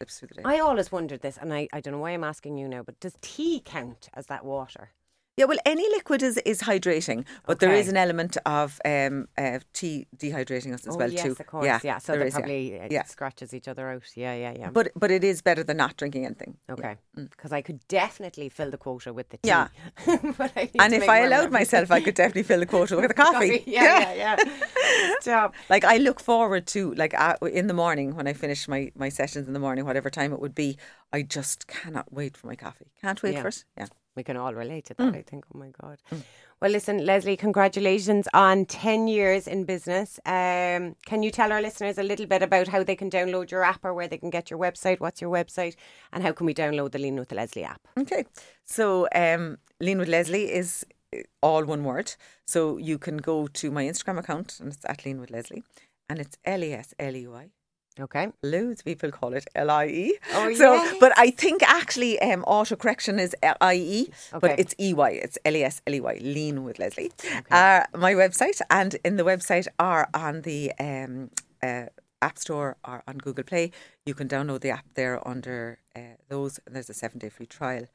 Sips 0.00 0.18
through 0.18 0.28
the 0.28 0.34
day. 0.34 0.42
I 0.44 0.58
always 0.58 0.92
wondered 0.92 1.22
this, 1.22 1.38
and 1.38 1.54
I, 1.54 1.68
I 1.72 1.80
don't 1.80 1.92
know 1.92 2.00
why 2.00 2.10
I'm 2.10 2.24
asking 2.24 2.58
you 2.58 2.68
now, 2.68 2.82
but 2.82 3.00
does 3.00 3.14
tea 3.22 3.62
count 3.64 4.10
as 4.12 4.26
that 4.26 4.44
water? 4.44 4.90
Yeah, 5.36 5.44
well, 5.44 5.58
any 5.66 5.86
liquid 5.90 6.22
is, 6.22 6.38
is 6.46 6.62
hydrating, 6.62 7.26
but 7.44 7.58
okay. 7.58 7.66
there 7.66 7.74
is 7.74 7.88
an 7.88 7.98
element 7.98 8.38
of 8.46 8.80
um, 8.86 9.28
uh, 9.36 9.58
tea 9.74 10.06
dehydrating 10.16 10.72
us 10.72 10.86
as 10.86 10.94
oh, 10.94 10.98
well 10.98 11.12
yes, 11.12 11.24
too. 11.24 11.32
of 11.32 11.46
course. 11.46 11.66
Yeah, 11.66 11.78
yeah. 11.84 11.98
So 11.98 12.12
there 12.12 12.24
that 12.24 12.32
probably 12.32 12.72
yeah. 12.72 12.84
Uh, 12.84 12.88
yeah. 12.90 13.02
scratches 13.04 13.52
each 13.52 13.68
other 13.68 13.90
out. 13.90 14.16
Yeah, 14.16 14.34
yeah, 14.34 14.54
yeah. 14.58 14.70
But 14.70 14.92
but 14.96 15.10
it 15.10 15.22
is 15.22 15.42
better 15.42 15.62
than 15.62 15.76
not 15.76 15.98
drinking 15.98 16.24
anything. 16.24 16.56
Okay, 16.70 16.96
because 17.14 17.50
mm. 17.50 17.56
I 17.56 17.60
could 17.60 17.86
definitely 17.86 18.48
fill 18.48 18.70
the 18.70 18.78
quota 18.78 19.12
with 19.12 19.28
the 19.28 19.36
tea. 19.36 19.48
Yeah, 19.48 19.68
and 20.06 20.94
if 20.94 21.06
I 21.06 21.18
allowed 21.18 21.52
myself, 21.52 21.90
I 21.90 22.00
could 22.00 22.14
definitely 22.14 22.44
fill 22.44 22.60
the 22.60 22.66
quota 22.66 22.96
with 22.96 23.08
the 23.08 23.14
coffee. 23.14 23.58
coffee. 23.58 23.64
Yeah, 23.66 24.14
yeah, 24.14 24.36
yeah. 24.38 25.14
Stop. 25.20 25.54
Like 25.68 25.84
I 25.84 25.98
look 25.98 26.18
forward 26.18 26.66
to 26.68 26.94
like 26.94 27.12
uh, 27.12 27.36
in 27.42 27.66
the 27.66 27.74
morning 27.74 28.14
when 28.14 28.26
I 28.26 28.32
finish 28.32 28.66
my 28.68 28.90
my 28.96 29.10
sessions 29.10 29.46
in 29.46 29.52
the 29.52 29.60
morning, 29.60 29.84
whatever 29.84 30.08
time 30.08 30.32
it 30.32 30.40
would 30.40 30.54
be. 30.54 30.78
I 31.12 31.20
just 31.20 31.66
cannot 31.66 32.10
wait 32.10 32.38
for 32.38 32.46
my 32.46 32.56
coffee. 32.56 32.86
Can't 33.02 33.22
wait 33.22 33.34
yeah. 33.34 33.42
for 33.42 33.48
it. 33.48 33.64
Yeah 33.76 33.88
we 34.16 34.24
can 34.24 34.36
all 34.36 34.54
relate 34.54 34.86
to 34.86 34.94
that, 34.94 35.12
mm. 35.12 35.16
I 35.16 35.22
think. 35.22 35.44
Oh 35.54 35.58
my 35.58 35.70
God. 35.80 35.98
Mm. 36.12 36.22
Well, 36.60 36.70
listen, 36.70 37.04
Lesley, 37.04 37.36
congratulations 37.36 38.26
on 38.32 38.64
10 38.64 39.08
years 39.08 39.46
in 39.46 39.64
business. 39.64 40.18
Um, 40.24 40.96
can 41.04 41.22
you 41.22 41.30
tell 41.30 41.52
our 41.52 41.60
listeners 41.60 41.98
a 41.98 42.02
little 42.02 42.26
bit 42.26 42.42
about 42.42 42.68
how 42.68 42.82
they 42.82 42.96
can 42.96 43.10
download 43.10 43.50
your 43.50 43.62
app 43.62 43.84
or 43.84 43.92
where 43.92 44.08
they 44.08 44.16
can 44.16 44.30
get 44.30 44.50
your 44.50 44.58
website? 44.58 44.98
What's 44.98 45.20
your 45.20 45.30
website? 45.30 45.76
And 46.12 46.22
how 46.22 46.32
can 46.32 46.46
we 46.46 46.54
download 46.54 46.92
the 46.92 46.98
Lean 46.98 47.16
with 47.16 47.30
Lesley 47.30 47.64
app? 47.64 47.86
Okay. 47.98 48.24
So, 48.64 49.06
um, 49.14 49.58
Lean 49.80 49.98
with 49.98 50.08
Lesley 50.08 50.52
is 50.52 50.86
uh, 51.14 51.20
all 51.42 51.64
one 51.64 51.84
word. 51.84 52.14
So, 52.46 52.78
you 52.78 52.98
can 52.98 53.18
go 53.18 53.46
to 53.48 53.70
my 53.70 53.84
Instagram 53.84 54.18
account 54.18 54.58
and 54.58 54.72
it's 54.72 54.84
at 54.86 55.04
Lean 55.04 55.20
with 55.20 55.30
Lesley 55.30 55.62
and 56.08 56.18
it's 56.18 56.38
L 56.44 56.64
E 56.64 56.72
S 56.72 56.94
L 56.98 57.14
E 57.14 57.26
Y. 57.26 57.50
Okay. 57.98 58.28
Loads 58.42 58.82
people 58.82 59.10
call 59.10 59.32
it 59.32 59.46
L 59.54 59.70
I 59.70 59.86
E. 59.86 60.18
Oh, 60.34 60.52
so, 60.54 60.74
yes. 60.74 60.96
but 61.00 61.12
I 61.16 61.30
think 61.30 61.62
actually 61.62 62.20
um, 62.20 62.44
autocorrection 62.44 63.18
is 63.18 63.34
L 63.42 63.56
I 63.60 63.74
E, 63.74 64.08
okay. 64.34 64.38
but 64.40 64.58
it's 64.58 64.74
E 64.78 64.92
Y. 64.92 65.10
It's 65.10 65.38
L 65.44 65.56
E 65.56 65.64
S 65.64 65.80
L 65.86 65.94
E 65.94 66.00
Y. 66.00 66.18
Lean 66.22 66.64
with 66.64 66.78
Lesley. 66.78 67.10
Okay. 67.24 67.42
Uh, 67.50 67.84
my 67.96 68.12
website 68.12 68.60
and 68.70 68.96
in 69.04 69.16
the 69.16 69.24
website 69.24 69.66
are 69.78 70.08
on 70.12 70.42
the 70.42 70.72
um, 70.78 71.30
uh, 71.62 71.86
App 72.20 72.38
Store 72.38 72.76
or 72.86 73.02
on 73.08 73.18
Google 73.18 73.44
Play. 73.44 73.70
You 74.04 74.14
can 74.14 74.28
download 74.28 74.60
the 74.60 74.70
app 74.70 74.86
there 74.94 75.26
under 75.26 75.78
uh, 75.94 76.16
those. 76.28 76.60
And 76.66 76.74
there's 76.74 76.90
a 76.90 76.94
seven 76.94 77.18
day 77.18 77.30
free 77.30 77.46
trial. 77.46 77.86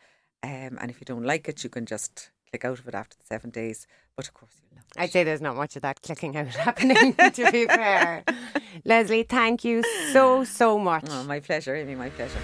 Um, 0.43 0.77
and 0.79 0.89
if 0.89 0.99
you 0.99 1.05
don't 1.05 1.23
like 1.23 1.47
it, 1.47 1.63
you 1.63 1.69
can 1.69 1.85
just 1.85 2.31
click 2.51 2.65
out 2.65 2.79
of 2.79 2.87
it 2.87 2.95
after 2.95 3.17
the 3.17 3.25
seven 3.25 3.49
days. 3.49 3.87
But 4.15 4.27
of 4.27 4.33
course, 4.33 4.51
you 4.61 4.75
love 4.75 4.85
it. 4.95 5.01
I'd 5.01 5.11
say 5.11 5.23
there's 5.23 5.41
not 5.41 5.55
much 5.55 5.75
of 5.75 5.81
that 5.83 6.01
clicking 6.01 6.35
out 6.35 6.47
happening, 6.55 7.13
to 7.13 7.51
be 7.51 7.65
fair. 7.65 8.23
Lesley, 8.85 9.23
thank 9.23 9.63
you 9.63 9.83
so, 10.11 10.43
so 10.43 10.77
much. 10.77 11.05
Oh, 11.09 11.23
my 11.23 11.39
pleasure, 11.39 11.75
Amy, 11.75 11.95
my 11.95 12.09
pleasure. 12.09 12.39